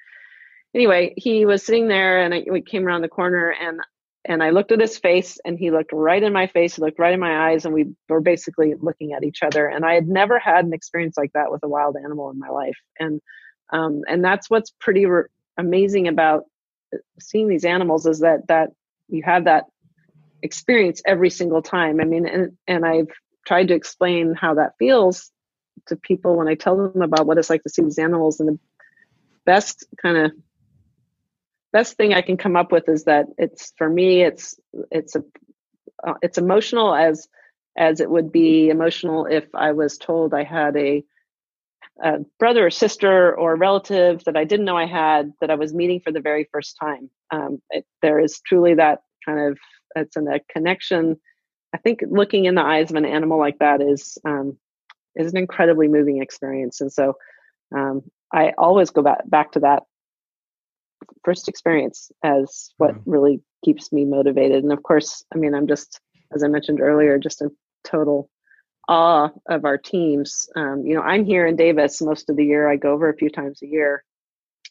anyway 0.74 1.12
he 1.16 1.44
was 1.44 1.64
sitting 1.64 1.88
there 1.88 2.20
and 2.20 2.34
I, 2.34 2.44
we 2.50 2.62
came 2.62 2.86
around 2.86 3.02
the 3.02 3.08
corner 3.08 3.50
and 3.50 3.80
and 4.26 4.42
I 4.42 4.50
looked 4.50 4.70
at 4.70 4.80
his 4.80 4.98
face 4.98 5.38
and 5.44 5.58
he 5.58 5.70
looked 5.70 5.92
right 5.92 6.22
in 6.22 6.32
my 6.32 6.46
face, 6.46 6.76
he 6.76 6.82
looked 6.82 6.98
right 6.98 7.14
in 7.14 7.20
my 7.20 7.50
eyes, 7.50 7.64
and 7.64 7.72
we 7.72 7.86
were 8.08 8.20
basically 8.20 8.74
looking 8.78 9.14
at 9.14 9.24
each 9.24 9.42
other. 9.42 9.66
And 9.66 9.84
I 9.84 9.94
had 9.94 10.08
never 10.08 10.38
had 10.38 10.66
an 10.66 10.74
experience 10.74 11.16
like 11.16 11.32
that 11.32 11.50
with 11.50 11.62
a 11.62 11.68
wild 11.68 11.96
animal 11.96 12.28
in 12.30 12.38
my 12.38 12.50
life. 12.50 12.76
And 12.98 13.20
um, 13.72 14.02
and 14.08 14.22
that's 14.22 14.50
what's 14.50 14.72
pretty 14.78 15.06
re- 15.06 15.28
amazing 15.56 16.08
about 16.08 16.44
seeing 17.20 17.48
these 17.48 17.64
animals 17.64 18.06
is 18.06 18.20
that 18.20 18.46
that 18.48 18.70
you 19.08 19.22
have 19.24 19.44
that 19.44 19.64
experience 20.42 21.02
every 21.06 21.30
single 21.30 21.62
time. 21.62 22.00
I 22.00 22.04
mean, 22.04 22.26
and 22.26 22.56
and 22.66 22.84
I've 22.84 23.08
tried 23.46 23.68
to 23.68 23.74
explain 23.74 24.34
how 24.34 24.54
that 24.54 24.72
feels 24.78 25.30
to 25.86 25.96
people 25.96 26.36
when 26.36 26.48
I 26.48 26.54
tell 26.54 26.76
them 26.76 27.02
about 27.02 27.26
what 27.26 27.38
it's 27.38 27.50
like 27.50 27.62
to 27.62 27.70
see 27.70 27.82
these 27.82 27.98
animals. 27.98 28.40
And 28.40 28.48
the 28.48 28.58
best 29.44 29.86
kind 30.00 30.16
of 30.16 30.32
best 31.72 31.96
thing 31.96 32.14
I 32.14 32.22
can 32.22 32.36
come 32.36 32.56
up 32.56 32.72
with 32.72 32.88
is 32.88 33.04
that 33.04 33.26
it's 33.38 33.72
for 33.76 33.88
me 33.88 34.22
it's 34.22 34.58
it's 34.90 35.16
a 35.16 35.24
uh, 36.06 36.14
it's 36.22 36.38
emotional 36.38 36.94
as 36.94 37.28
as 37.76 38.00
it 38.00 38.10
would 38.10 38.32
be 38.32 38.68
emotional 38.68 39.26
if 39.26 39.44
I 39.54 39.72
was 39.72 39.96
told 39.96 40.34
I 40.34 40.44
had 40.44 40.76
a, 40.76 41.04
a 42.02 42.18
brother 42.38 42.66
or 42.66 42.70
sister 42.70 43.34
or 43.34 43.56
relative 43.56 44.24
that 44.24 44.36
I 44.36 44.44
didn't 44.44 44.66
know 44.66 44.76
I 44.76 44.86
had 44.86 45.32
that 45.40 45.50
I 45.50 45.54
was 45.54 45.72
meeting 45.72 46.00
for 46.00 46.12
the 46.12 46.20
very 46.20 46.48
first 46.52 46.76
time. 46.80 47.10
Um, 47.30 47.62
it, 47.70 47.86
there 48.02 48.18
is 48.18 48.40
truly 48.40 48.74
that 48.74 49.02
kind 49.24 49.50
of 49.50 49.58
it's 49.96 50.16
in 50.16 50.28
a 50.28 50.40
connection. 50.50 51.16
I 51.74 51.78
think 51.78 52.00
looking 52.08 52.46
in 52.46 52.54
the 52.54 52.64
eyes 52.64 52.90
of 52.90 52.96
an 52.96 53.04
animal 53.04 53.38
like 53.38 53.58
that 53.58 53.80
is 53.80 54.18
um, 54.24 54.56
is 55.14 55.32
an 55.32 55.38
incredibly 55.38 55.88
moving 55.88 56.22
experience, 56.22 56.80
and 56.80 56.92
so 56.92 57.14
um, 57.74 58.02
I 58.32 58.52
always 58.58 58.90
go 58.90 59.02
back 59.02 59.28
back 59.28 59.52
to 59.52 59.60
that 59.60 59.82
first 61.24 61.48
experience 61.48 62.10
as 62.22 62.70
what 62.76 62.94
mm. 62.94 63.02
really 63.06 63.40
keeps 63.64 63.92
me 63.92 64.04
motivated. 64.04 64.62
And 64.62 64.72
of 64.72 64.82
course, 64.82 65.24
I 65.34 65.38
mean, 65.38 65.54
I'm 65.54 65.66
just, 65.66 66.00
as 66.34 66.42
I 66.42 66.48
mentioned 66.48 66.80
earlier, 66.80 67.18
just 67.18 67.42
in 67.42 67.50
total 67.84 68.30
awe 68.88 69.30
of 69.48 69.64
our 69.64 69.78
teams. 69.78 70.48
Um, 70.56 70.84
you 70.84 70.94
know, 70.94 71.02
I'm 71.02 71.24
here 71.24 71.46
in 71.46 71.56
Davis 71.56 72.02
most 72.02 72.30
of 72.30 72.36
the 72.36 72.44
year. 72.44 72.68
I 72.68 72.76
go 72.76 72.92
over 72.92 73.08
a 73.08 73.16
few 73.16 73.30
times 73.30 73.60
a 73.62 73.66
year. 73.66 74.04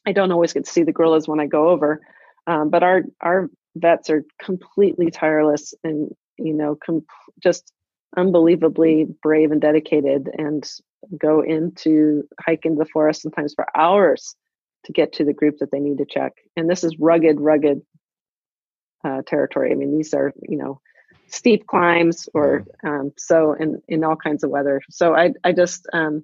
I 0.05 0.11
don't 0.11 0.31
always 0.31 0.53
get 0.53 0.65
to 0.65 0.71
see 0.71 0.83
the 0.83 0.91
gorillas 0.91 1.27
when 1.27 1.39
I 1.39 1.45
go 1.45 1.69
over, 1.69 2.01
um, 2.47 2.69
but 2.69 2.83
our 2.83 3.03
our 3.21 3.49
vets 3.79 4.09
are 4.09 4.23
completely 4.41 5.11
tireless 5.11 5.73
and 5.83 6.11
you 6.39 6.53
know, 6.53 6.77
com- 6.83 7.05
just 7.41 7.71
unbelievably 8.17 9.07
brave 9.21 9.51
and 9.51 9.61
dedicated, 9.61 10.29
and 10.37 10.67
go 11.17 11.41
into 11.41 12.23
hike 12.39 12.65
into 12.65 12.79
the 12.79 12.89
forest 12.89 13.21
sometimes 13.21 13.53
for 13.53 13.65
hours 13.75 14.35
to 14.85 14.93
get 14.93 15.13
to 15.13 15.25
the 15.25 15.33
group 15.33 15.57
that 15.59 15.71
they 15.71 15.79
need 15.79 15.97
to 15.97 16.05
check. 16.05 16.33
And 16.55 16.69
this 16.69 16.83
is 16.83 16.97
rugged, 16.99 17.39
rugged 17.39 17.81
uh, 19.03 19.21
territory. 19.25 19.71
I 19.71 19.75
mean, 19.75 19.95
these 19.95 20.13
are 20.13 20.33
you 20.47 20.57
know 20.57 20.81
steep 21.27 21.67
climbs 21.67 22.27
or 22.33 22.65
um, 22.83 23.11
so 23.17 23.53
in 23.53 23.81
in 23.87 24.03
all 24.03 24.15
kinds 24.15 24.43
of 24.43 24.49
weather. 24.49 24.81
So 24.89 25.15
I 25.15 25.33
I 25.43 25.51
just 25.51 25.87
um, 25.93 26.23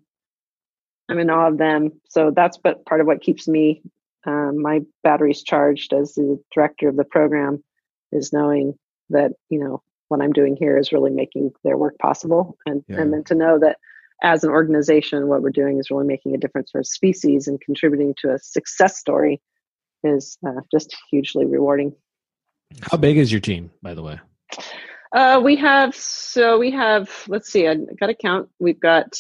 I'm 1.10 1.20
in 1.20 1.30
awe 1.30 1.50
of 1.50 1.58
them. 1.58 2.02
So 2.10 2.32
that's 2.32 2.58
but 2.58 2.86
part 2.86 3.02
of 3.02 3.08
what 3.08 3.22
keeps 3.22 3.48
me 3.48 3.82
um, 4.26 4.62
my 4.62 4.82
batteries 5.04 5.44
charged 5.44 5.94
as 5.94 6.16
the 6.16 6.40
director 6.54 6.90
of 6.90 6.96
the 6.96 7.04
program 7.04 7.64
is 8.12 8.34
knowing 8.34 8.74
that 9.10 9.32
you 9.50 9.60
know 9.60 9.82
what 10.08 10.22
I'm 10.22 10.34
doing 10.34 10.56
here 10.56 10.78
is 10.78 10.92
really 10.92 11.12
making 11.12 11.52
their 11.64 11.78
work 11.78 11.98
possible, 12.00 12.58
and 12.66 12.84
yeah. 12.88 13.02
and 13.02 13.14
then 13.14 13.24
to 13.26 13.36
know 13.36 13.60
that 13.60 13.78
as 14.24 14.44
an 14.44 14.50
organization, 14.50 15.28
what 15.28 15.42
we're 15.42 15.50
doing 15.50 15.80
is 15.80 15.92
really 15.92 16.06
making 16.06 16.36
a 16.36 16.38
difference 16.38 16.72
for 16.72 16.80
a 16.80 16.86
species 16.86 17.48
and 17.48 17.60
contributing 17.60 18.16
to 18.20 18.34
a 18.34 18.40
success 18.40 18.98
story 18.98 19.42
is 20.04 20.38
uh, 20.48 20.62
just 20.72 20.96
hugely 21.12 21.46
rewarding. 21.46 21.94
How 22.82 22.98
big 22.98 23.18
is 23.18 23.32
your 23.32 23.42
team, 23.42 23.72
by 23.82 23.94
the 23.94 24.04
way? 24.04 24.20
Uh, 25.14 25.42
we 25.44 25.56
have 25.56 25.96
so 25.96 26.58
we 26.58 26.72
have 26.72 27.10
let's 27.28 27.52
see, 27.52 27.68
I 27.68 27.76
got 28.00 28.08
to 28.08 28.16
count. 28.16 28.50
We've 28.60 28.80
got 28.80 29.18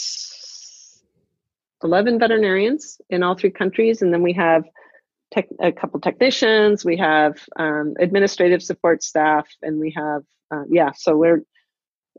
eleven 1.83 2.19
veterinarians 2.19 2.99
in 3.09 3.23
all 3.23 3.35
three 3.35 3.51
countries, 3.51 4.01
and 4.01 4.13
then 4.13 4.21
we 4.21 4.33
have 4.33 4.65
tech, 5.35 5.47
a 5.59 5.71
couple 5.71 5.99
technicians. 5.99 6.85
We 6.85 6.97
have 6.97 7.37
um, 7.57 7.93
administrative 7.99 8.63
support 8.63 9.03
staff, 9.03 9.47
and 9.61 9.79
we 9.79 9.93
have 9.95 10.23
uh, 10.51 10.63
yeah. 10.69 10.91
So 10.95 11.17
we're 11.17 11.43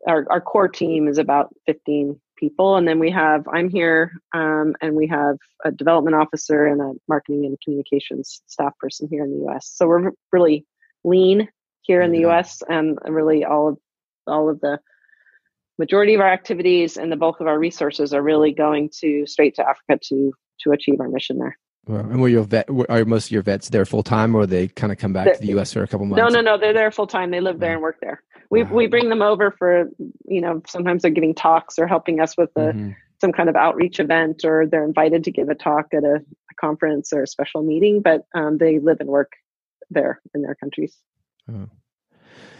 our 0.07 0.27
our 0.31 0.41
core 0.41 0.69
team 0.69 1.09
is 1.09 1.19
about 1.19 1.55
fifteen 1.67 2.21
people. 2.37 2.77
And 2.77 2.87
then 2.87 2.99
we 2.99 3.11
have, 3.11 3.47
I'm 3.53 3.69
here, 3.69 4.13
um, 4.35 4.75
and 4.81 4.95
we 4.95 5.07
have 5.09 5.39
a 5.65 5.73
development 5.73 6.17
officer 6.17 6.67
and 6.67 6.81
a 6.81 6.93
marketing 7.09 7.47
and 7.47 7.59
communications 7.63 8.43
staff 8.47 8.77
person 8.79 9.09
here 9.11 9.25
in 9.25 9.31
the 9.31 9.47
US. 9.47 9.73
So 9.75 9.87
we're 9.87 10.11
really 10.33 10.65
lean 11.05 11.49
here 11.83 12.03
in 12.03 12.13
the 12.13 12.27
US 12.27 12.63
and 12.69 12.99
really 13.07 13.45
all 13.45 13.69
of, 13.69 13.79
all 14.27 14.49
of 14.49 14.61
the 14.61 14.79
majority 15.79 16.15
of 16.15 16.21
our 16.21 16.33
activities 16.33 16.97
and 16.97 17.11
the 17.11 17.17
bulk 17.17 17.41
of 17.41 17.47
our 17.47 17.59
resources 17.59 18.13
are 18.13 18.23
really 18.23 18.53
going 18.53 18.91
to 19.01 19.27
straight 19.27 19.55
to 19.57 19.69
Africa 19.69 19.99
to, 20.09 20.33
to 20.61 20.73
achieve 20.73 21.01
our 21.01 21.09
mission 21.09 21.39
there. 21.39 21.57
And 21.89 22.21
were 22.21 22.29
your 22.29 22.43
vet? 22.43 22.69
Are 22.89 23.05
most 23.05 23.27
of 23.27 23.31
your 23.31 23.43
vets 23.43 23.69
there 23.69 23.85
full 23.85 24.03
time, 24.03 24.35
or 24.35 24.45
they 24.45 24.69
kind 24.69 24.93
of 24.93 24.99
come 24.99 25.13
back 25.13 25.27
they're, 25.27 25.35
to 25.35 25.41
the 25.41 25.47
U.S. 25.49 25.73
for 25.73 25.85
a 25.85 25.87
couple 25.87 26.07
months? 26.07 26.19
No, 26.21 26.29
no, 26.29 26.41
no. 26.41 26.59
They're 26.59 26.73
there 26.73 26.91
full 26.91 27.07
time. 27.07 27.31
They 27.31 27.41
live 27.41 27.61
there 27.61 27.75
and 27.75 27.83
work 27.83 27.99
there. 28.01 28.23
We 28.51 28.65
wow. 28.65 28.73
we 28.73 28.87
bring 28.89 29.09
them 29.09 29.23
over 29.23 29.53
for 29.53 29.89
you 30.27 30.41
know 30.41 30.63
sometimes 30.67 31.03
they're 31.03 31.11
giving 31.13 31.35
talks 31.35 31.79
or 31.79 31.87
helping 31.87 32.21
us 32.21 32.37
with 32.37 32.51
a, 32.57 32.73
mm-hmm. 32.73 32.91
some 33.21 33.31
kind 33.31 33.49
of 33.49 33.55
outreach 33.55 34.01
event, 34.01 34.45
or 34.45 34.67
they're 34.67 34.85
invited 34.85 35.23
to 35.25 35.31
give 35.31 35.49
a 35.49 35.55
talk 35.55 35.95
at 35.95 36.03
a, 36.03 36.17
a 36.17 36.55
conference 36.61 37.13
or 37.13 37.23
a 37.23 37.27
special 37.27 37.63
meeting. 37.63 38.03
But 38.03 38.23
um, 38.35 38.59
they 38.59 38.81
live 38.81 38.99
and 38.99 39.09
work 39.09 39.33
there 39.89 40.21
in 40.35 40.43
their 40.43 40.57
countries. 40.57 40.97
Oh. 41.49 41.69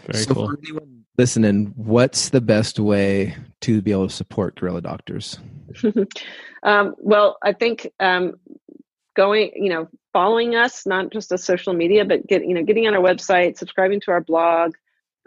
Very 0.07 0.23
so 0.23 0.35
cool. 0.35 0.49
For 0.49 0.59
anyone 0.63 1.05
listening, 1.19 1.73
what's 1.75 2.29
the 2.29 2.41
best 2.41 2.79
way 2.79 3.35
to 3.63 3.83
be 3.83 3.91
able 3.91 4.07
to 4.07 4.15
support 4.15 4.55
gorilla 4.55 4.83
doctors? 4.83 5.39
um, 6.63 6.95
well, 6.99 7.39
I 7.43 7.53
think 7.53 7.91
um, 7.99 8.35
going, 9.17 9.51
you 9.55 9.71
know, 9.71 9.89
following 10.13 10.55
us, 10.55 10.87
not 10.87 11.11
just 11.11 11.33
a 11.33 11.39
social 11.39 11.73
media, 11.73 12.05
but 12.05 12.27
get, 12.27 12.47
you 12.47 12.55
know, 12.55 12.63
getting 12.63 12.87
on 12.87 12.95
our 12.95 13.03
website, 13.03 13.59
subscribing 13.59 14.01
to 14.03 14.11
our 14.11 14.21
blog. 14.21 14.75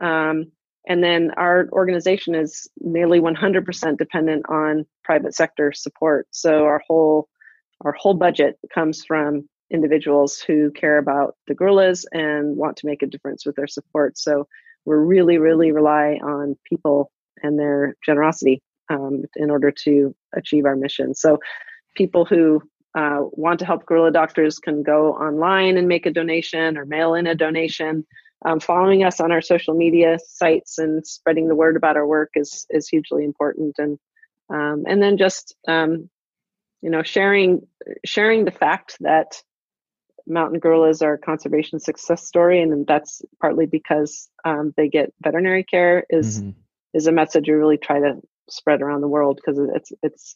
Um, 0.02 0.52
and 0.88 1.04
then 1.04 1.32
our 1.38 1.68
organization 1.72 2.36
is 2.36 2.70
nearly 2.80 3.20
100% 3.20 3.98
dependent 3.98 4.46
on 4.50 4.86
private 5.04 5.36
sector 5.36 5.72
support. 5.74 6.28
So 6.32 6.64
our 6.64 6.82
whole, 6.88 7.28
our 7.82 7.92
whole 7.92 8.14
budget 8.14 8.58
comes 8.74 9.04
from 9.04 9.50
individuals 9.72 10.40
who 10.40 10.72
care 10.72 10.98
about 10.98 11.36
the 11.48 11.54
gorillas 11.54 12.06
and 12.12 12.56
want 12.56 12.78
to 12.78 12.88
make 12.88 13.04
a 13.04 13.08
difference 13.08 13.46
with 13.46 13.56
their 13.56 13.68
support. 13.68 14.18
So 14.18 14.48
we're 14.86 15.04
really, 15.04 15.38
really 15.38 15.72
rely 15.72 16.20
on 16.24 16.58
people 16.64 17.12
and 17.44 17.60
their 17.60 17.96
generosity 18.04 18.62
um, 18.90 19.24
in 19.36 19.52
order 19.52 19.72
to 19.84 20.16
achieve 20.36 20.66
our 20.66 20.76
mission. 20.76 21.14
So 21.14 21.38
people 21.96 22.26
who 22.26 22.62
uh, 22.96 23.20
want 23.32 23.60
to 23.60 23.66
help 23.66 23.86
gorilla 23.86 24.12
doctors 24.12 24.60
can 24.60 24.84
go 24.84 25.14
online 25.14 25.78
and 25.78 25.88
make 25.88 26.06
a 26.06 26.12
donation 26.12 26.78
or 26.78 26.86
mail 26.86 27.14
in 27.14 27.28
a 27.28 27.36
donation. 27.36 28.06
Um, 28.46 28.60
following 28.60 29.04
us 29.04 29.20
on 29.20 29.32
our 29.32 29.42
social 29.42 29.74
media 29.74 30.18
sites 30.26 30.78
and 30.78 31.06
spreading 31.06 31.50
the 31.50 31.56
word 31.56 31.76
about 31.76 31.98
our 31.98 32.08
work 32.08 32.32
is 32.36 32.66
is 32.70 32.88
hugely 32.88 33.26
important. 33.26 33.76
And 33.78 34.00
um, 34.50 34.86
and 34.88 35.02
then 35.02 35.18
just 35.18 35.56
um, 35.68 36.10
you 36.82 36.90
know 36.90 37.04
sharing 37.04 37.68
sharing 38.06 38.46
the 38.46 38.52
fact 38.52 38.98
that 39.02 39.42
mountain 40.26 40.60
gorillas 40.60 41.02
are 41.02 41.14
a 41.14 41.20
conservation 41.20 41.80
success 41.80 42.26
story, 42.26 42.62
and 42.62 42.88
that's 42.88 43.22
partly 43.42 43.66
because 43.66 44.30
um, 44.46 44.74
they 44.78 44.88
get 44.88 45.14
veterinary 45.22 45.64
care 45.64 46.06
is 46.10 46.42
mm-hmm. 46.42 46.52
is 46.94 47.08
a 47.08 47.12
message 47.12 47.48
we 47.48 47.54
really 47.54 47.78
try 47.78 48.00
to 48.00 48.16
spread 48.50 48.82
around 48.82 49.02
the 49.02 49.08
world 49.08 49.36
because 49.36 49.60
it's 49.76 49.92
it's 50.02 50.36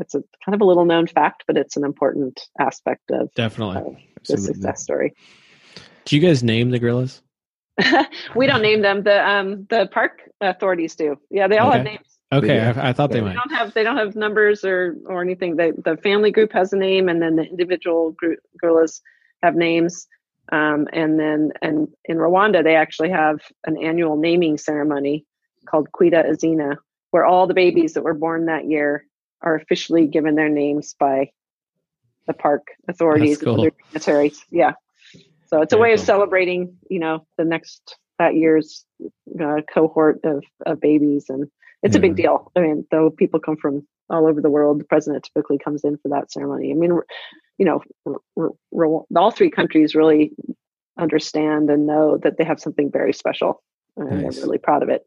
it's 0.00 0.14
a 0.14 0.22
kind 0.44 0.54
of 0.54 0.60
a 0.60 0.64
little 0.64 0.84
known 0.84 1.06
fact, 1.06 1.44
but 1.46 1.56
it's 1.56 1.76
an 1.76 1.84
important 1.84 2.40
aspect 2.58 3.10
of 3.10 3.32
definitely 3.34 3.76
uh, 3.76 4.00
the 4.28 4.38
success 4.38 4.82
story. 4.82 5.14
Do 6.04 6.16
you 6.16 6.22
guys 6.22 6.42
name 6.42 6.70
the 6.70 6.78
gorillas? 6.78 7.22
we 8.36 8.46
don't 8.46 8.62
name 8.62 8.82
them. 8.82 9.02
The 9.02 9.28
um 9.28 9.66
the 9.70 9.88
park 9.90 10.22
authorities 10.40 10.94
do. 10.94 11.16
Yeah, 11.30 11.48
they 11.48 11.58
all 11.58 11.68
okay. 11.68 11.78
have 11.78 11.86
names. 11.86 12.18
Okay, 12.32 12.60
I, 12.60 12.88
I, 12.88 12.92
thought 12.92 13.10
they, 13.10 13.20
they 13.20 13.26
might. 13.26 13.34
Don't 13.34 13.52
have 13.52 13.74
they 13.74 13.82
don't 13.82 13.96
have 13.96 14.16
numbers 14.16 14.64
or 14.64 14.96
or 15.06 15.22
anything. 15.22 15.56
They, 15.56 15.70
the 15.72 15.96
family 15.96 16.30
group 16.30 16.52
has 16.52 16.72
a 16.72 16.76
name, 16.76 17.08
and 17.08 17.22
then 17.22 17.36
the 17.36 17.44
individual 17.44 18.12
group, 18.12 18.40
gorillas 18.60 19.00
have 19.42 19.54
names. 19.54 20.06
Um, 20.52 20.88
and 20.92 21.18
then 21.18 21.52
and 21.62 21.88
in 22.04 22.18
Rwanda 22.18 22.62
they 22.62 22.76
actually 22.76 23.10
have 23.10 23.40
an 23.66 23.82
annual 23.82 24.16
naming 24.16 24.58
ceremony 24.58 25.24
called 25.66 25.88
Kwita 25.92 26.28
Izina, 26.28 26.76
where 27.12 27.24
all 27.24 27.46
the 27.46 27.54
babies 27.54 27.94
that 27.94 28.02
were 28.02 28.14
born 28.14 28.46
that 28.46 28.66
year 28.66 29.06
are 29.44 29.54
officially 29.54 30.06
given 30.08 30.34
their 30.34 30.48
names 30.48 30.96
by 30.98 31.30
the 32.26 32.32
park 32.32 32.66
authorities 32.88 33.38
cool. 33.38 33.52
and 33.52 33.60
other 33.60 33.70
dignitaries. 33.84 34.44
Yeah. 34.50 34.72
So 35.46 35.62
it's 35.62 35.72
Very 35.72 35.80
a 35.80 35.82
way 35.82 35.88
cool. 35.90 36.00
of 36.00 36.06
celebrating, 36.06 36.76
you 36.90 36.98
know, 36.98 37.26
the 37.38 37.44
next 37.44 37.96
that 38.18 38.34
year's 38.34 38.84
uh, 39.40 39.60
cohort 39.72 40.20
of, 40.24 40.44
of 40.66 40.80
babies, 40.80 41.26
and 41.28 41.48
it's 41.82 41.94
yeah. 41.94 41.98
a 41.98 42.02
big 42.02 42.16
deal. 42.16 42.50
I 42.56 42.60
mean, 42.60 42.86
though 42.90 43.10
people 43.10 43.40
come 43.40 43.56
from 43.56 43.86
all 44.08 44.26
over 44.26 44.40
the 44.40 44.50
world, 44.50 44.80
the 44.80 44.84
president 44.84 45.24
typically 45.24 45.58
comes 45.58 45.84
in 45.84 45.96
for 45.98 46.08
that 46.08 46.32
ceremony. 46.32 46.70
I 46.70 46.74
mean, 46.74 46.98
you 47.58 47.66
know, 47.66 47.82
all 49.16 49.30
three 49.30 49.50
countries 49.50 49.94
really 49.94 50.32
understand 50.98 51.70
and 51.70 51.86
know 51.86 52.18
that 52.18 52.38
they 52.38 52.44
have 52.44 52.60
something 52.60 52.90
very 52.90 53.12
special 53.12 53.62
and 53.96 54.22
nice. 54.22 54.36
they're 54.36 54.44
really 54.44 54.58
proud 54.58 54.82
of 54.82 54.88
it. 54.88 55.04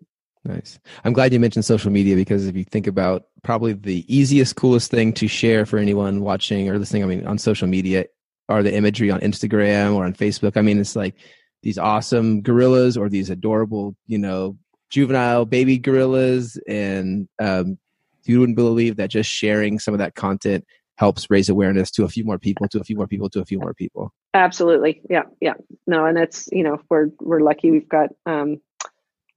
Nice. 0.47 0.79
I'm 1.03 1.11
glad 1.11 1.33
you 1.33 1.41
mentioned 1.41 1.65
social 1.65 1.91
media 1.91 2.15
because 2.15 2.47
if 2.47 2.55
you 2.55 2.63
think 2.63 2.87
about 2.87 3.25
probably 3.43 3.73
the 3.73 4.05
easiest, 4.07 4.55
coolest 4.55 4.89
thing 4.89 5.11
to 5.13 5.27
share 5.27 5.65
for 5.65 5.77
anyone 5.77 6.21
watching 6.21 6.69
or 6.69 6.79
listening, 6.79 7.03
I 7.03 7.05
mean, 7.05 7.27
on 7.27 7.37
social 7.37 7.67
media 7.67 8.05
are 8.47 8.63
the 8.63 8.73
imagery 8.73 9.11
on 9.11 9.19
Instagram 9.19 9.95
or 9.95 10.05
on 10.05 10.13
Facebook. 10.13 10.55
I 10.55 10.61
mean, 10.61 10.79
it's 10.79 10.95
like 10.95 11.15
these 11.63 11.77
awesome 11.77 12.41
gorillas 12.41 12.95
or 12.95 13.09
these 13.09 13.29
adorable, 13.29 13.93
you 14.05 14.17
know, 14.17 14.57
juvenile 14.89 15.43
baby 15.43 15.77
gorillas. 15.77 16.57
And 16.65 17.27
um, 17.39 17.77
you 18.23 18.39
wouldn't 18.39 18.55
believe 18.55 18.95
that 18.95 19.09
just 19.09 19.29
sharing 19.29 19.79
some 19.79 19.93
of 19.93 19.97
that 19.97 20.15
content 20.15 20.63
helps 20.95 21.29
raise 21.29 21.49
awareness 21.49 21.91
to 21.91 22.05
a 22.05 22.09
few 22.09 22.23
more 22.23 22.39
people, 22.39 22.69
to 22.69 22.79
a 22.79 22.85
few 22.85 22.95
more 22.95 23.07
people, 23.07 23.29
to 23.31 23.41
a 23.41 23.45
few 23.45 23.59
more 23.59 23.73
people. 23.73 24.13
Absolutely. 24.33 25.01
Yeah. 25.09 25.23
Yeah. 25.41 25.55
No, 25.85 26.05
and 26.05 26.17
it's, 26.17 26.47
you 26.53 26.63
know, 26.63 26.79
we're, 26.89 27.09
we're 27.19 27.41
lucky 27.41 27.69
we've 27.69 27.89
got, 27.89 28.11
um, 28.25 28.61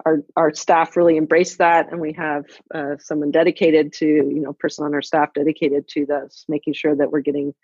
our, 0.06 0.22
our 0.36 0.54
staff 0.54 0.96
really 0.96 1.16
embrace 1.16 1.56
that 1.56 1.90
and 1.90 2.00
we 2.00 2.12
have 2.12 2.44
uh, 2.74 2.96
someone 2.98 3.30
dedicated 3.30 3.92
to 3.92 4.06
you 4.06 4.40
know 4.40 4.52
person 4.52 4.84
on 4.84 4.94
our 4.94 5.02
staff 5.02 5.32
dedicated 5.34 5.86
to 5.88 6.06
this 6.06 6.44
making 6.48 6.72
sure 6.72 6.94
that 6.94 7.10
we're 7.10 7.20
getting 7.20 7.54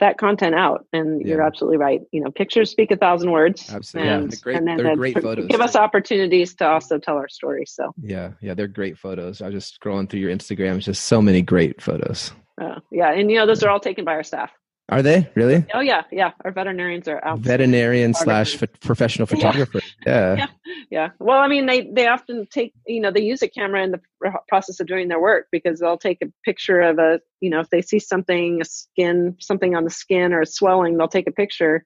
that 0.00 0.18
content 0.18 0.54
out. 0.54 0.86
And 0.92 1.20
yeah. 1.20 1.28
you're 1.28 1.42
absolutely 1.42 1.78
right. 1.78 2.02
You 2.12 2.20
know 2.20 2.30
pictures 2.30 2.70
speak 2.70 2.90
a 2.90 2.96
thousand 2.96 3.30
words. 3.30 3.72
Absolutely. 3.72 4.10
And, 4.10 4.22
yeah, 4.22 4.28
they're 4.28 4.40
great, 4.42 4.56
and 4.56 4.68
then 4.68 4.76
they're 4.76 4.96
great 4.96 5.20
photos 5.20 5.46
give 5.46 5.60
us 5.60 5.76
opportunities 5.76 6.54
to 6.56 6.68
also 6.68 6.98
tell 6.98 7.16
our 7.16 7.28
story 7.28 7.64
so. 7.66 7.92
Yeah 8.02 8.32
yeah 8.40 8.54
they're 8.54 8.68
great 8.68 8.98
photos. 8.98 9.42
I 9.42 9.46
was 9.46 9.54
just 9.54 9.80
scrolling 9.80 10.08
through 10.08 10.20
your 10.20 10.30
instagram 10.30 10.76
it's 10.76 10.86
just 10.86 11.04
so 11.04 11.22
many 11.22 11.42
great 11.42 11.80
photos. 11.80 12.32
Uh, 12.60 12.80
yeah 12.90 13.12
and 13.12 13.30
you 13.30 13.38
know 13.38 13.46
those 13.46 13.62
are 13.62 13.70
all 13.70 13.80
taken 13.80 14.04
by 14.04 14.12
our 14.12 14.24
staff 14.24 14.50
are 14.88 15.02
they 15.02 15.28
really? 15.34 15.66
Oh 15.74 15.80
yeah, 15.80 16.04
yeah. 16.10 16.32
Our 16.44 16.50
veterinarians 16.50 17.08
are 17.08 17.22
out. 17.24 17.40
Veterinarian 17.40 18.14
slash 18.14 18.60
f- 18.60 18.68
professional 18.80 19.26
photographer. 19.26 19.80
Yeah. 20.06 20.36
yeah. 20.36 20.46
yeah, 20.90 21.08
Well, 21.18 21.38
I 21.38 21.48
mean, 21.48 21.66
they 21.66 21.82
they 21.82 22.06
often 22.06 22.46
take 22.50 22.72
you 22.86 23.00
know 23.00 23.10
they 23.10 23.22
use 23.22 23.42
a 23.42 23.48
camera 23.48 23.82
in 23.82 23.90
the 23.90 24.00
process 24.48 24.80
of 24.80 24.86
doing 24.86 25.08
their 25.08 25.20
work 25.20 25.48
because 25.52 25.80
they'll 25.80 25.98
take 25.98 26.22
a 26.22 26.32
picture 26.44 26.80
of 26.80 26.98
a 26.98 27.20
you 27.40 27.50
know 27.50 27.60
if 27.60 27.68
they 27.70 27.82
see 27.82 27.98
something 27.98 28.60
a 28.62 28.64
skin 28.64 29.36
something 29.40 29.74
on 29.74 29.84
the 29.84 29.90
skin 29.90 30.32
or 30.32 30.40
a 30.40 30.46
swelling 30.46 30.96
they'll 30.96 31.08
take 31.08 31.28
a 31.28 31.32
picture 31.32 31.84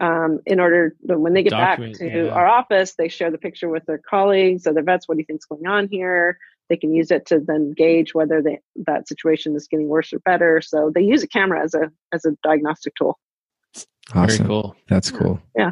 um, 0.00 0.40
in 0.46 0.58
order 0.60 0.94
when 1.02 1.34
they 1.34 1.42
get 1.42 1.50
Document, 1.50 1.98
back 1.98 2.10
to 2.10 2.24
yeah. 2.26 2.30
our 2.30 2.46
office 2.46 2.94
they 2.96 3.08
share 3.08 3.30
the 3.30 3.38
picture 3.38 3.68
with 3.68 3.84
their 3.86 4.00
colleagues 4.10 4.66
other 4.66 4.82
vets 4.82 5.08
what 5.08 5.14
do 5.14 5.20
you 5.20 5.26
think's 5.26 5.46
going 5.46 5.66
on 5.66 5.88
here 5.88 6.38
they 6.74 6.78
can 6.78 6.92
use 6.92 7.12
it 7.12 7.24
to 7.26 7.38
then 7.38 7.72
gauge 7.72 8.14
whether 8.14 8.42
they, 8.42 8.58
that 8.86 9.06
situation 9.06 9.54
is 9.54 9.68
getting 9.68 9.86
worse 9.86 10.12
or 10.12 10.18
better. 10.20 10.60
So 10.60 10.90
they 10.92 11.02
use 11.02 11.22
a 11.22 11.28
camera 11.28 11.62
as 11.62 11.72
a 11.74 11.90
as 12.12 12.24
a 12.24 12.32
diagnostic 12.42 12.94
tool. 12.96 13.16
Awesome. 14.12 14.26
Very 14.26 14.48
cool. 14.48 14.76
That's 14.88 15.10
cool. 15.10 15.40
Yeah. 15.56 15.70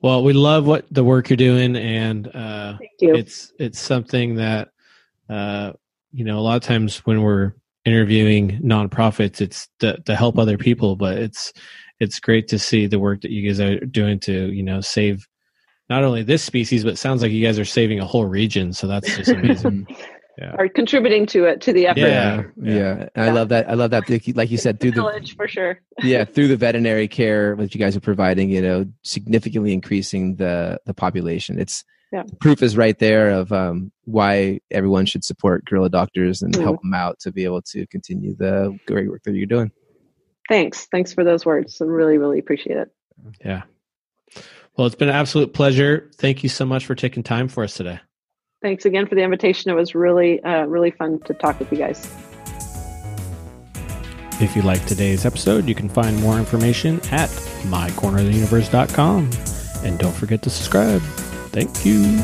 Well, 0.00 0.24
we 0.24 0.32
love 0.32 0.66
what 0.66 0.86
the 0.90 1.04
work 1.04 1.28
you're 1.28 1.36
doing, 1.36 1.76
and 1.76 2.34
uh, 2.34 2.78
it's 2.98 3.52
it's 3.58 3.78
something 3.78 4.36
that 4.36 4.70
uh, 5.28 5.72
you 6.12 6.24
know 6.24 6.38
a 6.38 6.40
lot 6.40 6.56
of 6.56 6.62
times 6.62 6.98
when 7.04 7.22
we're 7.22 7.52
interviewing 7.84 8.58
nonprofits, 8.62 9.42
it's 9.42 9.68
to, 9.80 10.00
to 10.06 10.16
help 10.16 10.38
other 10.38 10.56
people, 10.56 10.96
but 10.96 11.18
it's 11.18 11.52
it's 12.00 12.20
great 12.20 12.48
to 12.48 12.58
see 12.58 12.86
the 12.86 12.98
work 12.98 13.20
that 13.20 13.30
you 13.30 13.46
guys 13.46 13.60
are 13.60 13.78
doing 13.80 14.18
to 14.20 14.50
you 14.50 14.62
know 14.62 14.80
save 14.80 15.26
not 15.88 16.04
only 16.04 16.22
this 16.22 16.42
species, 16.42 16.84
but 16.84 16.98
sounds 16.98 17.22
like 17.22 17.30
you 17.30 17.44
guys 17.44 17.58
are 17.58 17.64
saving 17.64 18.00
a 18.00 18.06
whole 18.06 18.26
region. 18.26 18.72
So 18.72 18.86
that's 18.86 19.16
just 19.16 19.30
amazing. 19.30 19.86
yeah. 20.38 20.54
Are 20.58 20.68
contributing 20.68 21.26
to 21.26 21.44
it 21.44 21.60
to 21.62 21.72
the 21.72 21.86
effort. 21.86 22.00
Yeah, 22.00 22.42
yeah. 22.56 23.08
yeah. 23.16 23.22
I 23.22 23.30
love 23.30 23.50
that. 23.50 23.68
I 23.68 23.74
love 23.74 23.90
that. 23.90 24.08
Like 24.34 24.50
you 24.50 24.58
said, 24.58 24.80
through 24.80 24.92
the 24.92 25.02
village 25.02 25.36
for 25.36 25.46
sure. 25.46 25.80
yeah, 26.02 26.24
through 26.24 26.48
the 26.48 26.56
veterinary 26.56 27.08
care 27.08 27.54
that 27.56 27.74
you 27.74 27.78
guys 27.78 27.96
are 27.96 28.00
providing, 28.00 28.50
you 28.50 28.62
know, 28.62 28.86
significantly 29.02 29.72
increasing 29.72 30.36
the 30.36 30.80
the 30.86 30.94
population. 30.94 31.58
It's 31.58 31.84
yeah. 32.12 32.22
proof 32.40 32.62
is 32.62 32.76
right 32.76 32.98
there 32.98 33.30
of 33.30 33.52
um, 33.52 33.92
why 34.04 34.60
everyone 34.70 35.04
should 35.04 35.24
support 35.24 35.64
gorilla 35.64 35.90
doctors 35.90 36.42
and 36.42 36.54
mm. 36.54 36.62
help 36.62 36.80
them 36.80 36.94
out 36.94 37.18
to 37.20 37.32
be 37.32 37.44
able 37.44 37.60
to 37.62 37.86
continue 37.88 38.34
the 38.36 38.78
great 38.86 39.10
work 39.10 39.22
that 39.24 39.34
you're 39.34 39.46
doing. 39.46 39.70
Thanks. 40.48 40.86
Thanks 40.86 41.12
for 41.12 41.24
those 41.24 41.44
words. 41.44 41.80
I 41.80 41.84
really, 41.84 42.18
really 42.18 42.38
appreciate 42.38 42.76
it. 42.76 42.88
Yeah. 43.44 43.62
Well, 44.76 44.86
it's 44.86 44.96
been 44.96 45.08
an 45.08 45.14
absolute 45.14 45.54
pleasure. 45.54 46.10
Thank 46.16 46.42
you 46.42 46.48
so 46.48 46.64
much 46.64 46.84
for 46.86 46.94
taking 46.94 47.22
time 47.22 47.48
for 47.48 47.64
us 47.64 47.74
today. 47.74 48.00
Thanks 48.62 48.84
again 48.84 49.06
for 49.06 49.14
the 49.14 49.22
invitation. 49.22 49.70
It 49.70 49.74
was 49.74 49.94
really, 49.94 50.42
uh, 50.42 50.64
really 50.64 50.90
fun 50.90 51.20
to 51.26 51.34
talk 51.34 51.58
with 51.58 51.70
you 51.70 51.78
guys. 51.78 52.10
If 54.40 54.56
you 54.56 54.62
like 54.62 54.84
today's 54.86 55.24
episode, 55.24 55.68
you 55.68 55.74
can 55.74 55.88
find 55.88 56.20
more 56.20 56.38
information 56.38 56.96
at 57.12 57.30
mycorneroftheuniverse.com. 57.68 59.30
And 59.84 59.98
don't 59.98 60.14
forget 60.14 60.42
to 60.42 60.50
subscribe. 60.50 61.02
Thank 61.52 61.84
you. 61.84 62.22